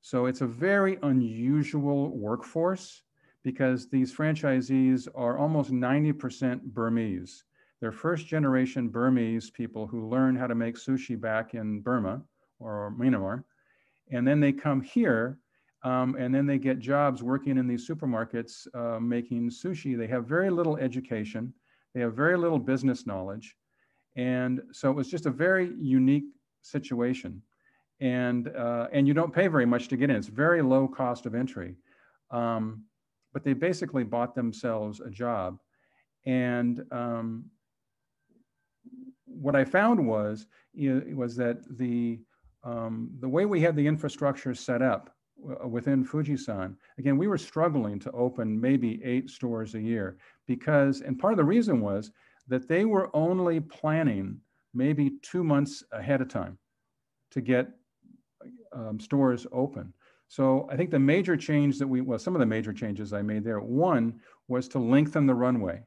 So 0.00 0.26
it's 0.26 0.40
a 0.40 0.46
very 0.46 0.98
unusual 1.02 2.16
workforce 2.16 3.02
because 3.42 3.88
these 3.88 4.14
franchisees 4.14 5.06
are 5.14 5.38
almost 5.38 5.70
90% 5.70 6.62
Burmese. 6.62 7.44
They're 7.80 7.92
first 7.92 8.26
generation 8.26 8.88
Burmese 8.88 9.50
people 9.50 9.86
who 9.86 10.08
learn 10.08 10.36
how 10.36 10.46
to 10.46 10.54
make 10.54 10.76
sushi 10.76 11.18
back 11.18 11.54
in 11.54 11.80
Burma 11.80 12.22
or 12.58 12.94
Myanmar. 12.98 13.44
And 14.10 14.26
then 14.26 14.40
they 14.40 14.52
come 14.52 14.80
here 14.80 15.38
um, 15.82 16.14
and 16.18 16.34
then 16.34 16.46
they 16.46 16.58
get 16.58 16.78
jobs 16.78 17.22
working 17.22 17.56
in 17.56 17.66
these 17.66 17.88
supermarkets 17.88 18.66
uh, 18.74 19.00
making 19.00 19.50
sushi. 19.50 19.96
They 19.96 20.06
have 20.08 20.26
very 20.26 20.50
little 20.50 20.76
education, 20.76 21.54
they 21.94 22.00
have 22.00 22.14
very 22.14 22.36
little 22.36 22.58
business 22.58 23.06
knowledge. 23.06 23.56
And 24.16 24.60
so 24.72 24.90
it 24.90 24.96
was 24.96 25.08
just 25.08 25.26
a 25.26 25.30
very 25.30 25.72
unique 25.78 26.24
situation. 26.62 27.42
And, 28.00 28.48
uh, 28.48 28.88
and 28.92 29.06
you 29.06 29.14
don't 29.14 29.32
pay 29.32 29.46
very 29.46 29.66
much 29.66 29.88
to 29.88 29.96
get 29.96 30.10
in, 30.10 30.16
it's 30.16 30.26
very 30.26 30.62
low 30.62 30.88
cost 30.88 31.26
of 31.26 31.34
entry. 31.34 31.76
Um, 32.30 32.84
but 33.32 33.44
they 33.44 33.52
basically 33.52 34.04
bought 34.04 34.34
themselves 34.34 35.00
a 35.00 35.10
job. 35.10 35.58
And 36.26 36.84
um, 36.90 37.44
what 39.24 39.54
I 39.54 39.64
found 39.64 40.04
was, 40.06 40.46
was 40.74 41.36
that 41.36 41.58
the, 41.78 42.20
um, 42.64 43.10
the 43.20 43.28
way 43.28 43.46
we 43.46 43.60
had 43.60 43.76
the 43.76 43.86
infrastructure 43.86 44.54
set 44.54 44.82
up 44.82 45.14
within 45.66 46.04
Fujisan, 46.04 46.76
again, 46.98 47.16
we 47.16 47.28
were 47.28 47.38
struggling 47.38 47.98
to 48.00 48.10
open 48.12 48.60
maybe 48.60 49.00
eight 49.04 49.30
stores 49.30 49.74
a 49.74 49.80
year 49.80 50.18
because, 50.46 51.00
and 51.00 51.18
part 51.18 51.32
of 51.32 51.36
the 51.36 51.44
reason 51.44 51.80
was 51.80 52.10
that 52.48 52.68
they 52.68 52.84
were 52.84 53.14
only 53.14 53.60
planning 53.60 54.38
maybe 54.74 55.12
two 55.22 55.44
months 55.44 55.84
ahead 55.92 56.20
of 56.20 56.28
time 56.28 56.58
to 57.30 57.40
get 57.40 57.68
um, 58.72 58.98
stores 59.00 59.46
open. 59.52 59.92
So 60.28 60.68
I 60.70 60.76
think 60.76 60.90
the 60.90 60.98
major 60.98 61.36
change 61.36 61.78
that 61.78 61.88
we, 61.88 62.00
well, 62.00 62.18
some 62.18 62.36
of 62.36 62.40
the 62.40 62.46
major 62.46 62.72
changes 62.72 63.12
I 63.12 63.22
made 63.22 63.44
there, 63.44 63.60
one 63.60 64.20
was 64.48 64.68
to 64.68 64.78
lengthen 64.78 65.26
the 65.26 65.34
runway. 65.34 65.82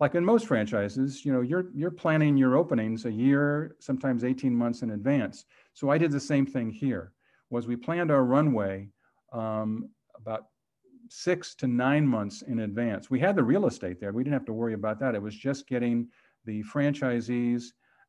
Like 0.00 0.14
in 0.14 0.24
most 0.24 0.46
franchises, 0.46 1.24
you 1.24 1.32
know, 1.32 1.40
you're, 1.42 1.66
you're 1.74 1.90
planning 1.90 2.36
your 2.36 2.56
openings 2.56 3.04
a 3.04 3.12
year, 3.12 3.76
sometimes 3.80 4.24
18 4.24 4.54
months 4.54 4.82
in 4.82 4.90
advance. 4.90 5.44
So 5.74 5.90
I 5.90 5.98
did 5.98 6.10
the 6.10 6.20
same 6.20 6.46
thing 6.46 6.70
here 6.70 7.12
was 7.50 7.66
we 7.66 7.76
planned 7.76 8.10
our 8.10 8.24
runway 8.24 8.88
um, 9.32 9.90
about 10.16 10.46
six 11.08 11.54
to 11.56 11.66
nine 11.66 12.06
months 12.06 12.42
in 12.42 12.60
advance. 12.60 13.10
We 13.10 13.20
had 13.20 13.36
the 13.36 13.42
real 13.42 13.66
estate 13.66 14.00
there. 14.00 14.12
We 14.12 14.22
didn't 14.22 14.34
have 14.34 14.46
to 14.46 14.52
worry 14.52 14.74
about 14.74 15.00
that. 15.00 15.14
It 15.14 15.22
was 15.22 15.34
just 15.36 15.66
getting 15.66 16.08
the 16.44 16.62
franchisees 16.64 17.64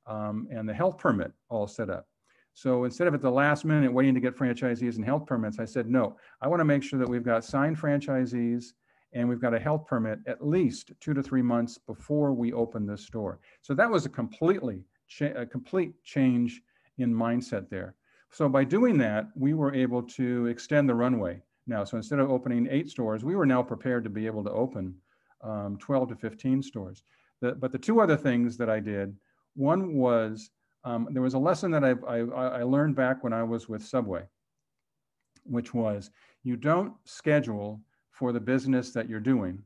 um, 0.08 0.48
and 0.52 0.70
the 0.70 0.74
health 0.74 0.98
permit 0.98 1.32
all 1.50 1.68
set 1.68 1.90
up. 1.90 2.08
So 2.54 2.84
instead 2.84 3.08
of 3.08 3.14
at 3.14 3.22
the 3.22 3.32
last 3.32 3.66
minute 3.66 3.92
waiting 3.92 4.14
to 4.14 4.20
get 4.20 4.36
franchisees 4.36 4.98
and 4.98 5.06
health 5.06 5.26
permits, 5.26 5.58
I 5.60 5.66
said, 5.66 5.90
no, 5.90 6.18
I 6.42 6.48
want 6.48 6.60
to 6.60 6.66
make 6.66 6.84
sure 6.84 7.00
that 7.00 7.10
we've 7.10 7.24
got 7.24 7.46
signed 7.46 7.78
franchisees 7.78 8.74
and 9.14 9.28
we've 9.28 9.42
got 9.42 9.54
a 9.54 9.60
health 9.60 9.88
permit 9.88 10.20
at 10.28 10.46
least 10.46 10.92
two 11.00 11.14
to 11.14 11.24
three 11.24 11.42
months 11.42 11.78
before 11.78 12.34
we 12.34 12.54
open 12.54 12.86
this 12.86 13.06
store. 13.06 13.40
So 13.62 13.74
that 13.74 13.90
was 13.90 14.06
a 14.06 14.10
completely 14.10 14.84
a 15.22 15.46
complete 15.46 15.92
change 16.04 16.62
in 16.98 17.14
mindset 17.14 17.70
there. 17.70 17.96
So 18.32 18.48
by 18.48 18.64
doing 18.64 18.98
that, 19.00 19.28
we 19.36 19.54
were 19.54 19.74
able 19.76 20.02
to 20.04 20.48
extend 20.48 20.88
the 20.88 20.96
runway 20.96 21.42
now. 21.68 21.84
So 21.84 21.98
instead 21.98 22.20
of 22.20 22.32
opening 22.32 22.68
eight 22.72 22.90
stores, 22.90 23.24
we 23.26 23.36
were 23.36 23.46
now 23.46 23.62
prepared 23.62 24.04
to 24.06 24.10
be 24.10 24.26
able 24.26 24.44
to 24.46 24.52
open 24.52 24.96
um, 25.44 25.78
12 25.80 26.10
to 26.10 26.16
15 26.16 26.64
stores. 26.64 27.04
The, 27.42 27.54
but 27.54 27.72
the 27.72 27.78
two 27.78 28.00
other 28.00 28.16
things 28.16 28.58
that 28.58 28.70
I 28.70 28.80
did, 28.80 29.16
one 29.56 29.96
was 29.96 30.50
um, 30.86 31.10
there 31.12 31.22
was 31.22 31.34
a 31.34 31.40
lesson 31.40 31.72
that 31.72 31.84
I, 31.84 31.92
I, 32.08 32.20
I 32.60 32.64
learned 32.64 32.96
back 32.96 33.24
when 33.24 33.34
I 33.34 33.44
was 33.44 33.68
with 33.68 33.84
Subway, 33.84 34.24
which 35.44 35.74
was 35.74 36.10
you 36.44 36.56
don't 36.56 36.94
schedule 37.04 37.82
for 38.12 38.32
the 38.32 38.40
business 38.40 38.92
that 38.92 39.10
you're 39.10 39.20
doing, 39.20 39.62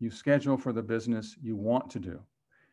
you 0.00 0.10
schedule 0.10 0.56
for 0.56 0.72
the 0.72 0.82
business 0.82 1.36
you 1.42 1.54
want 1.54 1.90
to 1.90 1.98
do. 1.98 2.18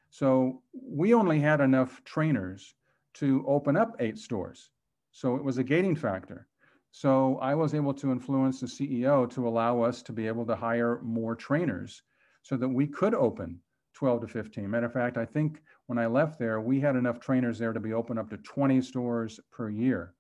So 0.10 0.62
we 0.74 1.14
only 1.14 1.40
had 1.40 1.60
enough 1.60 2.02
trainers 2.06 2.76
to 3.16 3.44
open 3.48 3.76
up 3.76 3.96
eight 4.00 4.18
stores. 4.18 4.70
So 5.14 5.36
it 5.36 5.44
was 5.44 5.60
a 5.60 5.64
gating 5.64 5.96
factor. 5.96 6.48
So 6.92 7.38
I 7.38 7.56
was 7.56 7.74
able 7.74 7.94
to 7.94 8.12
influence 8.12 8.60
the 8.60 8.68
CEO 8.68 9.30
to 9.32 9.48
allow 9.48 9.82
us 9.82 10.02
to 10.04 10.12
be 10.12 10.28
able 10.28 10.46
to 10.48 10.56
hire 10.56 11.00
more 11.02 11.36
trainers 11.36 12.02
so 12.42 12.58
that 12.58 12.68
we 12.68 12.88
could 12.88 13.14
open 13.14 13.60
12 13.94 14.22
to 14.22 14.28
15. 14.28 14.70
Matter 14.70 14.88
of 14.88 14.94
fact, 14.94 15.18
I 15.18 15.26
think 15.26 15.62
when 15.86 15.98
I 15.98 16.08
left 16.08 16.40
there, 16.40 16.62
we 16.62 16.80
had 16.80 16.96
enough 16.96 17.20
trainers 17.20 17.60
there 17.60 17.74
to 17.74 17.80
be 17.80 17.94
open 17.94 18.18
up 18.18 18.30
to 18.32 18.38
20 18.38 18.82
stores 18.82 19.40
per 19.52 19.70
year. 19.70 20.14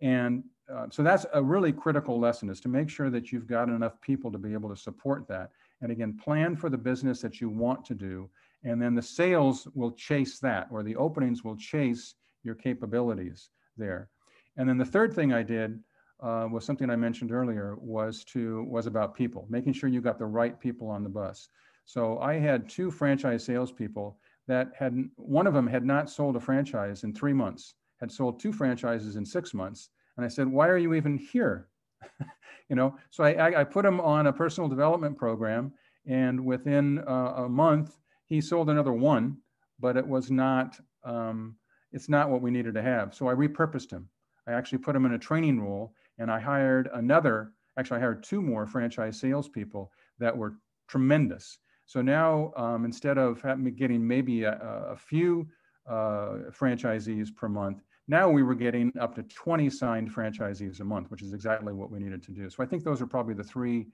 And 0.00 0.44
uh, 0.72 0.86
so 0.90 1.02
that's 1.02 1.24
a 1.32 1.42
really 1.42 1.72
critical 1.72 2.18
lesson 2.18 2.50
is 2.50 2.60
to 2.60 2.68
make 2.68 2.90
sure 2.90 3.10
that 3.10 3.30
you've 3.30 3.46
got 3.46 3.68
enough 3.68 4.00
people 4.00 4.32
to 4.32 4.38
be 4.38 4.52
able 4.52 4.68
to 4.68 4.76
support 4.76 5.28
that. 5.28 5.50
And 5.80 5.92
again, 5.92 6.18
plan 6.22 6.56
for 6.56 6.68
the 6.68 6.78
business 6.78 7.20
that 7.20 7.40
you 7.40 7.48
want 7.48 7.84
to 7.84 7.94
do. 7.94 8.28
And 8.64 8.82
then 8.82 8.94
the 8.94 9.02
sales 9.02 9.68
will 9.74 9.92
chase 9.92 10.40
that, 10.40 10.66
or 10.72 10.82
the 10.82 10.96
openings 10.96 11.44
will 11.44 11.56
chase 11.56 12.14
your 12.42 12.56
capabilities 12.56 13.50
there. 13.76 14.08
And 14.56 14.68
then 14.68 14.78
the 14.78 14.84
third 14.84 15.12
thing 15.12 15.32
I 15.32 15.42
did 15.42 15.78
uh, 16.20 16.48
was 16.50 16.64
something 16.64 16.88
I 16.88 16.96
mentioned 16.96 17.32
earlier 17.32 17.76
was 17.78 18.24
to 18.24 18.64
was 18.64 18.86
about 18.86 19.14
people, 19.14 19.46
making 19.50 19.74
sure 19.74 19.88
you 19.88 20.00
got 20.00 20.18
the 20.18 20.26
right 20.26 20.58
people 20.58 20.88
on 20.88 21.02
the 21.02 21.08
bus. 21.08 21.48
So 21.84 22.18
I 22.18 22.34
had 22.34 22.68
two 22.68 22.90
franchise 22.90 23.44
salespeople 23.44 24.18
that 24.48 24.72
had 24.78 24.96
one 25.16 25.46
of 25.46 25.54
them 25.54 25.66
had 25.66 25.84
not 25.84 26.08
sold 26.08 26.36
a 26.36 26.40
franchise 26.40 27.04
in 27.04 27.12
three 27.12 27.32
months, 27.32 27.74
had 28.00 28.10
sold 28.10 28.40
two 28.40 28.52
franchises 28.52 29.16
in 29.16 29.24
six 29.26 29.52
months, 29.52 29.90
and 30.16 30.24
I 30.24 30.28
said, 30.28 30.48
"Why 30.48 30.68
are 30.68 30.78
you 30.78 30.94
even 30.94 31.18
here?" 31.18 31.68
you 32.68 32.76
know, 32.76 32.96
so 33.10 33.24
I, 33.24 33.60
I 33.60 33.64
put 33.64 33.84
him 33.84 34.00
on 34.00 34.26
a 34.26 34.32
personal 34.32 34.68
development 34.68 35.16
program, 35.16 35.72
and 36.06 36.44
within 36.44 37.00
uh, 37.06 37.44
a 37.44 37.48
month 37.48 37.98
he 38.24 38.40
sold 38.40 38.70
another 38.70 38.92
one, 38.92 39.36
but 39.78 39.96
it 39.96 40.06
was 40.06 40.30
not 40.30 40.78
um, 41.04 41.56
it's 41.92 42.08
not 42.08 42.30
what 42.30 42.42
we 42.42 42.50
needed 42.50 42.74
to 42.74 42.82
have. 42.82 43.14
So 43.14 43.28
I 43.28 43.34
repurposed 43.34 43.90
him. 43.90 44.08
I 44.46 44.52
actually 44.52 44.78
put 44.78 44.96
him 44.96 45.06
in 45.06 45.12
a 45.12 45.18
training 45.18 45.60
role 45.60 45.94
and 46.18 46.30
I 46.30 46.40
hired 46.40 46.88
another, 46.94 47.52
actually 47.78 47.98
I 47.98 48.00
hired 48.00 48.22
two 48.22 48.40
more 48.40 48.66
franchise 48.66 49.18
salespeople 49.20 49.90
that 50.18 50.36
were 50.36 50.56
tremendous. 50.88 51.58
So 51.86 52.02
now 52.02 52.52
um, 52.56 52.84
instead 52.84 53.18
of 53.18 53.42
getting 53.76 54.06
maybe 54.06 54.44
a, 54.44 54.58
a 54.90 54.96
few 54.96 55.48
uh, 55.88 56.50
franchisees 56.50 57.34
per 57.34 57.48
month, 57.48 57.82
now 58.08 58.28
we 58.30 58.42
were 58.42 58.54
getting 58.54 58.92
up 59.00 59.14
to 59.16 59.22
20 59.24 59.68
signed 59.68 60.14
franchisees 60.14 60.80
a 60.80 60.84
month, 60.84 61.10
which 61.10 61.22
is 61.22 61.32
exactly 61.32 61.72
what 61.72 61.90
we 61.90 61.98
needed 61.98 62.22
to 62.24 62.32
do. 62.32 62.48
So 62.50 62.62
I 62.62 62.66
think 62.66 62.84
those 62.84 63.02
are 63.02 63.06
probably 63.06 63.34
the 63.34 63.44
three 63.44 63.88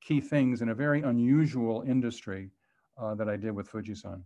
key 0.00 0.20
things 0.20 0.62
in 0.62 0.70
a 0.70 0.74
very 0.74 1.02
unusual 1.02 1.84
industry 1.86 2.50
uh, 3.00 3.14
that 3.14 3.28
I 3.28 3.36
did 3.36 3.52
with 3.52 3.70
Fujisan. 3.70 4.22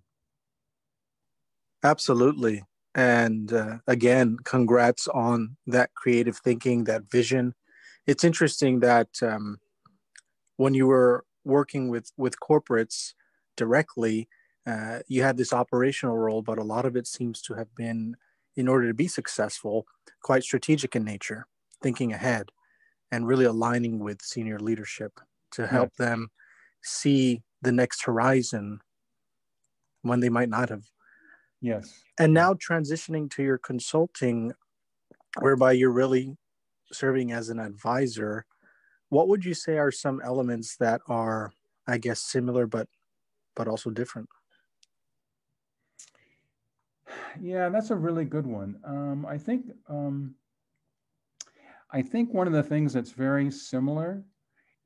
Absolutely. 1.83 2.65
And 2.97 3.53
uh, 3.53 3.77
again, 3.87 4.39
congrats 4.43 5.07
on 5.07 5.59
that 5.67 5.93
creative 5.95 6.39
thinking, 6.39 6.85
that 6.85 7.11
vision. 7.11 7.55
It's 8.07 8.25
interesting 8.25 8.81
that 8.81 9.09
um, 9.23 9.59
when 10.57 10.73
you 10.73 10.87
were 10.87 11.27
working 11.45 11.91
with 11.91 12.11
with 12.17 12.41
corporates 12.41 13.13
directly, 13.55 14.29
uh, 14.67 15.01
you 15.09 15.23
had 15.23 15.37
this 15.37 15.53
operational 15.53 16.17
role, 16.17 16.41
but 16.41 16.59
a 16.59 16.65
lot 16.65 16.87
of 16.87 16.97
it 16.97 17.07
seems 17.07 17.43
to 17.43 17.55
have 17.55 17.73
been, 17.77 18.17
in 18.57 18.67
order 18.67 18.89
to 18.89 18.95
be 18.95 19.09
successful, 19.09 19.87
quite 20.23 20.43
strategic 20.43 20.97
in 20.97 21.05
nature, 21.05 21.47
thinking 21.83 22.15
ahead, 22.15 22.51
and 23.13 23.27
really 23.27 23.45
aligning 23.45 23.99
with 23.99 24.23
senior 24.23 24.59
leadership 24.59 25.21
to 25.53 25.67
help 25.67 25.93
yeah. 26.01 26.07
them 26.07 26.29
see 26.83 27.43
the 27.61 27.73
next 27.73 28.05
horizon 28.05 28.81
when 30.01 30.21
they 30.21 30.31
might 30.31 30.49
not 30.49 30.71
have 30.71 30.85
Yes. 31.67 32.05
And 32.17 32.33
now 32.33 32.55
transitioning 32.55 33.29
to 33.33 33.43
your 33.43 33.59
consulting, 33.59 34.53
whereby 35.41 35.73
you're 35.73 35.91
really 35.91 36.37
serving 36.93 37.33
as 37.33 37.49
an 37.49 37.59
advisor, 37.59 38.47
what 39.09 39.27
would 39.27 39.45
you 39.45 39.53
say 39.53 39.77
are 39.77 39.91
some 39.91 40.21
elements 40.25 40.77
that 40.77 41.01
are, 41.09 41.53
I 41.85 41.99
guess, 41.99 42.21
similar 42.21 42.69
but 42.69 42.87
but 43.57 43.67
also 43.67 43.91
different? 43.91 44.29
Yeah, 47.41 47.69
that's 47.69 47.91
a 47.91 47.97
really 47.97 48.25
good 48.25 48.47
one. 48.47 48.79
Um, 48.85 49.27
I 49.27 49.37
think 49.37 49.67
um, 49.89 50.37
I 51.91 52.01
think 52.01 52.33
one 52.33 52.47
of 52.47 52.53
the 52.53 52.63
things 52.63 52.93
that's 52.93 53.11
very 53.11 53.51
similar 53.51 54.23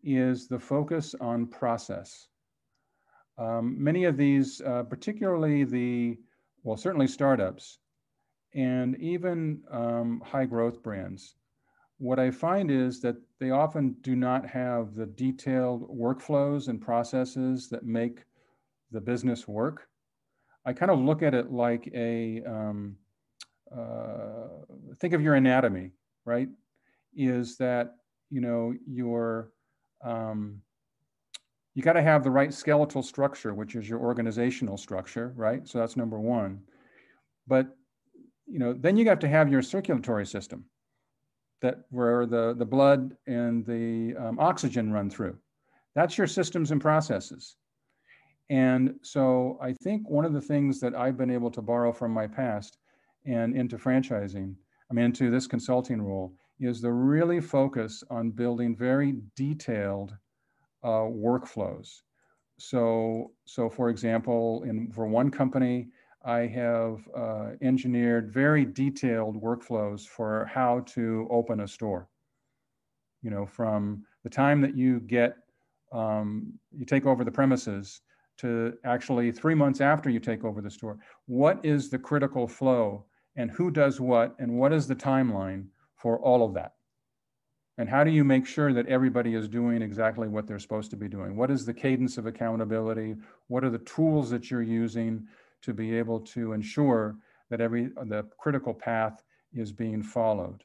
is 0.02 0.48
the 0.48 0.58
focus 0.58 1.14
on 1.20 1.46
process. 1.46 2.28
Um, 3.36 3.76
many 3.78 4.04
of 4.04 4.16
these, 4.16 4.62
uh, 4.62 4.84
particularly 4.84 5.64
the 5.64 6.16
well, 6.62 6.76
certainly 6.76 7.06
startups 7.06 7.78
and 8.54 8.96
even 8.98 9.62
um, 9.70 10.22
high 10.24 10.44
growth 10.44 10.82
brands, 10.82 11.34
what 11.98 12.18
I 12.18 12.30
find 12.30 12.70
is 12.70 13.00
that 13.02 13.16
they 13.38 13.50
often 13.50 13.94
do 14.00 14.16
not 14.16 14.46
have 14.46 14.94
the 14.94 15.06
detailed 15.06 15.88
workflows 15.94 16.68
and 16.68 16.80
processes 16.80 17.68
that 17.68 17.84
make 17.84 18.24
the 18.90 19.00
business 19.00 19.46
work. 19.46 19.88
I 20.64 20.72
kind 20.72 20.90
of 20.90 20.98
look 20.98 21.22
at 21.22 21.34
it 21.34 21.52
like 21.52 21.90
a 21.94 22.42
um, 22.44 22.96
uh, 23.74 24.64
think 24.98 25.14
of 25.14 25.22
your 25.22 25.34
anatomy, 25.34 25.92
right? 26.24 26.48
Is 27.14 27.56
that 27.58 27.96
you 28.30 28.40
know 28.40 28.74
your 28.86 29.52
um, 30.04 30.62
you 31.74 31.82
got 31.82 31.92
to 31.94 32.02
have 32.02 32.24
the 32.24 32.30
right 32.30 32.52
skeletal 32.52 33.02
structure, 33.02 33.54
which 33.54 33.74
is 33.76 33.88
your 33.88 34.00
organizational 34.00 34.76
structure, 34.76 35.32
right? 35.36 35.66
So 35.68 35.78
that's 35.78 35.96
number 35.96 36.18
one. 36.18 36.60
But 37.46 37.76
you 38.46 38.58
know, 38.58 38.72
then 38.72 38.96
you 38.96 39.08
have 39.08 39.20
to 39.20 39.28
have 39.28 39.50
your 39.50 39.62
circulatory 39.62 40.26
system 40.26 40.64
that 41.62 41.82
where 41.90 42.26
the, 42.26 42.54
the 42.54 42.64
blood 42.64 43.16
and 43.26 43.64
the 43.64 44.16
um, 44.18 44.38
oxygen 44.40 44.92
run 44.92 45.08
through. 45.10 45.36
That's 45.94 46.18
your 46.18 46.26
systems 46.26 46.70
and 46.70 46.80
processes. 46.80 47.56
And 48.48 48.94
so 49.02 49.58
I 49.62 49.72
think 49.72 50.08
one 50.08 50.24
of 50.24 50.32
the 50.32 50.40
things 50.40 50.80
that 50.80 50.94
I've 50.94 51.16
been 51.16 51.30
able 51.30 51.50
to 51.52 51.62
borrow 51.62 51.92
from 51.92 52.12
my 52.12 52.26
past 52.26 52.78
and 53.24 53.56
into 53.56 53.76
franchising, 53.76 54.54
I 54.90 54.94
mean, 54.94 55.04
into 55.04 55.30
this 55.30 55.46
consulting 55.46 56.02
role, 56.02 56.34
is 56.58 56.80
the 56.80 56.92
really 56.92 57.40
focus 57.40 58.02
on 58.10 58.30
building 58.30 58.74
very 58.74 59.16
detailed 59.36 60.14
uh, 60.82 61.06
workflows. 61.08 62.02
So, 62.58 63.32
so 63.44 63.70
for 63.70 63.88
example, 63.88 64.64
in 64.64 64.90
for 64.92 65.06
one 65.06 65.30
company, 65.30 65.88
I 66.24 66.40
have 66.40 67.08
uh, 67.16 67.50
engineered 67.62 68.30
very 68.30 68.64
detailed 68.64 69.40
workflows 69.40 70.06
for 70.06 70.44
how 70.44 70.80
to 70.88 71.26
open 71.30 71.60
a 71.60 71.68
store. 71.68 72.08
You 73.22 73.30
know, 73.30 73.46
from 73.46 74.04
the 74.22 74.30
time 74.30 74.60
that 74.60 74.76
you 74.76 75.00
get, 75.00 75.36
um, 75.92 76.52
you 76.76 76.84
take 76.84 77.06
over 77.06 77.24
the 77.24 77.30
premises 77.30 78.02
to 78.38 78.74
actually 78.84 79.32
three 79.32 79.54
months 79.54 79.80
after 79.80 80.08
you 80.08 80.20
take 80.20 80.44
over 80.44 80.60
the 80.60 80.70
store. 80.70 80.98
What 81.26 81.64
is 81.64 81.90
the 81.90 81.98
critical 81.98 82.46
flow 82.46 83.04
and 83.36 83.50
who 83.50 83.70
does 83.70 84.00
what 84.00 84.34
and 84.38 84.58
what 84.58 84.72
is 84.72 84.86
the 84.86 84.96
timeline 84.96 85.66
for 85.94 86.18
all 86.20 86.44
of 86.44 86.54
that? 86.54 86.74
And 87.80 87.88
how 87.88 88.04
do 88.04 88.10
you 88.10 88.24
make 88.24 88.44
sure 88.44 88.74
that 88.74 88.86
everybody 88.88 89.34
is 89.34 89.48
doing 89.48 89.80
exactly 89.80 90.28
what 90.28 90.46
they're 90.46 90.58
supposed 90.58 90.90
to 90.90 90.98
be 90.98 91.08
doing? 91.08 91.34
What 91.34 91.50
is 91.50 91.64
the 91.64 91.72
cadence 91.72 92.18
of 92.18 92.26
accountability? 92.26 93.16
What 93.48 93.64
are 93.64 93.70
the 93.70 93.78
tools 93.78 94.28
that 94.28 94.50
you're 94.50 94.60
using 94.60 95.26
to 95.62 95.72
be 95.72 95.96
able 95.96 96.20
to 96.20 96.52
ensure 96.52 97.16
that 97.48 97.62
every 97.62 97.84
the 98.04 98.26
critical 98.36 98.74
path 98.74 99.22
is 99.54 99.72
being 99.72 100.02
followed? 100.02 100.62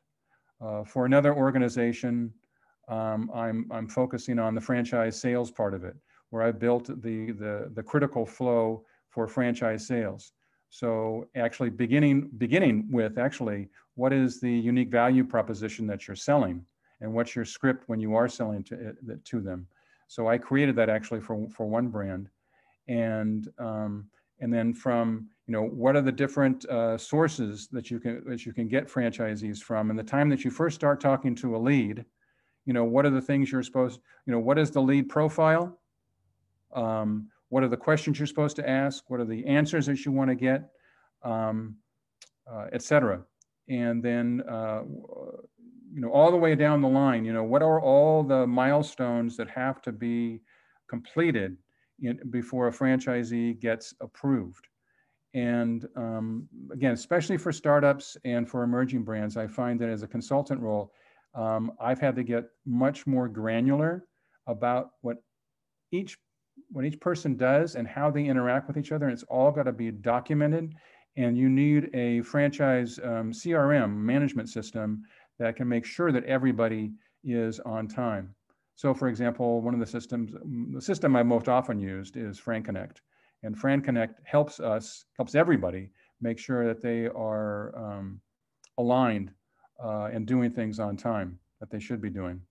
Uh, 0.60 0.84
for 0.84 1.06
another 1.06 1.34
organization, 1.34 2.34
um, 2.90 3.32
I'm, 3.34 3.72
I'm 3.72 3.88
focusing 3.88 4.38
on 4.38 4.54
the 4.54 4.60
franchise 4.60 5.18
sales 5.18 5.50
part 5.50 5.74
of 5.74 5.86
it, 5.86 5.96
where 6.32 6.44
I 6.44 6.52
built 6.52 6.88
the, 6.88 7.32
the, 7.32 7.72
the 7.74 7.84
critical 7.84 8.26
flow 8.26 8.84
for 9.08 9.26
franchise 9.26 9.88
sales. 9.88 10.34
So 10.70 11.30
actually 11.38 11.70
beginning, 11.70 12.30
beginning 12.40 12.90
with 12.92 13.18
actually, 13.18 13.70
what 13.94 14.12
is 14.12 14.42
the 14.42 14.52
unique 14.52 14.90
value 14.90 15.24
proposition 15.24 15.88
that 15.88 16.10
you're 16.10 16.16
selling? 16.18 16.66
And 17.06 17.14
what's 17.14 17.36
your 17.36 17.46
script 17.46 17.88
when 17.88 18.00
you 18.00 18.16
are 18.16 18.28
selling 18.28 18.64
to, 18.64 18.96
to 19.24 19.40
them. 19.40 19.68
So 20.08 20.28
I 20.28 20.38
created 20.40 20.76
that 20.78 20.90
actually 20.90 21.22
for, 21.22 21.48
for 21.56 21.68
one 21.68 21.88
brand. 21.88 22.30
And, 22.88 23.48
um, 23.60 24.08
and 24.40 24.52
then 24.52 24.74
from, 24.74 25.30
you 25.48 25.52
know, 25.54 25.62
what 25.64 25.96
are 25.96 26.02
the 26.02 26.12
different 26.12 26.66
uh, 26.66 26.98
sources 26.98 27.68
that 27.72 27.92
you 27.92 28.00
can, 28.00 28.24
that 28.26 28.46
you 28.46 28.54
can 28.54 28.68
get 28.68 28.88
franchisees 28.88 29.60
from? 29.60 29.92
And 29.92 30.00
the 30.00 30.04
time 30.04 30.30
that 30.30 30.44
you 30.44 30.50
first 30.50 30.76
start 30.76 31.00
talking 31.00 31.36
to 31.36 31.56
a 31.56 31.60
lead, 31.60 32.04
you 32.66 32.74
know, 32.74 32.84
what 32.84 33.06
are 33.06 33.12
the 33.12 33.22
things 33.22 33.52
you're 33.52 33.62
supposed, 33.62 34.00
you 34.26 34.34
know, 34.34 34.40
what 34.40 34.58
is 34.58 34.72
the 34.72 34.82
lead 34.82 35.08
profile? 35.08 35.80
Um, 36.74 37.30
what 37.50 37.64
are 37.64 37.70
the 37.70 37.78
questions 37.78 38.18
you're 38.18 38.26
supposed 38.26 38.56
to 38.56 38.68
ask? 38.68 39.04
What 39.10 39.20
are 39.20 39.26
the 39.26 39.46
answers 39.46 39.86
that 39.86 40.04
you 40.06 40.12
want 40.12 40.32
to 40.32 40.36
get? 40.36 40.72
Um, 41.24 41.78
uh, 42.52 42.66
et 42.74 42.82
cetera. 42.82 43.22
And 43.70 44.04
then 44.04 44.44
uh, 44.50 44.82
you 45.96 46.02
know, 46.02 46.12
all 46.12 46.30
the 46.30 46.38
way 46.38 46.56
down 46.56 46.82
the 46.82 46.90
line, 46.90 47.24
you 47.24 47.32
know, 47.32 47.44
what 47.44 47.62
are 47.62 47.80
all 47.80 48.22
the 48.22 48.46
milestones 48.46 49.38
that 49.38 49.50
have 49.50 49.82
to 49.82 49.94
be 49.94 50.42
completed 50.90 51.56
in, 52.02 52.20
before 52.30 52.68
a 52.68 52.72
franchisee 52.72 53.58
gets 53.62 53.94
approved? 54.02 54.68
And 55.34 55.88
um, 55.96 56.50
again, 56.74 56.92
especially 56.92 57.38
for 57.38 57.54
startups 57.54 58.18
and 58.26 58.50
for 58.50 58.64
emerging 58.64 59.04
brands, 59.04 59.38
I 59.38 59.48
find 59.48 59.80
that 59.80 59.88
as 59.88 60.04
a 60.04 60.08
consultant 60.08 60.60
role, 60.60 60.92
um, 61.34 61.72
I've 61.80 62.00
had 62.00 62.18
to 62.18 62.24
get 62.24 62.44
much 62.66 63.08
more 63.08 63.30
granular 63.30 64.06
about 64.48 64.92
what 65.00 65.24
each 65.92 66.18
what 66.72 66.86
each 66.86 67.00
person 67.00 67.36
does 67.36 67.76
and 67.76 67.88
how 67.88 68.10
they 68.10 68.26
interact 68.26 68.68
with 68.68 68.78
each 68.78 68.92
other. 68.92 69.06
And 69.06 69.14
it's 69.14 69.24
all 69.24 69.52
got 69.52 69.64
to 69.64 69.74
be 69.74 69.92
documented. 69.92 70.74
And 71.18 71.38
you 71.38 71.50
need 71.50 71.90
a 71.94 72.22
franchise 72.22 72.98
um, 73.04 73.32
CRM 73.32 73.94
management 73.96 74.50
system 74.50 75.04
that 75.40 75.56
can 75.56 75.68
make 75.68 75.86
sure 75.86 76.12
that 76.12 76.24
everybody 76.26 76.92
is 77.24 77.60
on 77.62 77.88
time. 77.88 78.34
So 78.76 78.94
for 78.94 79.08
example, 79.08 79.62
one 79.62 79.74
of 79.74 79.80
the 79.80 79.86
systems, 79.86 80.34
the 80.74 80.82
system 80.82 81.16
I 81.16 81.24
most 81.24 81.48
often 81.48 81.80
used 81.80 82.18
is 82.18 82.40
FranConnect. 82.40 82.98
And 83.44 83.56
FranConnect 83.56 84.16
helps 84.24 84.60
us, 84.60 85.06
helps 85.18 85.36
everybody 85.36 85.90
make 86.22 86.40
sure 86.40 86.68
that 86.68 86.82
they 86.82 87.08
are 87.08 87.78
um, 87.78 88.20
aligned 88.78 89.32
uh, 89.84 90.10
and 90.12 90.26
doing 90.26 90.52
things 90.52 90.80
on 90.80 90.98
time 90.98 91.40
that 91.60 91.70
they 91.70 91.80
should 91.80 92.02
be 92.02 92.10
doing. 92.10 92.42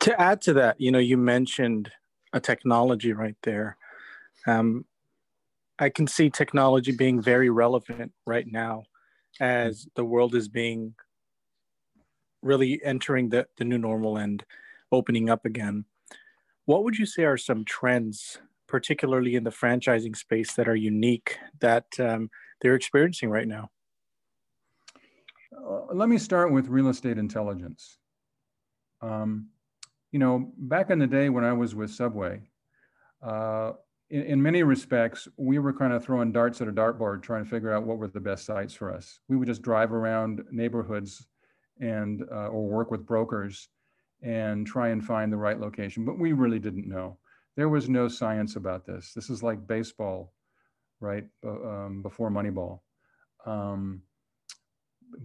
To 0.00 0.20
add 0.20 0.40
to 0.42 0.52
that, 0.54 0.80
you 0.80 0.90
know, 0.90 0.98
you 0.98 1.16
mentioned 1.16 1.90
a 2.32 2.40
technology 2.40 3.12
right 3.12 3.36
there. 3.42 3.76
Um, 4.46 4.84
I 5.78 5.88
can 5.88 6.06
see 6.06 6.30
technology 6.30 6.92
being 6.92 7.20
very 7.20 7.50
relevant 7.50 8.12
right 8.26 8.46
now 8.46 8.84
as 9.40 9.86
the 9.96 10.04
world 10.04 10.34
is 10.34 10.48
being 10.48 10.94
really 12.42 12.80
entering 12.84 13.30
the, 13.30 13.46
the 13.56 13.64
new 13.64 13.78
normal 13.78 14.16
and 14.16 14.44
opening 14.92 15.28
up 15.28 15.44
again. 15.44 15.84
What 16.66 16.84
would 16.84 16.96
you 16.96 17.06
say 17.06 17.24
are 17.24 17.36
some 17.36 17.64
trends, 17.64 18.38
particularly 18.68 19.34
in 19.34 19.44
the 19.44 19.50
franchising 19.50 20.16
space, 20.16 20.54
that 20.54 20.68
are 20.68 20.76
unique 20.76 21.38
that 21.60 21.86
um, 21.98 22.30
they're 22.60 22.74
experiencing 22.74 23.30
right 23.30 23.48
now? 23.48 23.70
Uh, 25.56 25.92
let 25.92 26.08
me 26.08 26.18
start 26.18 26.52
with 26.52 26.68
real 26.68 26.88
estate 26.88 27.18
intelligence. 27.18 27.98
Um, 29.02 29.48
you 30.12 30.18
know, 30.18 30.52
back 30.56 30.90
in 30.90 30.98
the 30.98 31.06
day 31.06 31.28
when 31.28 31.44
I 31.44 31.52
was 31.52 31.74
with 31.74 31.90
Subway, 31.90 32.42
uh, 33.22 33.72
in, 34.10 34.22
in 34.22 34.42
many 34.42 34.62
respects, 34.62 35.28
we 35.36 35.58
were 35.58 35.72
kind 35.72 35.92
of 35.92 36.04
throwing 36.04 36.32
darts 36.32 36.60
at 36.60 36.68
a 36.68 36.72
dartboard 36.72 37.22
trying 37.22 37.44
to 37.44 37.50
figure 37.50 37.72
out 37.72 37.84
what 37.84 37.98
were 37.98 38.08
the 38.08 38.20
best 38.20 38.44
sites 38.44 38.74
for 38.74 38.92
us. 38.92 39.20
We 39.28 39.36
would 39.36 39.48
just 39.48 39.62
drive 39.62 39.92
around 39.92 40.42
neighborhoods 40.50 41.26
and 41.80 42.22
uh, 42.30 42.48
or 42.48 42.68
work 42.68 42.90
with 42.90 43.06
brokers 43.06 43.68
and 44.22 44.66
try 44.66 44.88
and 44.88 45.04
find 45.04 45.32
the 45.32 45.36
right 45.36 45.58
location, 45.58 46.04
but 46.04 46.18
we 46.18 46.32
really 46.32 46.58
didn't 46.58 46.88
know. 46.88 47.18
There 47.56 47.68
was 47.68 47.88
no 47.88 48.08
science 48.08 48.56
about 48.56 48.86
this. 48.86 49.12
This 49.14 49.30
is 49.30 49.42
like 49.42 49.66
baseball, 49.66 50.32
right? 51.00 51.24
Um, 51.44 52.00
before 52.02 52.30
Moneyball. 52.30 52.80
Um, 53.46 54.02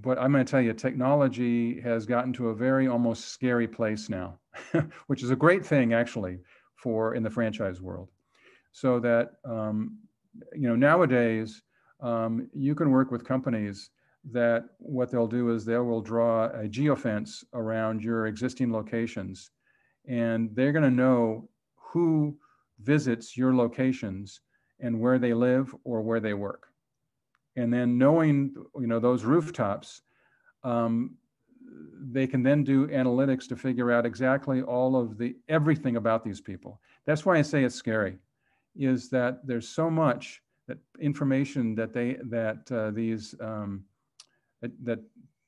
but 0.01 0.19
I'm 0.19 0.31
going 0.31 0.45
to 0.45 0.49
tell 0.49 0.61
you, 0.61 0.73
technology 0.73 1.79
has 1.81 2.05
gotten 2.05 2.33
to 2.33 2.49
a 2.49 2.55
very 2.55 2.87
almost 2.87 3.29
scary 3.29 3.67
place 3.67 4.09
now, 4.09 4.39
which 5.07 5.23
is 5.23 5.31
a 5.31 5.35
great 5.35 5.65
thing 5.65 5.93
actually 5.93 6.39
for 6.75 7.15
in 7.15 7.23
the 7.23 7.29
franchise 7.29 7.81
world 7.81 8.09
so 8.71 8.99
that 8.99 9.33
um, 9.45 9.97
you 10.53 10.67
know 10.67 10.75
nowadays 10.75 11.61
um, 12.01 12.49
you 12.53 12.75
can 12.75 12.91
work 12.91 13.11
with 13.11 13.25
companies 13.25 13.89
that 14.31 14.65
what 14.79 15.11
they'll 15.11 15.27
do 15.27 15.49
is 15.49 15.65
they 15.65 15.77
will 15.77 16.01
draw 16.01 16.45
a 16.45 16.67
geofence 16.67 17.43
around 17.53 18.03
your 18.03 18.27
existing 18.27 18.71
locations 18.71 19.51
and 20.07 20.49
they're 20.55 20.71
going 20.71 20.83
to 20.83 20.91
know 20.91 21.47
who 21.75 22.37
visits 22.81 23.37
your 23.37 23.55
locations 23.55 24.41
and 24.79 24.99
where 24.99 25.19
they 25.19 25.33
live 25.33 25.73
or 25.83 26.01
where 26.01 26.19
they 26.19 26.33
work. 26.33 26.67
And 27.55 27.73
then 27.73 27.97
knowing 27.97 28.53
you 28.79 28.87
know 28.87 28.99
those 28.99 29.23
rooftops 29.23 30.01
um, 30.63 31.15
they 32.01 32.27
can 32.27 32.43
then 32.43 32.63
do 32.63 32.87
analytics 32.87 33.47
to 33.47 33.55
figure 33.55 33.91
out 33.91 34.05
exactly 34.05 34.61
all 34.61 34.95
of 34.95 35.17
the 35.17 35.35
everything 35.47 35.95
about 35.95 36.23
these 36.23 36.41
people. 36.41 36.79
That's 37.05 37.25
why 37.25 37.37
i 37.37 37.41
say 37.41 37.63
it's 37.63 37.75
scary 37.75 38.17
is 38.75 39.09
that 39.09 39.45
there's 39.45 39.67
so 39.67 39.89
much 39.89 40.41
that 40.67 40.77
information 40.99 41.75
that 41.75 41.93
they 41.93 42.17
that 42.25 42.71
uh, 42.71 42.91
these 42.91 43.35
um, 43.41 43.83
that, 44.61 44.71
that, 44.83 44.99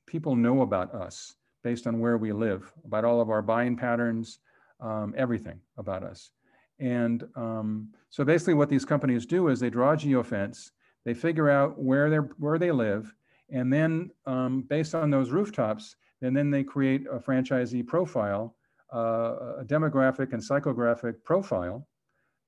people 0.04 0.36
know 0.36 0.60
about 0.60 0.92
us 0.94 1.36
based 1.62 1.86
on 1.86 1.98
where 1.98 2.18
we 2.18 2.32
live, 2.32 2.70
about 2.84 3.04
all 3.04 3.20
of 3.20 3.30
our 3.30 3.40
buying 3.40 3.76
patterns, 3.76 4.40
um, 4.80 5.14
everything 5.16 5.58
about 5.78 6.02
us. 6.02 6.32
And 6.80 7.24
um, 7.34 7.88
so 8.10 8.24
basically, 8.24 8.54
what 8.54 8.68
these 8.68 8.84
companies 8.84 9.24
do 9.24 9.48
is 9.48 9.60
they 9.60 9.70
draw 9.70 9.92
a 9.92 9.96
geofence, 9.96 10.72
they 11.04 11.14
figure 11.14 11.48
out 11.48 11.78
where 11.78 12.10
they 12.10 12.16
where 12.16 12.58
they 12.58 12.72
live, 12.72 13.14
and 13.50 13.72
then 13.72 14.10
um, 14.26 14.62
based 14.68 14.94
on 14.94 15.10
those 15.10 15.30
rooftops, 15.30 15.96
and 16.20 16.36
then 16.36 16.50
they 16.50 16.64
create 16.64 17.06
a 17.10 17.18
franchisee 17.18 17.86
profile, 17.86 18.56
uh, 18.92 19.60
a 19.60 19.64
demographic 19.64 20.32
and 20.32 20.42
psychographic 20.42 21.22
profile 21.24 21.86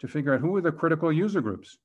to 0.05 0.09
figure 0.09 0.35
out 0.35 0.41
who 0.41 0.55
are 0.55 0.61
the 0.61 0.71
critical 0.71 1.11
user 1.11 1.41
groups, 1.41 1.79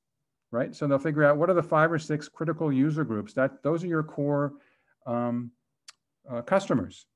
right? 0.50 0.76
So 0.76 0.86
they'll 0.86 0.98
figure 0.98 1.24
out 1.24 1.38
what 1.38 1.48
are 1.48 1.54
the 1.54 1.62
five 1.62 1.90
or 1.90 1.98
six 1.98 2.28
critical 2.28 2.70
user 2.70 3.02
groups. 3.02 3.32
That 3.32 3.62
those 3.62 3.82
are 3.82 3.86
your 3.86 4.02
core 4.02 4.52
um, 5.06 5.52
uh, 6.30 6.42
customers, 6.42 7.06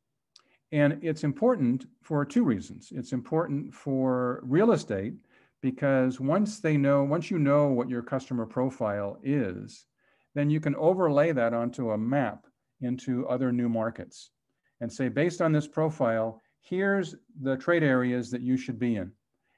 And 0.73 0.99
it's 1.03 1.23
important 1.23 1.87
for 2.01 2.25
two 2.25 2.43
reasons. 2.43 2.91
It's 2.91 3.13
important 3.13 3.75
for 3.75 4.41
real 4.45 4.73
estate 4.73 5.13
because 5.61 6.21
once 6.21 6.61
they 6.61 6.79
know, 6.79 7.05
once 7.05 7.31
you 7.31 7.39
know 7.39 7.69
what 7.69 7.91
your 7.91 8.03
customer 8.03 8.47
profile 8.47 9.19
is, 9.23 9.85
then 10.35 10.49
you 10.49 10.59
can 10.59 10.75
overlay 10.77 11.33
that 11.33 11.53
onto 11.53 11.91
a 11.91 11.99
map 11.99 12.47
into 12.81 13.29
other 13.29 13.53
new 13.53 13.69
markets 13.69 14.31
and 14.81 14.91
say, 14.91 15.09
based 15.11 15.43
on 15.43 15.53
this 15.53 15.69
profile, 15.69 16.41
here's 16.63 17.15
the 17.43 17.59
trade 17.59 17.83
areas 17.83 18.31
that 18.31 18.41
you 18.41 18.57
should 18.57 18.79
be 18.79 18.97
in. 18.97 19.13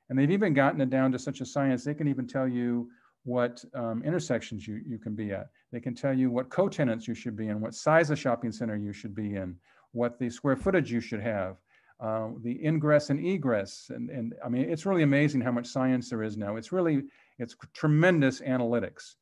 And 0.08 0.18
they've 0.18 0.30
even 0.30 0.54
gotten 0.54 0.80
it 0.80 0.90
down 0.90 1.12
to 1.12 1.18
such 1.18 1.40
a 1.40 1.46
science, 1.46 1.84
they 1.84 1.94
can 1.94 2.08
even 2.08 2.26
tell 2.26 2.48
you 2.48 2.88
what 3.24 3.64
um, 3.74 4.02
intersections 4.04 4.68
you, 4.68 4.80
you 4.86 4.98
can 4.98 5.14
be 5.14 5.32
at. 5.32 5.48
They 5.72 5.80
can 5.80 5.94
tell 5.94 6.12
you 6.12 6.30
what 6.30 6.48
co-tenants 6.48 7.08
you 7.08 7.14
should 7.14 7.36
be 7.36 7.48
in, 7.48 7.60
what 7.60 7.74
size 7.74 8.10
of 8.10 8.18
shopping 8.18 8.52
center 8.52 8.76
you 8.76 8.92
should 8.92 9.14
be 9.14 9.34
in, 9.34 9.56
what 9.92 10.18
the 10.18 10.30
square 10.30 10.56
footage 10.56 10.92
you 10.92 11.00
should 11.00 11.20
have, 11.20 11.56
uh, 11.98 12.28
the 12.42 12.64
ingress 12.64 13.10
and 13.10 13.18
egress. 13.24 13.90
And, 13.92 14.10
and 14.10 14.34
I 14.44 14.48
mean, 14.48 14.70
it's 14.70 14.86
really 14.86 15.02
amazing 15.02 15.40
how 15.40 15.50
much 15.50 15.66
science 15.66 16.08
there 16.08 16.22
is 16.22 16.36
now. 16.36 16.54
It's 16.56 16.70
really, 16.70 17.02
it's 17.38 17.56
tremendous 17.74 18.40
analytics. 18.40 19.16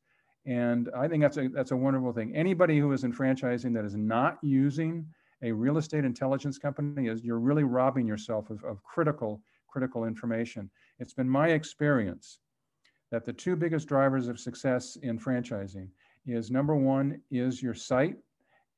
And 0.45 0.89
I 0.95 1.07
think 1.07 1.23
that's 1.23 1.37
a, 1.37 1.47
that's 1.47 1.71
a 1.71 1.75
wonderful 1.75 2.13
thing. 2.13 2.35
Anybody 2.35 2.77
who 2.77 2.91
is 2.91 3.03
in 3.03 3.11
franchising 3.11 3.73
that 3.73 3.85
is 3.85 3.95
not 3.95 4.37
using 4.43 5.07
a 5.41 5.51
real 5.51 5.77
estate 5.77 6.05
intelligence 6.05 6.59
company 6.59 7.07
is 7.07 7.23
you're 7.23 7.39
really 7.39 7.63
robbing 7.63 8.05
yourself 8.05 8.51
of, 8.51 8.63
of 8.63 8.83
critical, 8.83 9.41
critical 9.75 10.05
information. 10.05 10.69
It's 10.99 11.13
been 11.13 11.29
my 11.29 11.49
experience 11.49 12.39
that 13.11 13.25
the 13.25 13.33
two 13.33 13.57
biggest 13.57 13.89
drivers 13.89 14.29
of 14.29 14.39
success 14.39 14.95
in 15.03 15.19
franchising 15.19 15.89
is 16.25 16.49
number 16.49 16.77
one 16.77 17.19
is 17.29 17.61
your 17.61 17.73
site 17.73 18.15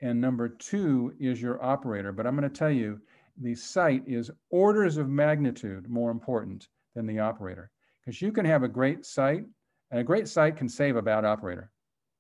and 0.02 0.20
number 0.20 0.50
two 0.50 1.14
is 1.20 1.40
your 1.40 1.64
operator. 1.64 2.12
But 2.12 2.26
I'm 2.26 2.36
going 2.36 2.50
to 2.50 2.60
tell 2.60 2.72
you, 2.72 3.00
the 3.40 3.54
site 3.54 4.02
is 4.08 4.32
orders 4.50 4.98
of 4.98 5.08
magnitude 5.08 5.88
more 5.88 6.10
important 6.10 6.68
than 6.96 7.06
the 7.06 7.20
operator 7.20 7.70
because 8.02 8.20
you 8.20 8.32
can 8.32 8.46
have 8.46 8.64
a 8.64 8.68
great 8.68 9.06
site 9.06 9.46
and 9.92 10.00
a 10.00 10.04
great 10.04 10.28
site 10.28 10.58
can 10.58 10.68
save 10.68 10.96
a 10.96 11.02
bad 11.04 11.26
operator. 11.26 11.70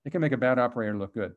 It 0.05 0.11
can 0.11 0.21
make 0.21 0.33
a 0.33 0.37
bad 0.37 0.59
operator 0.59 0.95
look 0.95 1.15
good. 1.15 1.33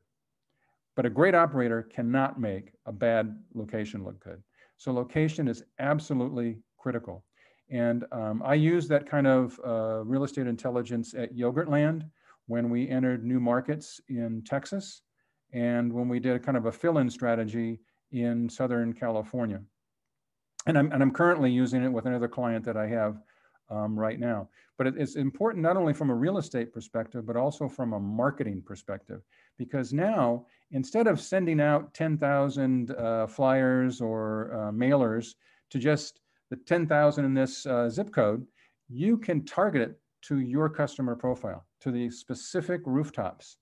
But 0.95 1.07
a 1.07 1.11
great 1.11 1.35
operator 1.35 1.85
cannot 1.85 2.39
make 2.39 2.73
a 2.85 2.93
bad 2.93 3.35
location 3.55 4.05
look 4.05 4.23
good. 4.23 4.43
So 4.77 4.93
location 4.93 5.49
is 5.49 5.65
absolutely 5.79 6.59
critical. 6.77 7.25
And 7.71 8.05
um, 8.11 8.43
I 8.45 8.55
use 8.55 8.89
that 8.89 9.09
kind 9.09 9.27
of 9.27 9.59
uh, 9.65 10.05
real 10.05 10.25
estate 10.25 10.47
intelligence 10.47 11.15
at 11.15 11.37
Yogurtland 11.37 12.09
when 12.47 12.69
we 12.69 12.89
entered 12.89 13.25
new 13.25 13.39
markets 13.39 14.01
in 14.09 14.43
Texas 14.45 15.03
and 15.53 15.93
when 15.93 16.09
we 16.09 16.19
did 16.19 16.35
a 16.35 16.39
kind 16.39 16.57
of 16.57 16.67
a 16.67 16.73
fill-in 16.73 17.09
strategy 17.09 17.79
in 18.11 18.49
Southern 18.49 18.93
California. 18.93 19.61
And 20.67 20.77
I'm, 20.77 20.93
and 20.93 21.03
I'm 21.03 21.13
currently 21.13 21.51
using 21.51 21.85
it 21.85 21.89
with 21.89 22.07
another 22.07 22.29
client 22.29 22.65
that 22.65 22.77
I 22.77 22.89
have 22.89 23.23
um, 23.71 23.99
right 23.99 24.19
now. 24.19 24.49
But 24.77 24.89
it, 24.89 24.95
it's 24.99 25.17
important 25.17 25.63
not 25.63 25.77
only 25.77 25.93
from 25.93 26.11
a 26.11 26.15
real 26.15 26.39
estate 26.39 26.73
perspective, 26.73 27.25
but 27.25 27.37
also 27.37 27.69
from 27.69 27.93
a 27.93 28.01
marketing 28.01 28.63
perspective, 28.67 29.23
because 29.59 29.93
now 29.93 30.47
instead 30.73 31.07
of 31.07 31.21
sending 31.21 31.61
out 31.61 31.95
10,000 31.95 32.91
uh, 32.91 33.27
flyers 33.27 34.01
or 34.01 34.53
uh, 34.55 34.73
mailers 34.73 35.35
to 35.71 35.79
just 35.79 36.21
the 36.51 36.57
10,000 36.57 37.25
in 37.25 37.33
this 37.33 37.65
uh, 37.65 37.89
zip 37.89 38.13
code, 38.13 38.47
you 38.89 39.17
can 39.17 39.45
target 39.45 39.83
it 39.83 40.01
to 40.23 40.41
your 40.41 40.69
customer 40.69 41.15
profile, 41.15 41.65
to 41.81 41.91
the 41.91 42.11
specific 42.11 42.83
rooftops 42.85 43.59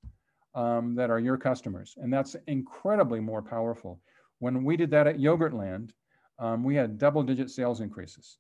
um, 0.54 0.94
that 0.94 1.10
are 1.10 1.20
your 1.20 1.36
customers. 1.36 1.94
And 1.98 2.12
that's 2.12 2.34
incredibly 2.46 3.20
more 3.20 3.42
powerful. 3.42 4.00
When 4.40 4.64
we 4.64 4.76
did 4.76 4.90
that 4.90 5.06
at 5.06 5.18
Yogurtland, 5.18 5.90
um, 6.38 6.64
we 6.64 6.74
had 6.74 6.98
double 6.98 7.22
digit 7.22 7.50
sales 7.50 7.80
increases. 7.80 8.38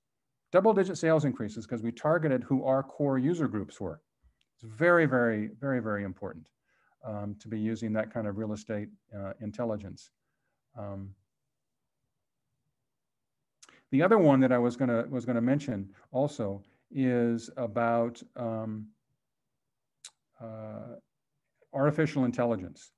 Double 0.50 0.72
digit 0.72 0.96
sales 0.96 1.24
increases 1.24 1.66
because 1.66 1.82
we 1.82 1.92
targeted 1.92 2.42
who 2.42 2.64
our 2.64 2.82
core 2.82 3.18
user 3.18 3.48
groups 3.48 3.80
were. 3.80 4.00
It's 4.54 4.64
very, 4.72 5.06
very, 5.06 5.50
very, 5.60 5.80
very 5.80 6.04
important 6.04 6.48
um, 7.06 7.36
to 7.40 7.48
be 7.48 7.60
using 7.60 7.92
that 7.92 8.12
kind 8.12 8.26
of 8.26 8.38
real 8.38 8.52
estate 8.52 8.88
uh, 9.16 9.32
intelligence. 9.40 10.10
Um, 10.76 11.10
the 13.90 14.02
other 14.02 14.18
one 14.18 14.40
that 14.40 14.52
I 14.52 14.58
was 14.58 14.76
gonna 14.76 15.04
was 15.08 15.24
gonna 15.24 15.40
mention 15.40 15.90
also 16.12 16.62
is 16.90 17.50
about 17.56 18.22
um, 18.36 18.86
uh, 20.40 20.96
artificial 21.72 22.24
intelligence. 22.24 22.92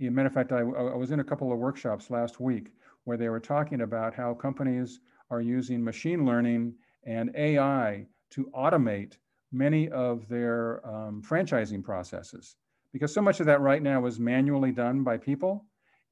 As 0.00 0.08
a 0.08 0.10
matter 0.10 0.28
of 0.28 0.34
fact, 0.34 0.52
I, 0.52 0.58
I, 0.58 0.94
was 0.94 1.10
in 1.10 1.20
a 1.20 1.24
couple 1.24 1.52
of 1.52 1.58
workshops 1.58 2.10
last 2.10 2.40
week 2.40 2.72
where 3.04 3.16
they 3.16 3.28
were 3.28 3.40
talking 3.40 3.82
about 3.82 4.14
how 4.14 4.34
companies 4.34 5.00
are 5.30 5.40
using 5.40 5.82
machine 5.82 6.26
learning 6.26 6.74
and 7.04 7.30
AI 7.34 8.06
to 8.30 8.50
automate 8.54 9.14
many 9.52 9.88
of 9.90 10.28
their 10.28 10.86
um, 10.86 11.22
franchising 11.22 11.82
processes. 11.82 12.56
Because 12.92 13.12
so 13.12 13.22
much 13.22 13.40
of 13.40 13.46
that 13.46 13.60
right 13.60 13.82
now 13.82 14.04
is 14.06 14.18
manually 14.18 14.72
done 14.72 15.02
by 15.02 15.16
people, 15.16 15.64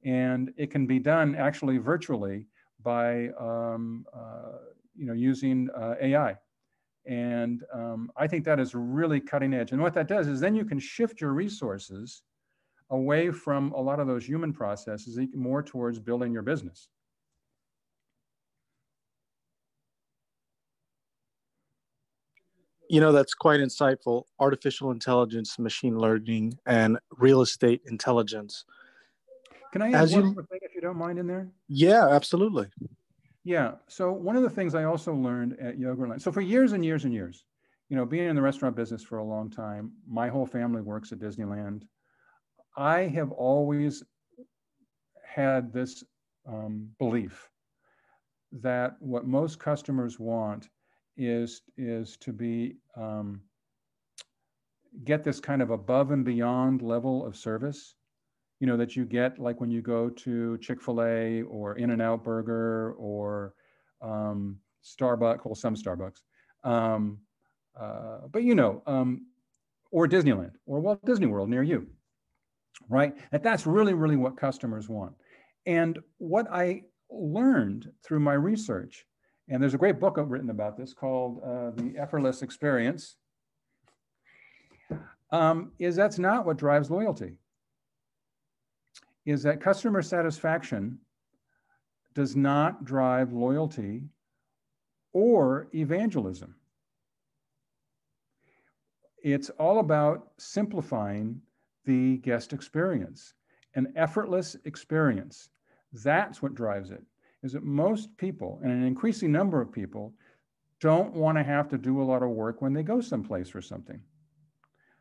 and 0.03 0.51
it 0.57 0.71
can 0.71 0.87
be 0.87 0.99
done 0.99 1.35
actually 1.35 1.77
virtually 1.77 2.47
by 2.85 3.29
um, 3.39 4.05
uh, 4.13 4.59
you 4.95 5.05
know 5.05 5.13
using 5.13 5.69
uh, 5.75 5.95
AI. 6.01 6.37
And 7.05 7.63
um, 7.73 8.11
I 8.17 8.27
think 8.27 8.45
that 8.45 8.59
is 8.59 8.73
really 8.73 9.19
cutting 9.19 9.53
edge. 9.53 9.73
And 9.73 9.81
what 9.81 9.93
that 9.95 10.07
does 10.07 10.27
is 10.27 10.39
then 10.39 10.55
you 10.55 10.65
can 10.65 10.79
shift 10.79 11.21
your 11.21 11.33
resources 11.33 12.23
away 12.89 13.31
from 13.31 13.71
a 13.73 13.81
lot 13.81 13.99
of 13.99 14.07
those 14.07 14.25
human 14.25 14.53
processes 14.53 15.19
more 15.33 15.61
towards 15.61 15.99
building 15.99 16.31
your 16.31 16.41
business. 16.41 16.87
You 22.89 23.01
know, 23.01 23.11
that's 23.11 23.33
quite 23.33 23.59
insightful. 23.59 24.23
Artificial 24.39 24.91
intelligence, 24.91 25.57
machine 25.57 25.97
learning, 25.97 26.59
and 26.65 26.99
real 27.17 27.41
estate 27.41 27.81
intelligence. 27.85 28.65
Can 29.75 29.81
I 29.81 29.91
add 29.91 30.09
one 30.11 30.33
more 30.33 30.43
thing, 30.45 30.59
if 30.61 30.73
you 30.73 30.79
don't 30.79 30.95
mind, 30.95 31.19
in 31.19 31.27
there? 31.27 31.49
Yeah, 31.67 32.07
absolutely. 32.07 32.67
Yeah. 33.43 33.73
So 33.89 34.09
one 34.13 34.37
of 34.37 34.43
the 34.43 34.49
things 34.49 34.73
I 34.73 34.85
also 34.85 35.13
learned 35.13 35.57
at 35.59 35.77
Yogurtland. 35.77 36.21
So 36.21 36.31
for 36.31 36.39
years 36.39 36.71
and 36.71 36.85
years 36.85 37.03
and 37.03 37.13
years, 37.13 37.43
you 37.89 37.97
know, 37.97 38.05
being 38.05 38.29
in 38.29 38.37
the 38.37 38.41
restaurant 38.41 38.77
business 38.77 39.03
for 39.03 39.17
a 39.17 39.23
long 39.25 39.49
time, 39.49 39.91
my 40.07 40.29
whole 40.29 40.45
family 40.45 40.81
works 40.81 41.11
at 41.11 41.19
Disneyland. 41.19 41.81
I 42.77 43.01
have 43.01 43.33
always 43.33 44.01
had 45.25 45.73
this 45.73 46.05
um, 46.47 46.87
belief 46.97 47.49
that 48.53 48.95
what 49.01 49.27
most 49.27 49.59
customers 49.59 50.21
want 50.21 50.69
is 51.17 51.63
is 51.75 52.15
to 52.21 52.31
be 52.31 52.77
um, 52.95 53.41
get 55.03 55.25
this 55.25 55.41
kind 55.41 55.61
of 55.61 55.71
above 55.71 56.11
and 56.11 56.23
beyond 56.23 56.81
level 56.81 57.25
of 57.25 57.35
service 57.35 57.95
you 58.59 58.67
know 58.67 58.77
that 58.77 58.95
you 58.95 59.05
get 59.05 59.39
like 59.39 59.59
when 59.59 59.69
you 59.69 59.81
go 59.81 60.09
to 60.09 60.57
chick-fil-a 60.59 61.41
or 61.43 61.77
in 61.77 61.91
and 61.91 62.01
out 62.01 62.23
burger 62.23 62.93
or 62.93 63.53
um, 64.01 64.57
starbucks 64.83 65.45
well 65.45 65.55
some 65.55 65.75
starbucks 65.75 66.21
um, 66.63 67.19
uh, 67.79 68.19
but 68.31 68.43
you 68.43 68.55
know 68.55 68.81
um, 68.87 69.25
or 69.91 70.07
disneyland 70.07 70.53
or 70.65 70.79
walt 70.79 71.03
disney 71.05 71.27
world 71.27 71.49
near 71.49 71.63
you 71.63 71.87
right 72.89 73.15
that 73.31 73.43
that's 73.43 73.65
really 73.65 73.93
really 73.93 74.17
what 74.17 74.37
customers 74.37 74.89
want 74.89 75.13
and 75.65 75.99
what 76.17 76.47
i 76.51 76.81
learned 77.09 77.89
through 78.03 78.19
my 78.19 78.33
research 78.33 79.05
and 79.47 79.61
there's 79.61 79.75
a 79.75 79.77
great 79.79 79.99
book 79.99 80.17
written 80.17 80.49
about 80.49 80.77
this 80.77 80.93
called 80.93 81.39
uh, 81.43 81.69
The 81.71 81.95
Effortless 81.97 82.41
Experience. 82.41 83.15
Um, 85.31 85.71
is 85.79 85.95
that's 85.95 86.19
not 86.19 86.45
what 86.45 86.57
drives 86.57 86.89
loyalty. 86.89 87.37
Is 89.25 89.43
that 89.43 89.61
customer 89.61 90.01
satisfaction 90.01 90.99
does 92.13 92.35
not 92.35 92.85
drive 92.85 93.33
loyalty 93.33 94.03
or 95.13 95.67
evangelism. 95.73 96.55
It's 99.23 99.49
all 99.51 99.79
about 99.79 100.31
simplifying 100.37 101.41
the 101.85 102.17
guest 102.17 102.53
experience, 102.53 103.33
an 103.75 103.91
effortless 103.95 104.55
experience. 104.65 105.49
That's 105.91 106.41
what 106.41 106.55
drives 106.55 106.91
it 106.91 107.03
is 107.43 107.53
that 107.53 107.63
most 107.63 108.17
people, 108.17 108.59
and 108.63 108.71
an 108.71 108.83
increasing 108.83 109.31
number 109.31 109.61
of 109.61 109.71
people, 109.71 110.11
don't 110.79 111.13
want 111.13 111.37
to 111.37 111.43
have 111.43 111.69
to 111.69 111.77
do 111.77 112.01
a 112.01 112.03
lot 112.03 112.23
of 112.23 112.29
work 112.29 112.59
when 112.61 112.73
they 112.73 112.81
go 112.81 112.99
someplace 112.99 113.49
for 113.49 113.61
something. 113.61 114.01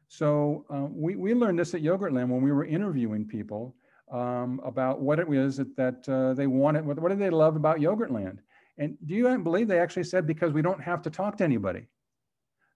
So 0.08 0.66
uh, 0.70 0.86
we, 0.90 1.16
we 1.16 1.32
learned 1.32 1.58
this 1.58 1.72
at 1.72 1.82
Yogurtland 1.82 2.28
when 2.28 2.42
we 2.42 2.52
were 2.52 2.66
interviewing 2.66 3.26
people 3.26 3.74
um, 4.10 4.60
about 4.64 5.00
what 5.00 5.18
it 5.18 5.26
was 5.26 5.56
that, 5.56 5.76
that 5.76 6.08
uh, 6.08 6.34
they 6.34 6.46
wanted, 6.46 6.86
what, 6.86 6.98
what 6.98 7.08
did 7.08 7.18
they 7.18 7.30
love 7.30 7.56
about 7.56 7.78
Yogurtland? 7.78 8.38
And 8.78 8.96
do 9.06 9.14
you 9.14 9.38
believe 9.38 9.68
they 9.68 9.78
actually 9.78 10.04
said 10.04 10.26
because 10.26 10.52
we 10.52 10.62
don't 10.62 10.82
have 10.82 11.02
to 11.02 11.10
talk 11.10 11.36
to 11.38 11.44
anybody? 11.44 11.86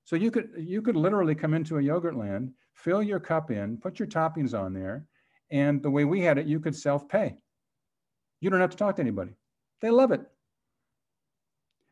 So 0.05 0.17
you 0.17 0.31
could 0.31 0.51
you 0.57 0.81
could 0.81 0.97
literally 0.97 1.35
come 1.35 1.53
into 1.53 1.77
a 1.77 1.83
Yogurtland, 1.83 2.53
fill 2.73 3.03
your 3.03 3.21
cup 3.21 3.51
in, 3.51 3.77
put 3.77 3.99
your 3.99 4.09
toppings 4.09 4.59
on 4.59 4.73
there, 4.73 5.07
and 5.51 5.83
the 5.83 5.91
way 5.91 6.05
we 6.05 6.23
had 6.23 6.39
it, 6.39 6.47
you 6.47 6.61
could 6.61 6.75
self-pay. 6.75 7.37
You 8.41 8.49
don't 8.49 8.61
have 8.61 8.71
to 8.71 8.77
talk 8.77 8.97
to 8.97 9.03
anybody. 9.03 9.33
They 9.81 9.91
love 9.91 10.13
it. 10.13 10.23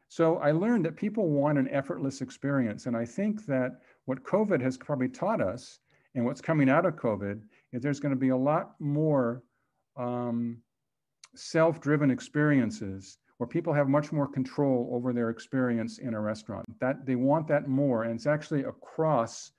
So 0.09 0.37
I 0.37 0.53
learned 0.53 0.85
that 0.85 0.97
people 0.97 1.29
want 1.29 1.59
an 1.59 1.69
effortless 1.69 2.21
experience. 2.21 2.87
And 2.87 2.97
I 2.97 3.05
think 3.05 3.45
that 3.47 3.81
what 4.05 4.23
COVID 4.23 4.63
has 4.63 4.77
probably 4.77 5.09
taught 5.09 5.41
us 5.41 5.81
and 6.15 6.25
what's 6.25 6.41
coming 6.41 6.71
out 6.71 6.87
of 6.87 6.95
COVID 6.95 7.43
is 7.77 7.83
there's 7.83 8.01
going 8.01 8.15
to 8.15 8.19
be 8.19 8.31
a 8.31 8.37
lot 8.37 8.73
more 8.81 9.43
um, 9.97 10.59
self 11.35 11.81
driven 11.81 12.11
experiences 12.11 13.19
where 13.37 13.47
people 13.47 13.73
have 13.73 13.89
much 13.89 14.13
more 14.13 14.27
control 14.27 14.89
over 14.93 15.13
their 15.13 15.29
experience 15.29 15.99
in 15.99 16.15
a 16.15 16.21
restaurant. 16.21 16.65
That 16.81 17.05
they 17.05 17.17
want 17.17 17.47
that 17.49 17.69
more, 17.69 18.05
and 18.05 18.15
it's 18.15 18.27
actually 18.27 18.65
across 18.65 19.53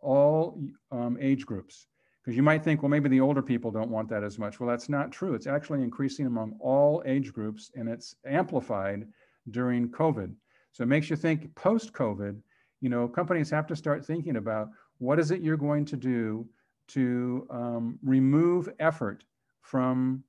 all 0.00 0.60
um, 0.90 1.16
age 1.20 1.46
groups. 1.46 1.86
Because 2.22 2.36
you 2.36 2.42
might 2.42 2.62
think, 2.62 2.82
well, 2.82 2.90
maybe 2.90 3.08
the 3.08 3.20
older 3.20 3.40
people 3.40 3.70
don't 3.70 3.88
want 3.88 4.08
that 4.10 4.24
as 4.24 4.38
much. 4.38 4.60
Well, 4.60 4.68
that's 4.68 4.88
not 4.88 5.10
true. 5.10 5.34
It's 5.34 5.46
actually 5.46 5.82
increasing 5.82 6.26
among 6.26 6.54
all 6.60 7.02
age 7.06 7.32
groups, 7.32 7.70
and 7.76 7.88
it's 7.88 8.14
amplified 8.26 9.06
during 9.50 9.88
COVID. 9.88 10.34
So 10.72 10.82
it 10.82 10.88
makes 10.88 11.08
you 11.08 11.16
think 11.16 11.54
post-COVID, 11.54 12.36
you 12.80 12.88
know, 12.90 13.08
companies 13.08 13.48
have 13.50 13.66
to 13.68 13.76
start 13.76 14.04
thinking 14.04 14.36
about 14.36 14.68
what 14.98 15.18
is 15.18 15.30
it 15.30 15.40
you're 15.40 15.56
going 15.56 15.84
to 15.86 15.96
do 15.96 16.46
to 16.94 17.46
um, 17.50 17.98
remove 18.02 18.68
effort 18.78 19.24
from 19.62 20.24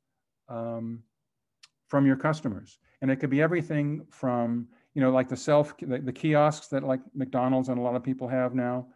um, 0.49 1.03
from 1.87 2.05
your 2.05 2.15
customers. 2.15 2.79
And 3.01 3.11
it 3.11 3.17
could 3.17 3.29
be 3.29 3.41
everything 3.41 4.05
from, 4.09 4.67
you 4.93 5.01
know, 5.01 5.11
like 5.11 5.27
the 5.27 5.35
self, 5.35 5.75
the, 5.77 5.99
the 5.99 6.13
kiosks 6.13 6.67
that 6.67 6.83
like 6.83 7.01
McDonald's 7.13 7.67
and 7.67 7.77
a 7.77 7.81
lot 7.81 7.95
of 7.95 8.03
people 8.03 8.29
have 8.29 8.55
now. 8.55 8.87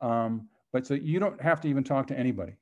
Um, 0.00 0.48
but 0.72 0.86
so 0.86 0.94
you 0.94 1.18
don't 1.18 1.40
have 1.40 1.60
to 1.62 1.68
even 1.68 1.82
talk 1.82 2.06
to 2.08 2.18
anybody. 2.18 2.54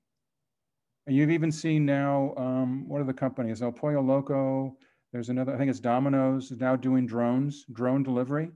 And 1.07 1.15
you've 1.15 1.31
even 1.31 1.53
seen 1.53 1.85
now, 1.85 2.33
um, 2.39 2.89
what 2.89 3.03
are 3.03 3.05
the 3.05 3.13
companies? 3.13 3.61
El 3.61 3.73
Pollo 3.73 4.01
Loco. 4.01 4.77
There's 5.13 5.29
another, 5.29 5.55
I 5.55 5.59
think 5.59 5.69
it's 5.69 5.81
Domino's 5.81 6.51
is 6.51 6.59
now 6.59 6.75
doing 6.75 7.07
drones, 7.07 7.67
drone 7.73 8.03
delivery. 8.03 8.51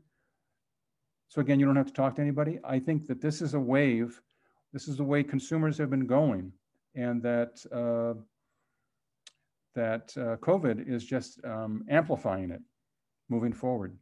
So 1.28 1.42
again, 1.42 1.60
you 1.60 1.66
don't 1.66 1.76
have 1.76 1.88
to 1.88 1.92
talk 1.92 2.14
to 2.16 2.22
anybody. 2.22 2.60
I 2.64 2.78
think 2.78 3.06
that 3.08 3.20
this 3.20 3.42
is 3.42 3.52
a 3.54 3.60
wave. 3.60 4.22
This 4.72 4.88
is 4.88 4.96
the 4.96 5.04
way 5.04 5.22
consumers 5.22 5.78
have 5.78 5.90
been 5.90 6.06
going, 6.06 6.52
and 6.94 7.22
that 7.22 7.64
uh, 7.72 8.20
that 9.74 10.12
uh, 10.16 10.36
COVID 10.36 10.88
is 10.88 11.04
just 11.04 11.44
um, 11.44 11.84
amplifying 11.88 12.50
it 12.50 12.62
moving 13.28 13.52
forward. 13.52 13.96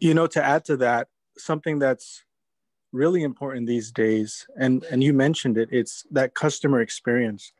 You 0.00 0.14
know, 0.14 0.26
to 0.26 0.44
add 0.44 0.64
to 0.64 0.76
that, 0.78 1.08
something 1.38 1.78
that's 1.78 2.24
really 2.92 3.22
important 3.22 3.66
these 3.66 3.90
days, 3.92 4.46
and, 4.58 4.84
and 4.90 5.02
you 5.02 5.12
mentioned 5.12 5.56
it, 5.56 5.68
it's 5.72 6.04
that 6.10 6.34
customer 6.34 6.80
experience. 6.80 7.52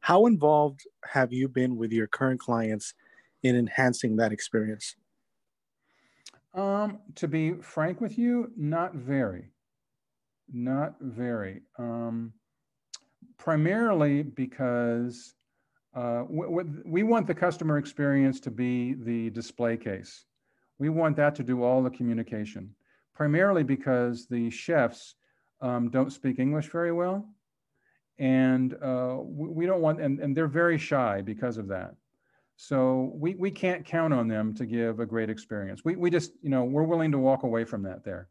How 0.00 0.26
involved 0.26 0.82
have 1.04 1.32
you 1.32 1.48
been 1.48 1.76
with 1.76 1.92
your 1.92 2.06
current 2.06 2.40
clients 2.40 2.94
in 3.42 3.56
enhancing 3.56 4.16
that 4.16 4.32
experience? 4.32 4.96
Um, 6.54 6.98
to 7.16 7.28
be 7.28 7.54
frank 7.54 8.00
with 8.00 8.18
you, 8.18 8.50
not 8.56 8.94
very. 8.94 9.50
Not 10.50 10.94
very. 11.00 11.62
Um, 11.78 12.32
primarily 13.38 14.22
because 14.22 15.34
uh, 15.94 16.24
we 16.28 17.02
want 17.02 17.26
the 17.26 17.34
customer 17.34 17.78
experience 17.78 18.40
to 18.40 18.50
be 18.50 18.94
the 18.94 19.30
display 19.30 19.76
case. 19.76 20.24
We 20.78 20.90
want 20.90 21.16
that 21.16 21.34
to 21.36 21.42
do 21.42 21.62
all 21.62 21.82
the 21.82 21.90
communication, 21.90 22.74
primarily 23.14 23.62
because 23.62 24.26
the 24.26 24.50
chefs 24.50 25.14
um, 25.60 25.90
don't 25.90 26.12
speak 26.12 26.38
English 26.38 26.70
very 26.70 26.92
well. 26.92 27.28
And 28.18 28.74
uh, 28.82 29.18
we 29.22 29.66
don't 29.66 29.80
want, 29.80 30.00
and, 30.00 30.18
and 30.20 30.36
they're 30.36 30.48
very 30.48 30.78
shy 30.78 31.22
because 31.22 31.56
of 31.56 31.68
that. 31.68 31.94
So 32.60 33.12
we, 33.14 33.36
we 33.36 33.52
can't 33.52 33.84
count 33.84 34.12
on 34.12 34.26
them 34.26 34.52
to 34.54 34.66
give 34.66 34.98
a 34.98 35.06
great 35.06 35.30
experience. 35.30 35.82
We, 35.84 35.94
we 35.94 36.10
just, 36.10 36.32
you 36.42 36.50
know, 36.50 36.64
we're 36.64 36.82
willing 36.82 37.12
to 37.12 37.18
walk 37.18 37.44
away 37.44 37.64
from 37.64 37.84
that 37.84 38.02
there. 38.02 38.28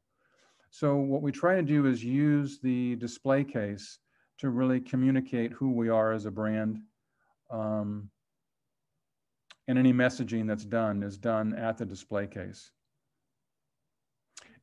So 0.69 0.97
what 0.97 1.21
we 1.21 1.31
try 1.31 1.55
to 1.55 1.61
do 1.61 1.85
is 1.85 2.03
use 2.03 2.59
the 2.59 2.97
display 2.97 3.45
case 3.45 3.99
to 4.39 4.49
really 4.49 4.81
communicate 4.81 5.53
who 5.53 5.71
we 5.71 5.87
are 5.87 6.11
as 6.11 6.25
a 6.25 6.31
brand. 6.31 6.81
Um, 7.49 8.09
and 9.69 9.77
any 9.77 9.93
messaging 9.93 10.45
that's 10.45 10.65
done 10.65 11.03
is 11.03 11.17
done 11.17 11.55
at 11.55 11.77
the 11.77 11.85
display 11.85 12.27
case. 12.27 12.71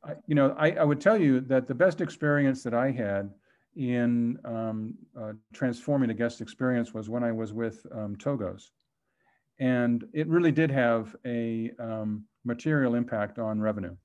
I, 0.03 0.13
you 0.27 0.35
know, 0.35 0.55
I, 0.59 0.73
I, 0.73 0.83
would 0.83 1.01
tell 1.01 1.19
you 1.19 1.39
that 1.41 1.65
the 1.65 1.73
best 1.73 2.01
experience 2.01 2.61
that 2.61 2.75
I 2.75 2.91
had 2.91 3.31
in 3.75 4.37
um, 4.45 4.93
uh, 5.19 5.33
transforming 5.53 6.11
a 6.11 6.13
guest 6.13 6.39
experience 6.39 6.93
was 6.93 7.09
when 7.09 7.23
I 7.23 7.31
was 7.31 7.51
with 7.51 7.83
um, 7.91 8.15
Togo's. 8.15 8.71
And 9.59 10.05
it 10.13 10.27
really 10.27 10.51
did 10.51 10.69
have 10.71 11.15
a 11.25 11.71
um, 11.79 12.25
material 12.43 12.95
impact 12.95 13.39
on 13.39 13.61
revenue 13.61 13.95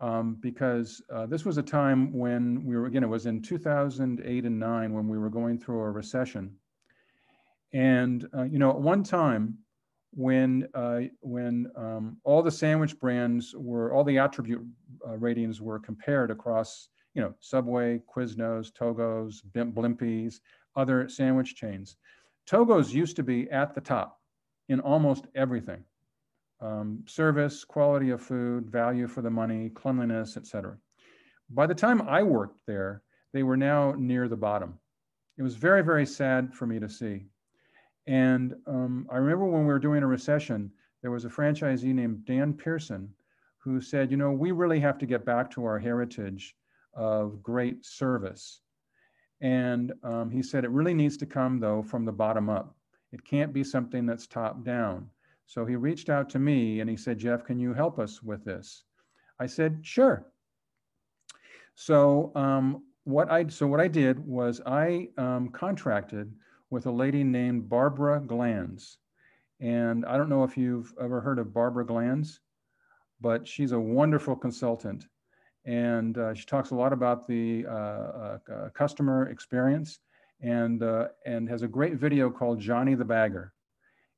um, 0.00 0.36
because 0.40 1.02
uh, 1.12 1.26
this 1.26 1.44
was 1.44 1.58
a 1.58 1.62
time 1.62 2.12
when 2.12 2.64
we 2.64 2.76
were, 2.76 2.86
again, 2.86 3.04
it 3.04 3.08
was 3.08 3.26
in 3.26 3.42
2008 3.42 4.44
and 4.44 4.58
nine 4.58 4.92
when 4.92 5.08
we 5.08 5.18
were 5.18 5.30
going 5.30 5.58
through 5.58 5.80
a 5.80 5.90
recession. 5.90 6.54
And, 7.72 8.26
uh, 8.36 8.44
you 8.44 8.58
know, 8.58 8.70
at 8.70 8.80
one 8.80 9.04
time 9.04 9.58
when, 10.12 10.66
uh, 10.74 11.02
when 11.20 11.70
um, 11.76 12.16
all 12.24 12.42
the 12.42 12.50
sandwich 12.50 12.98
brands 12.98 13.54
were, 13.54 13.92
all 13.92 14.02
the 14.02 14.18
attribute 14.18 14.66
uh, 15.06 15.16
ratings 15.16 15.60
were 15.60 15.78
compared 15.78 16.30
across, 16.30 16.88
you 17.14 17.22
know, 17.22 17.34
Subway, 17.38 18.00
Quiznos, 18.12 18.74
Togo's, 18.74 19.42
Blimpies, 19.54 20.40
other 20.74 21.08
sandwich 21.08 21.54
chains. 21.54 21.96
Togo's 22.46 22.92
used 22.92 23.16
to 23.16 23.22
be 23.22 23.48
at 23.50 23.74
the 23.74 23.80
top 23.80 24.19
in 24.70 24.80
almost 24.80 25.26
everything 25.34 25.84
um, 26.62 27.02
service, 27.06 27.64
quality 27.64 28.10
of 28.10 28.22
food, 28.22 28.70
value 28.70 29.08
for 29.08 29.20
the 29.20 29.30
money, 29.30 29.70
cleanliness, 29.70 30.36
etc. 30.36 30.76
By 31.50 31.66
the 31.66 31.74
time 31.74 32.02
I 32.02 32.22
worked 32.22 32.60
there, 32.66 33.02
they 33.32 33.42
were 33.42 33.56
now 33.56 33.94
near 33.98 34.28
the 34.28 34.36
bottom. 34.36 34.78
It 35.38 35.42
was 35.42 35.56
very, 35.56 35.82
very 35.82 36.06
sad 36.06 36.54
for 36.54 36.66
me 36.66 36.78
to 36.78 36.88
see. 36.88 37.24
And 38.06 38.54
um, 38.66 39.06
I 39.10 39.16
remember 39.16 39.46
when 39.46 39.62
we 39.62 39.72
were 39.72 39.78
doing 39.78 40.02
a 40.02 40.06
recession, 40.06 40.70
there 41.02 41.10
was 41.10 41.24
a 41.24 41.28
franchisee 41.28 41.94
named 41.94 42.24
Dan 42.26 42.52
Pearson 42.52 43.08
who 43.58 43.80
said, 43.80 44.10
you 44.10 44.16
know, 44.16 44.30
we 44.30 44.52
really 44.52 44.80
have 44.80 44.98
to 44.98 45.06
get 45.06 45.24
back 45.24 45.50
to 45.52 45.64
our 45.64 45.78
heritage 45.78 46.54
of 46.94 47.42
great 47.42 47.84
service. 47.84 48.60
And 49.40 49.92
um, 50.02 50.30
he 50.30 50.42
said, 50.42 50.64
it 50.64 50.70
really 50.70 50.94
needs 50.94 51.16
to 51.18 51.26
come, 51.26 51.58
though, 51.58 51.82
from 51.82 52.04
the 52.04 52.12
bottom 52.12 52.50
up. 52.50 52.76
It 53.12 53.24
can't 53.24 53.52
be 53.52 53.64
something 53.64 54.06
that's 54.06 54.26
top 54.26 54.64
down. 54.64 55.10
So 55.46 55.64
he 55.64 55.76
reached 55.76 56.10
out 56.10 56.30
to 56.30 56.38
me 56.38 56.80
and 56.80 56.88
he 56.88 56.96
said, 56.96 57.18
Jeff, 57.18 57.44
can 57.44 57.58
you 57.58 57.74
help 57.74 57.98
us 57.98 58.22
with 58.22 58.44
this? 58.44 58.84
I 59.40 59.46
said, 59.46 59.80
sure. 59.82 60.26
So 61.74 62.30
um, 62.34 62.82
what 63.04 63.30
I 63.30 63.46
so 63.48 63.66
what 63.66 63.80
I 63.80 63.88
did 63.88 64.18
was 64.18 64.60
I 64.66 65.08
um, 65.16 65.48
contracted 65.48 66.32
with 66.70 66.86
a 66.86 66.90
lady 66.90 67.24
named 67.24 67.68
Barbara 67.68 68.20
Glanz, 68.20 68.98
and 69.60 70.04
I 70.04 70.16
don't 70.16 70.28
know 70.28 70.44
if 70.44 70.56
you've 70.56 70.92
ever 71.00 71.20
heard 71.20 71.38
of 71.38 71.52
Barbara 71.52 71.86
Glanz, 71.86 72.40
but 73.20 73.46
she's 73.46 73.72
a 73.72 73.80
wonderful 73.80 74.36
consultant, 74.36 75.06
and 75.64 76.16
uh, 76.18 76.34
she 76.34 76.46
talks 76.46 76.70
a 76.70 76.74
lot 76.74 76.92
about 76.92 77.26
the 77.26 77.66
uh, 77.66 77.72
uh, 77.72 78.38
uh 78.52 78.68
customer 78.70 79.28
experience, 79.28 79.98
and 80.42 80.82
uh, 80.82 81.08
and 81.26 81.48
has 81.48 81.62
a 81.62 81.68
great 81.68 81.94
video 81.94 82.30
called 82.30 82.60
Johnny 82.60 82.94
the 82.94 83.04
Bagger, 83.04 83.52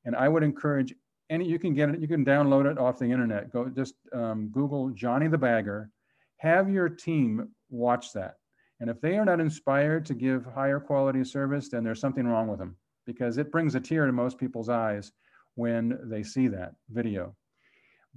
and 0.05 0.17
I 0.17 0.29
would 0.29 0.43
encourage 0.43 0.95
any 1.33 1.49
you 1.49 1.59
can 1.59 1.75
get 1.75 1.89
it 1.89 2.01
you 2.01 2.07
can 2.07 2.25
download 2.25 2.71
it 2.71 2.79
off 2.79 2.99
the 2.99 3.11
internet. 3.11 3.51
Go 3.51 3.69
just 3.69 3.95
um, 4.13 4.49
google 4.53 4.91
johnny 4.91 5.29
the 5.29 5.39
bagger. 5.39 5.91
Have 6.37 6.69
your 6.69 6.89
team 6.89 7.49
watch 7.71 8.13
that. 8.13 8.37
And 8.81 8.91
if 8.91 9.01
they 9.01 9.17
are 9.17 9.25
not 9.25 9.41
inspired 9.41 10.05
to 10.07 10.15
give 10.15 10.45
higher 10.45 10.79
quality 10.79 11.25
service 11.25 11.69
then 11.69 11.83
there's 11.83 12.01
something 12.01 12.27
wrong 12.27 12.49
with 12.49 12.59
them 12.59 12.77
because 13.07 13.39
it 13.39 13.51
brings 13.51 13.75
a 13.75 13.81
tear 13.81 14.07
to 14.07 14.13
most 14.13 14.39
people's 14.39 14.69
eyes 14.69 15.13
when 15.55 15.99
they 16.05 16.23
see 16.23 16.49
that 16.49 16.75
video. 16.91 17.35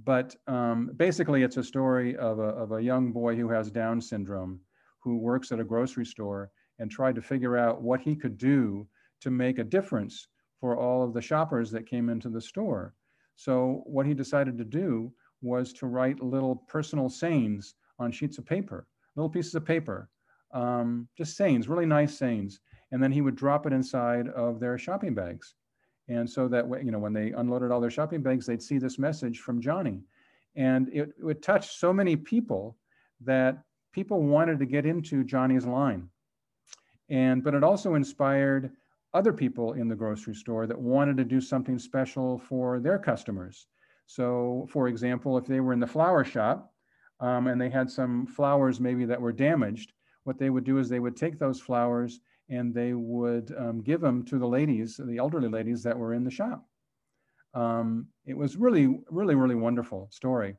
But 0.04 0.36
um, 0.46 0.90
basically 0.96 1.42
it's 1.42 1.56
a 1.56 1.64
story 1.64 2.16
of 2.16 2.38
a, 2.38 2.50
of 2.62 2.72
a 2.72 2.82
young 2.82 3.12
boy 3.12 3.34
who 3.36 3.48
has 3.48 3.70
down 3.70 4.00
syndrome 4.00 4.60
who 5.00 5.16
works 5.16 5.52
at 5.52 5.60
a 5.60 5.64
grocery 5.64 6.04
store 6.04 6.50
and 6.78 6.90
tried 6.90 7.14
to 7.14 7.22
figure 7.22 7.56
out 7.56 7.82
what 7.82 8.00
he 8.00 8.14
could 8.14 8.36
do 8.38 8.86
to 9.20 9.30
make 9.30 9.58
a 9.58 9.64
difference 9.64 10.28
for 10.60 10.76
all 10.76 11.02
of 11.02 11.12
the 11.12 11.22
shoppers 11.22 11.70
that 11.70 11.88
came 11.88 12.08
into 12.08 12.28
the 12.28 12.40
store 12.40 12.94
so 13.36 13.82
what 13.84 14.06
he 14.06 14.14
decided 14.14 14.58
to 14.58 14.64
do 14.64 15.12
was 15.42 15.72
to 15.74 15.86
write 15.86 16.22
little 16.22 16.56
personal 16.56 17.08
sayings 17.08 17.74
on 17.98 18.10
sheets 18.10 18.38
of 18.38 18.46
paper, 18.46 18.86
little 19.14 19.30
pieces 19.30 19.54
of 19.54 19.64
paper, 19.64 20.08
um, 20.52 21.06
just 21.16 21.36
sayings, 21.36 21.68
really 21.68 21.86
nice 21.86 22.16
sayings. 22.16 22.60
And 22.92 23.02
then 23.02 23.12
he 23.12 23.20
would 23.20 23.36
drop 23.36 23.66
it 23.66 23.72
inside 23.72 24.28
of 24.28 24.58
their 24.58 24.78
shopping 24.78 25.14
bags. 25.14 25.54
And 26.08 26.28
so 26.28 26.48
that, 26.48 26.66
you 26.84 26.90
know, 26.90 26.98
when 26.98 27.12
they 27.12 27.32
unloaded 27.32 27.70
all 27.70 27.80
their 27.80 27.90
shopping 27.90 28.22
bags, 28.22 28.46
they'd 28.46 28.62
see 28.62 28.78
this 28.78 28.98
message 28.98 29.40
from 29.40 29.60
Johnny. 29.60 30.02
And 30.54 30.88
it, 30.88 31.10
it 31.18 31.24
would 31.24 31.42
touch 31.42 31.76
so 31.76 31.92
many 31.92 32.16
people 32.16 32.76
that 33.20 33.58
people 33.92 34.22
wanted 34.22 34.58
to 34.60 34.66
get 34.66 34.86
into 34.86 35.24
Johnny's 35.24 35.66
line. 35.66 36.08
And, 37.08 37.42
but 37.44 37.54
it 37.54 37.64
also 37.64 37.94
inspired 37.94 38.72
other 39.14 39.32
people 39.32 39.74
in 39.74 39.88
the 39.88 39.94
grocery 39.94 40.34
store 40.34 40.66
that 40.66 40.78
wanted 40.78 41.16
to 41.16 41.24
do 41.24 41.40
something 41.40 41.78
special 41.78 42.38
for 42.38 42.80
their 42.80 42.98
customers. 42.98 43.66
So, 44.06 44.66
for 44.70 44.88
example, 44.88 45.38
if 45.38 45.46
they 45.46 45.60
were 45.60 45.72
in 45.72 45.80
the 45.80 45.86
flower 45.86 46.24
shop 46.24 46.72
um, 47.20 47.46
and 47.46 47.60
they 47.60 47.70
had 47.70 47.90
some 47.90 48.26
flowers 48.26 48.80
maybe 48.80 49.04
that 49.06 49.20
were 49.20 49.32
damaged, 49.32 49.92
what 50.24 50.38
they 50.38 50.50
would 50.50 50.64
do 50.64 50.78
is 50.78 50.88
they 50.88 51.00
would 51.00 51.16
take 51.16 51.38
those 51.38 51.60
flowers 51.60 52.20
and 52.48 52.74
they 52.74 52.92
would 52.94 53.54
um, 53.58 53.80
give 53.82 54.00
them 54.00 54.24
to 54.24 54.38
the 54.38 54.46
ladies, 54.46 55.00
the 55.02 55.18
elderly 55.18 55.48
ladies 55.48 55.82
that 55.82 55.98
were 55.98 56.14
in 56.14 56.24
the 56.24 56.30
shop. 56.30 56.64
Um, 57.54 58.08
it 58.26 58.36
was 58.36 58.56
really, 58.56 58.98
really, 59.08 59.34
really 59.34 59.54
wonderful 59.54 60.08
story. 60.12 60.56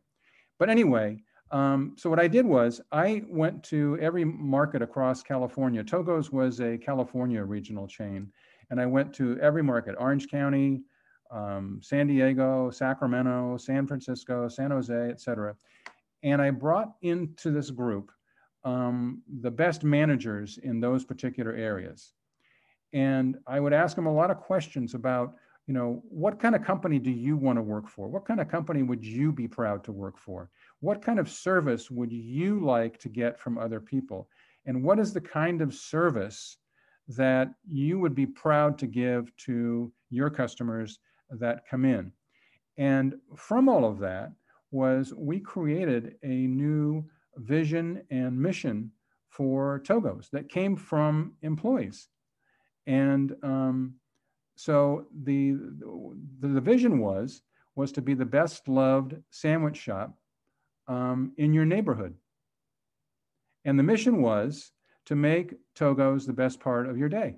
But 0.58 0.70
anyway, 0.70 1.20
um, 1.52 1.94
so 1.96 2.10
what 2.10 2.20
I 2.20 2.28
did 2.28 2.46
was 2.46 2.82
I 2.92 3.24
went 3.28 3.64
to 3.66 3.98
every 4.00 4.26
market 4.26 4.82
across 4.82 5.24
California. 5.24 5.84
Togo's 5.84 6.32
was 6.32 6.60
a 6.60 6.78
California 6.78 7.44
regional 7.44 7.88
chain, 7.88 8.32
and 8.70 8.80
I 8.80 8.86
went 8.86 9.14
to 9.16 9.40
every 9.40 9.64
market: 9.64 9.96
Orange 10.00 10.28
County, 10.28 10.82
um, 11.32 11.80
San 11.82 12.08
Diego, 12.08 12.70
Sacramento, 12.70 13.58
San 13.58 13.88
Francisco, 13.88 14.48
San 14.48 14.72
Jose, 14.72 15.10
et 15.10 15.22
cetera. 15.22 15.56
And 16.24 16.42
I 16.42 16.50
brought 16.52 16.94
into 17.02 17.52
this 17.52 17.70
group 17.70 18.12
um, 18.64 19.22
the 19.42 19.52
best 19.52 19.84
managers 19.84 20.58
in 20.64 20.80
those 20.80 21.06
particular 21.06 21.54
areas. 21.54 22.14
And 22.94 23.38
I 23.46 23.60
would 23.60 23.74
ask 23.74 23.96
them 23.96 24.08
a 24.08 24.14
lot 24.14 24.32
of 24.32 24.38
questions 24.38 24.94
about, 24.94 25.36
you 25.68 25.74
know, 25.74 26.02
what 26.08 26.40
kind 26.40 26.56
of 26.56 26.64
company 26.64 26.98
do 26.98 27.12
you 27.12 27.36
want 27.36 27.58
to 27.58 27.62
work 27.62 27.90
for? 27.90 28.08
What 28.08 28.26
kind 28.26 28.40
of 28.40 28.48
company 28.48 28.84
would 28.84 29.04
you 29.04 29.34
be 29.34 29.50
proud 29.50 29.84
to 29.84 29.92
work 29.92 30.18
for? 30.18 30.50
What 30.80 31.02
kind 31.02 31.20
of 31.20 31.30
service 31.30 31.92
would 31.92 32.12
you 32.12 32.62
like 32.62 32.98
to 33.00 33.10
get 33.10 33.38
from 33.38 33.58
other 33.58 33.82
people? 33.82 34.30
And 34.66 34.82
what 34.82 34.98
is 34.98 35.12
the 35.12 35.22
kind 35.22 35.62
of 35.62 35.74
service 35.74 36.58
that 37.10 37.50
you 37.70 38.00
would 38.00 38.16
be 38.16 38.26
proud 38.26 38.78
to 38.80 38.88
give 38.88 39.36
to 39.38 39.92
your 40.10 40.30
customers 40.30 41.00
that 41.32 41.68
come 41.70 41.84
in? 41.84 42.14
And 42.78 43.16
from 43.36 43.68
all 43.68 43.84
of 43.84 44.00
that 44.00 44.32
was 44.72 45.14
we 45.14 45.40
created 45.40 46.16
a 46.24 46.48
new 46.48 47.06
vision 47.36 48.04
and 48.10 48.40
mission 48.40 48.92
for 49.30 49.80
Togo's 49.80 50.30
that 50.32 50.50
came 50.50 50.78
from 50.78 51.34
employees. 51.42 52.08
And 52.86 53.36
um, 53.44 53.96
so 54.58 55.06
the, 55.24 55.52
the, 56.40 56.48
the 56.48 56.62
vision 56.62 57.00
was 57.00 57.44
was 57.76 57.92
to 57.92 58.02
be 58.02 58.16
the 58.16 58.26
best 58.26 58.68
loved 58.68 59.16
sandwich 59.30 59.78
shop 59.78 60.18
um, 60.88 61.32
in 61.38 61.54
your 61.54 61.64
neighborhood. 61.64 62.16
And 63.66 63.78
the 63.78 63.84
mission 63.84 64.22
was 64.24 64.72
to 65.06 65.16
make 65.16 65.54
Togo's 65.76 66.26
the 66.26 66.34
best 66.34 66.60
part 66.60 66.90
of 66.90 66.98
your 66.98 67.08
day. 67.08 67.36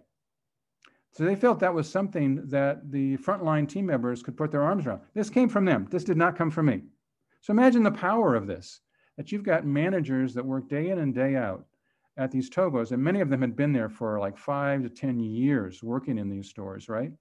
So 1.11 1.25
they 1.25 1.35
felt 1.35 1.59
that 1.59 1.73
was 1.73 1.89
something 1.89 2.47
that 2.47 2.89
the 2.89 3.17
frontline 3.17 3.67
team 3.67 3.87
members 3.87 4.23
could 4.23 4.37
put 4.37 4.49
their 4.49 4.63
arms 4.63 4.87
around. 4.87 5.01
This 5.13 5.29
came 5.29 5.49
from 5.49 5.65
them. 5.65 5.87
This 5.91 6.05
did 6.05 6.17
not 6.17 6.37
come 6.37 6.49
from 6.49 6.67
me. 6.67 6.83
So 7.41 7.51
imagine 7.51 7.83
the 7.83 7.91
power 7.91 8.33
of 8.33 8.47
this 8.47 8.79
that 9.17 9.31
you've 9.31 9.43
got 9.43 9.65
managers 9.65 10.33
that 10.35 10.45
work 10.45 10.69
day 10.69 10.89
in 10.89 10.99
and 10.99 11.13
day 11.13 11.35
out 11.35 11.65
at 12.19 12.31
these 12.31 12.49
Togo's, 12.49 12.91
and 12.91 13.01
many 13.01 13.21
of 13.21 13.29
them 13.29 13.39
had 13.39 13.55
been 13.55 13.71
there 13.71 13.89
for 13.89 14.19
like 14.19 14.37
five 14.37 14.83
to 14.83 14.89
10 14.89 15.21
years 15.21 15.81
working 15.81 16.17
in 16.17 16.29
these 16.29 16.49
stores, 16.49 16.89
right? 16.89 17.11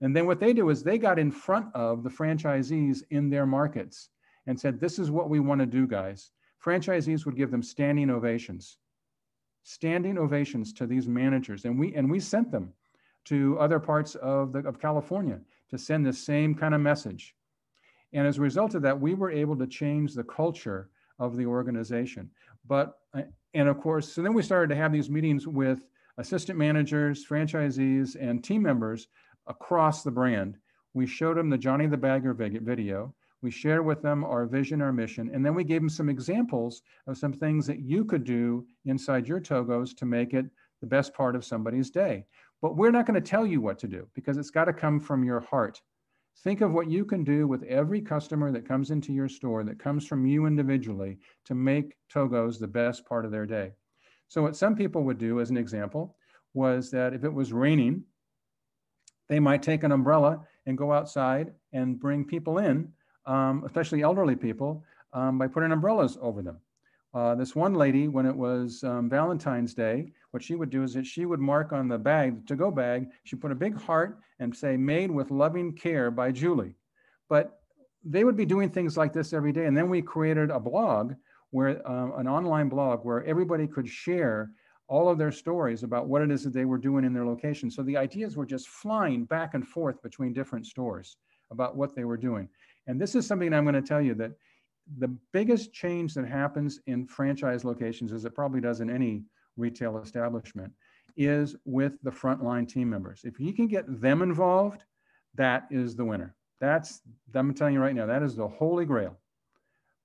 And 0.00 0.16
then 0.16 0.26
what 0.26 0.40
they 0.40 0.54
do 0.54 0.70
is 0.70 0.82
they 0.82 0.96
got 0.96 1.18
in 1.18 1.30
front 1.30 1.66
of 1.74 2.02
the 2.02 2.08
franchisees 2.08 3.02
in 3.10 3.28
their 3.28 3.44
markets 3.44 4.08
and 4.46 4.58
said, 4.58 4.80
This 4.80 4.98
is 4.98 5.10
what 5.10 5.28
we 5.28 5.40
want 5.40 5.60
to 5.60 5.66
do, 5.66 5.86
guys. 5.86 6.30
Franchisees 6.64 7.26
would 7.26 7.36
give 7.36 7.50
them 7.50 7.62
standing 7.62 8.08
ovations, 8.08 8.78
standing 9.62 10.16
ovations 10.16 10.72
to 10.72 10.86
these 10.86 11.06
managers. 11.06 11.66
And 11.66 11.78
we, 11.78 11.94
and 11.94 12.10
we 12.10 12.18
sent 12.18 12.50
them 12.50 12.72
to 13.26 13.58
other 13.58 13.78
parts 13.78 14.14
of, 14.16 14.52
the, 14.52 14.60
of 14.60 14.80
California 14.80 15.38
to 15.68 15.76
send 15.76 16.06
the 16.06 16.12
same 16.14 16.54
kind 16.54 16.74
of 16.74 16.80
message. 16.80 17.34
And 18.14 18.26
as 18.26 18.38
a 18.38 18.42
result 18.42 18.74
of 18.74 18.82
that, 18.82 18.98
we 18.98 19.12
were 19.12 19.30
able 19.30 19.56
to 19.56 19.66
change 19.66 20.14
the 20.14 20.24
culture 20.24 20.88
of 21.18 21.36
the 21.36 21.44
organization. 21.44 22.30
But, 22.66 22.98
uh, 23.14 23.22
and 23.54 23.68
of 23.68 23.78
course, 23.80 24.12
so 24.12 24.22
then 24.22 24.34
we 24.34 24.42
started 24.42 24.68
to 24.74 24.80
have 24.80 24.92
these 24.92 25.10
meetings 25.10 25.46
with 25.46 25.86
assistant 26.18 26.58
managers, 26.58 27.26
franchisees, 27.26 28.16
and 28.20 28.44
team 28.44 28.62
members 28.62 29.08
across 29.46 30.02
the 30.02 30.10
brand. 30.10 30.56
We 30.94 31.06
showed 31.06 31.36
them 31.36 31.50
the 31.50 31.58
Johnny 31.58 31.86
the 31.86 31.96
Bagger 31.96 32.34
video. 32.34 33.14
We 33.42 33.50
shared 33.50 33.84
with 33.86 34.02
them 34.02 34.24
our 34.24 34.46
vision, 34.46 34.82
our 34.82 34.92
mission, 34.92 35.30
and 35.32 35.44
then 35.44 35.54
we 35.54 35.64
gave 35.64 35.80
them 35.80 35.88
some 35.88 36.10
examples 36.10 36.82
of 37.06 37.16
some 37.16 37.32
things 37.32 37.66
that 37.66 37.80
you 37.80 38.04
could 38.04 38.24
do 38.24 38.66
inside 38.84 39.26
your 39.26 39.40
Togo's 39.40 39.94
to 39.94 40.04
make 40.04 40.34
it 40.34 40.46
the 40.80 40.86
best 40.86 41.14
part 41.14 41.34
of 41.34 41.44
somebody's 41.44 41.90
day. 41.90 42.26
But 42.60 42.76
we're 42.76 42.90
not 42.90 43.06
going 43.06 43.20
to 43.20 43.26
tell 43.26 43.46
you 43.46 43.60
what 43.60 43.78
to 43.78 43.88
do 43.88 44.06
because 44.14 44.36
it's 44.36 44.50
got 44.50 44.66
to 44.66 44.72
come 44.72 45.00
from 45.00 45.24
your 45.24 45.40
heart. 45.40 45.80
Think 46.42 46.62
of 46.62 46.72
what 46.72 46.90
you 46.90 47.04
can 47.04 47.22
do 47.22 47.46
with 47.46 47.62
every 47.64 48.00
customer 48.00 48.50
that 48.52 48.66
comes 48.66 48.90
into 48.90 49.12
your 49.12 49.28
store 49.28 49.62
that 49.64 49.78
comes 49.78 50.06
from 50.06 50.26
you 50.26 50.46
individually 50.46 51.18
to 51.44 51.54
make 51.54 51.96
Togo's 52.12 52.58
the 52.58 52.66
best 52.66 53.04
part 53.04 53.24
of 53.24 53.30
their 53.30 53.46
day. 53.46 53.72
So, 54.28 54.42
what 54.42 54.56
some 54.56 54.74
people 54.74 55.02
would 55.04 55.18
do, 55.18 55.40
as 55.40 55.50
an 55.50 55.56
example, 55.56 56.16
was 56.54 56.90
that 56.92 57.14
if 57.14 57.24
it 57.24 57.32
was 57.32 57.52
raining, 57.52 58.04
they 59.28 59.40
might 59.40 59.62
take 59.62 59.82
an 59.82 59.92
umbrella 59.92 60.40
and 60.66 60.78
go 60.78 60.92
outside 60.92 61.52
and 61.72 62.00
bring 62.00 62.24
people 62.24 62.58
in 62.58 62.92
um, 63.26 63.62
especially 63.64 64.02
elderly 64.02 64.36
people, 64.36 64.84
um, 65.12 65.38
by 65.38 65.46
putting 65.46 65.72
umbrellas 65.72 66.18
over 66.20 66.42
them. 66.42 66.58
Uh, 67.12 67.34
this 67.34 67.54
one 67.54 67.74
lady, 67.74 68.08
when 68.08 68.26
it 68.26 68.34
was 68.34 68.84
um, 68.84 69.08
Valentine's 69.08 69.74
Day, 69.74 70.12
what 70.30 70.42
she 70.42 70.54
would 70.54 70.70
do 70.70 70.82
is 70.82 70.94
that 70.94 71.06
she 71.06 71.26
would 71.26 71.40
mark 71.40 71.72
on 71.72 71.88
the 71.88 71.98
bag, 71.98 72.40
the 72.40 72.46
to-go 72.46 72.70
bag, 72.70 73.08
she 73.24 73.36
put 73.36 73.50
a 73.50 73.54
big 73.54 73.80
heart 73.80 74.20
and 74.38 74.54
say, 74.54 74.76
made 74.76 75.10
with 75.10 75.30
loving 75.30 75.72
care 75.72 76.10
by 76.10 76.30
Julie. 76.30 76.74
But 77.28 77.60
they 78.04 78.24
would 78.24 78.36
be 78.36 78.46
doing 78.46 78.70
things 78.70 78.96
like 78.96 79.12
this 79.12 79.32
every 79.32 79.52
day. 79.52 79.66
And 79.66 79.76
then 79.76 79.88
we 79.88 80.02
created 80.02 80.50
a 80.50 80.60
blog 80.60 81.14
where 81.50 81.86
uh, 81.88 82.16
an 82.16 82.28
online 82.28 82.68
blog 82.68 83.04
where 83.04 83.24
everybody 83.24 83.66
could 83.66 83.88
share 83.88 84.50
all 84.86 85.08
of 85.08 85.18
their 85.18 85.32
stories 85.32 85.82
about 85.82 86.08
what 86.08 86.22
it 86.22 86.30
is 86.30 86.42
that 86.44 86.52
they 86.52 86.64
were 86.64 86.78
doing 86.78 87.04
in 87.04 87.12
their 87.12 87.26
location. 87.26 87.70
So 87.70 87.82
the 87.82 87.96
ideas 87.96 88.36
were 88.36 88.46
just 88.46 88.68
flying 88.68 89.24
back 89.24 89.54
and 89.54 89.66
forth 89.66 90.02
between 90.02 90.32
different 90.32 90.66
stores 90.66 91.16
about 91.50 91.76
what 91.76 91.94
they 91.94 92.04
were 92.04 92.16
doing. 92.16 92.48
And 92.86 93.00
this 93.00 93.14
is 93.14 93.26
something 93.26 93.52
I'm 93.52 93.64
going 93.64 93.74
to 93.74 93.82
tell 93.82 94.00
you 94.00 94.14
that 94.14 94.32
the 94.98 95.14
biggest 95.32 95.72
change 95.72 96.14
that 96.14 96.26
happens 96.26 96.80
in 96.86 97.06
franchise 97.06 97.64
locations, 97.64 98.12
as 98.12 98.24
it 98.24 98.34
probably 98.34 98.60
does 98.60 98.80
in 98.80 98.90
any 98.90 99.22
retail 99.60 99.98
establishment, 99.98 100.72
is 101.16 101.56
with 101.64 101.92
the 102.02 102.10
frontline 102.10 102.68
team 102.68 102.88
members. 102.88 103.22
If 103.24 103.38
you 103.38 103.52
can 103.52 103.66
get 103.66 103.84
them 104.00 104.22
involved, 104.22 104.84
that 105.34 105.66
is 105.70 105.94
the 105.94 106.04
winner. 106.04 106.34
That's, 106.60 107.02
I'm 107.34 107.54
telling 107.54 107.74
you 107.74 107.80
right 107.80 107.94
now, 107.94 108.06
that 108.06 108.22
is 108.22 108.36
the 108.36 108.48
holy 108.48 108.84
grail. 108.84 109.16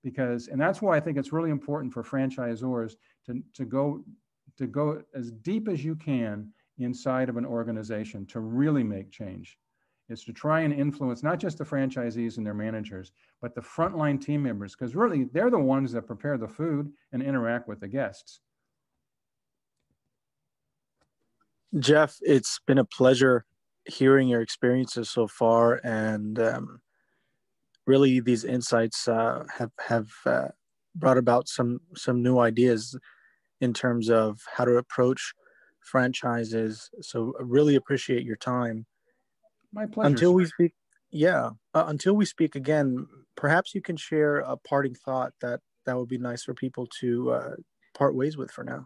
Because, 0.04 0.50
and 0.50 0.62
that's 0.62 0.82
why 0.82 0.96
I 0.96 1.00
think 1.00 1.18
it's 1.18 1.34
really 1.34 1.50
important 1.50 1.92
for 1.92 2.04
franchisors 2.04 2.96
to, 3.26 3.42
to 3.54 3.66
go 3.66 4.04
to 4.58 4.68
go 4.68 5.02
as 5.14 5.32
deep 5.32 5.68
as 5.68 5.84
you 5.84 5.96
can 5.96 6.50
inside 6.78 7.30
of 7.30 7.38
an 7.38 7.46
organization 7.46 8.26
to 8.28 8.40
really 8.40 8.84
make 8.84 9.12
change 9.12 9.58
is 10.08 10.24
to 10.24 10.32
try 10.32 10.62
and 10.62 10.74
influence 10.74 11.24
not 11.24 11.40
just 11.40 11.58
the 11.58 11.64
franchisees 11.64 12.38
and 12.38 12.46
their 12.46 12.54
managers, 12.54 13.12
but 13.42 13.56
the 13.56 13.62
frontline 13.62 14.22
team 14.22 14.44
members, 14.44 14.76
because 14.76 14.96
really 14.96 15.24
they're 15.26 15.50
the 15.50 15.58
ones 15.58 15.92
that 15.92 16.06
prepare 16.06 16.38
the 16.38 16.48
food 16.48 16.92
and 17.12 17.24
interact 17.24 17.68
with 17.68 17.80
the 17.80 17.88
guests. 17.88 18.42
Jeff, 21.80 22.18
it's 22.22 22.60
been 22.66 22.78
a 22.78 22.86
pleasure 22.86 23.46
hearing 23.86 24.28
your 24.28 24.42
experiences 24.42 25.10
so 25.10 25.28
far, 25.28 25.82
and 25.84 26.40
um, 26.40 26.82
really 27.86 28.20
these 28.20 28.44
insights 28.44 29.08
uh, 29.08 29.44
have 29.58 29.72
have 29.80 30.10
uh, 30.26 30.48
brought 30.96 31.18
about 31.18 31.48
some 31.48 31.80
some 31.96 32.24
new 32.24 32.40
ideas 32.40 32.98
in 33.62 33.74
terms 33.74 34.10
of 34.10 34.40
how 34.56 34.66
to 34.66 34.78
approach 34.78 35.34
franchises. 35.82 36.90
So, 37.02 37.34
I 37.40 37.44
really 37.44 37.76
appreciate 37.76 38.24
your 38.24 38.38
time. 38.38 38.86
My 39.74 39.86
pleasure. 39.86 40.08
Until 40.08 40.34
we 40.34 40.46
speak, 40.46 40.74
yeah. 41.12 41.52
Uh, 41.74 41.86
until 41.88 42.16
we 42.16 42.26
speak 42.26 42.56
again, 42.56 43.08
perhaps 43.36 43.76
you 43.76 43.82
can 43.82 43.98
share 43.98 44.38
a 44.38 44.56
parting 44.56 44.96
thought 44.96 45.34
that 45.42 45.60
that 45.86 45.98
would 45.98 46.10
be 46.10 46.18
nice 46.18 46.44
for 46.44 46.54
people 46.54 46.88
to 47.02 47.32
uh, 47.32 47.56
part 47.94 48.16
ways 48.16 48.38
with 48.38 48.52
for 48.52 48.64
now. 48.64 48.86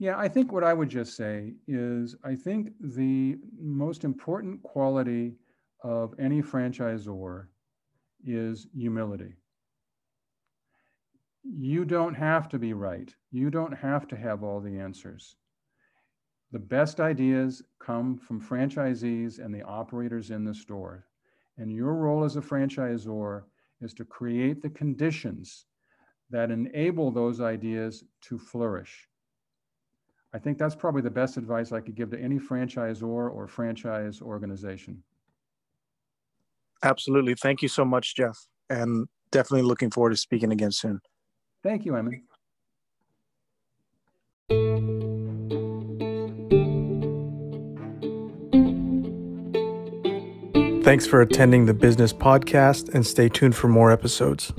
Yeah, 0.00 0.18
I 0.18 0.28
think 0.28 0.50
what 0.50 0.64
I 0.64 0.72
would 0.72 0.88
just 0.88 1.14
say 1.14 1.52
is 1.68 2.16
I 2.24 2.34
think 2.34 2.72
the 2.80 3.36
most 3.60 4.02
important 4.02 4.62
quality 4.62 5.34
of 5.84 6.14
any 6.18 6.40
franchisor 6.40 7.48
is 8.24 8.66
humility. 8.74 9.34
You 11.44 11.84
don't 11.84 12.14
have 12.14 12.48
to 12.48 12.58
be 12.58 12.72
right. 12.72 13.14
You 13.30 13.50
don't 13.50 13.74
have 13.74 14.08
to 14.08 14.16
have 14.16 14.42
all 14.42 14.58
the 14.58 14.78
answers. 14.78 15.36
The 16.50 16.58
best 16.58 16.98
ideas 16.98 17.62
come 17.78 18.16
from 18.16 18.40
franchisees 18.40 19.38
and 19.38 19.54
the 19.54 19.62
operators 19.64 20.30
in 20.30 20.44
the 20.44 20.54
store. 20.54 21.04
And 21.58 21.70
your 21.70 21.92
role 21.92 22.24
as 22.24 22.36
a 22.36 22.40
franchisor 22.40 23.42
is 23.82 23.92
to 23.94 24.06
create 24.06 24.62
the 24.62 24.70
conditions 24.70 25.66
that 26.30 26.50
enable 26.50 27.10
those 27.10 27.42
ideas 27.42 28.04
to 28.22 28.38
flourish. 28.38 29.09
I 30.32 30.38
think 30.38 30.58
that's 30.58 30.76
probably 30.76 31.02
the 31.02 31.10
best 31.10 31.36
advice 31.36 31.72
I 31.72 31.80
could 31.80 31.96
give 31.96 32.10
to 32.10 32.20
any 32.20 32.38
franchisor 32.38 33.02
or 33.02 33.48
franchise 33.48 34.20
organization. 34.22 35.02
Absolutely. 36.82 37.34
Thank 37.34 37.62
you 37.62 37.68
so 37.68 37.84
much, 37.84 38.14
Jeff. 38.14 38.38
And 38.68 39.08
definitely 39.32 39.66
looking 39.66 39.90
forward 39.90 40.10
to 40.10 40.16
speaking 40.16 40.52
again 40.52 40.72
soon. 40.72 41.00
Thank 41.62 41.84
you, 41.84 41.96
Emin. 41.96 42.22
Thanks 50.82 51.06
for 51.06 51.20
attending 51.20 51.66
the 51.66 51.74
business 51.74 52.12
podcast 52.12 52.94
and 52.94 53.06
stay 53.06 53.28
tuned 53.28 53.54
for 53.54 53.68
more 53.68 53.92
episodes. 53.92 54.52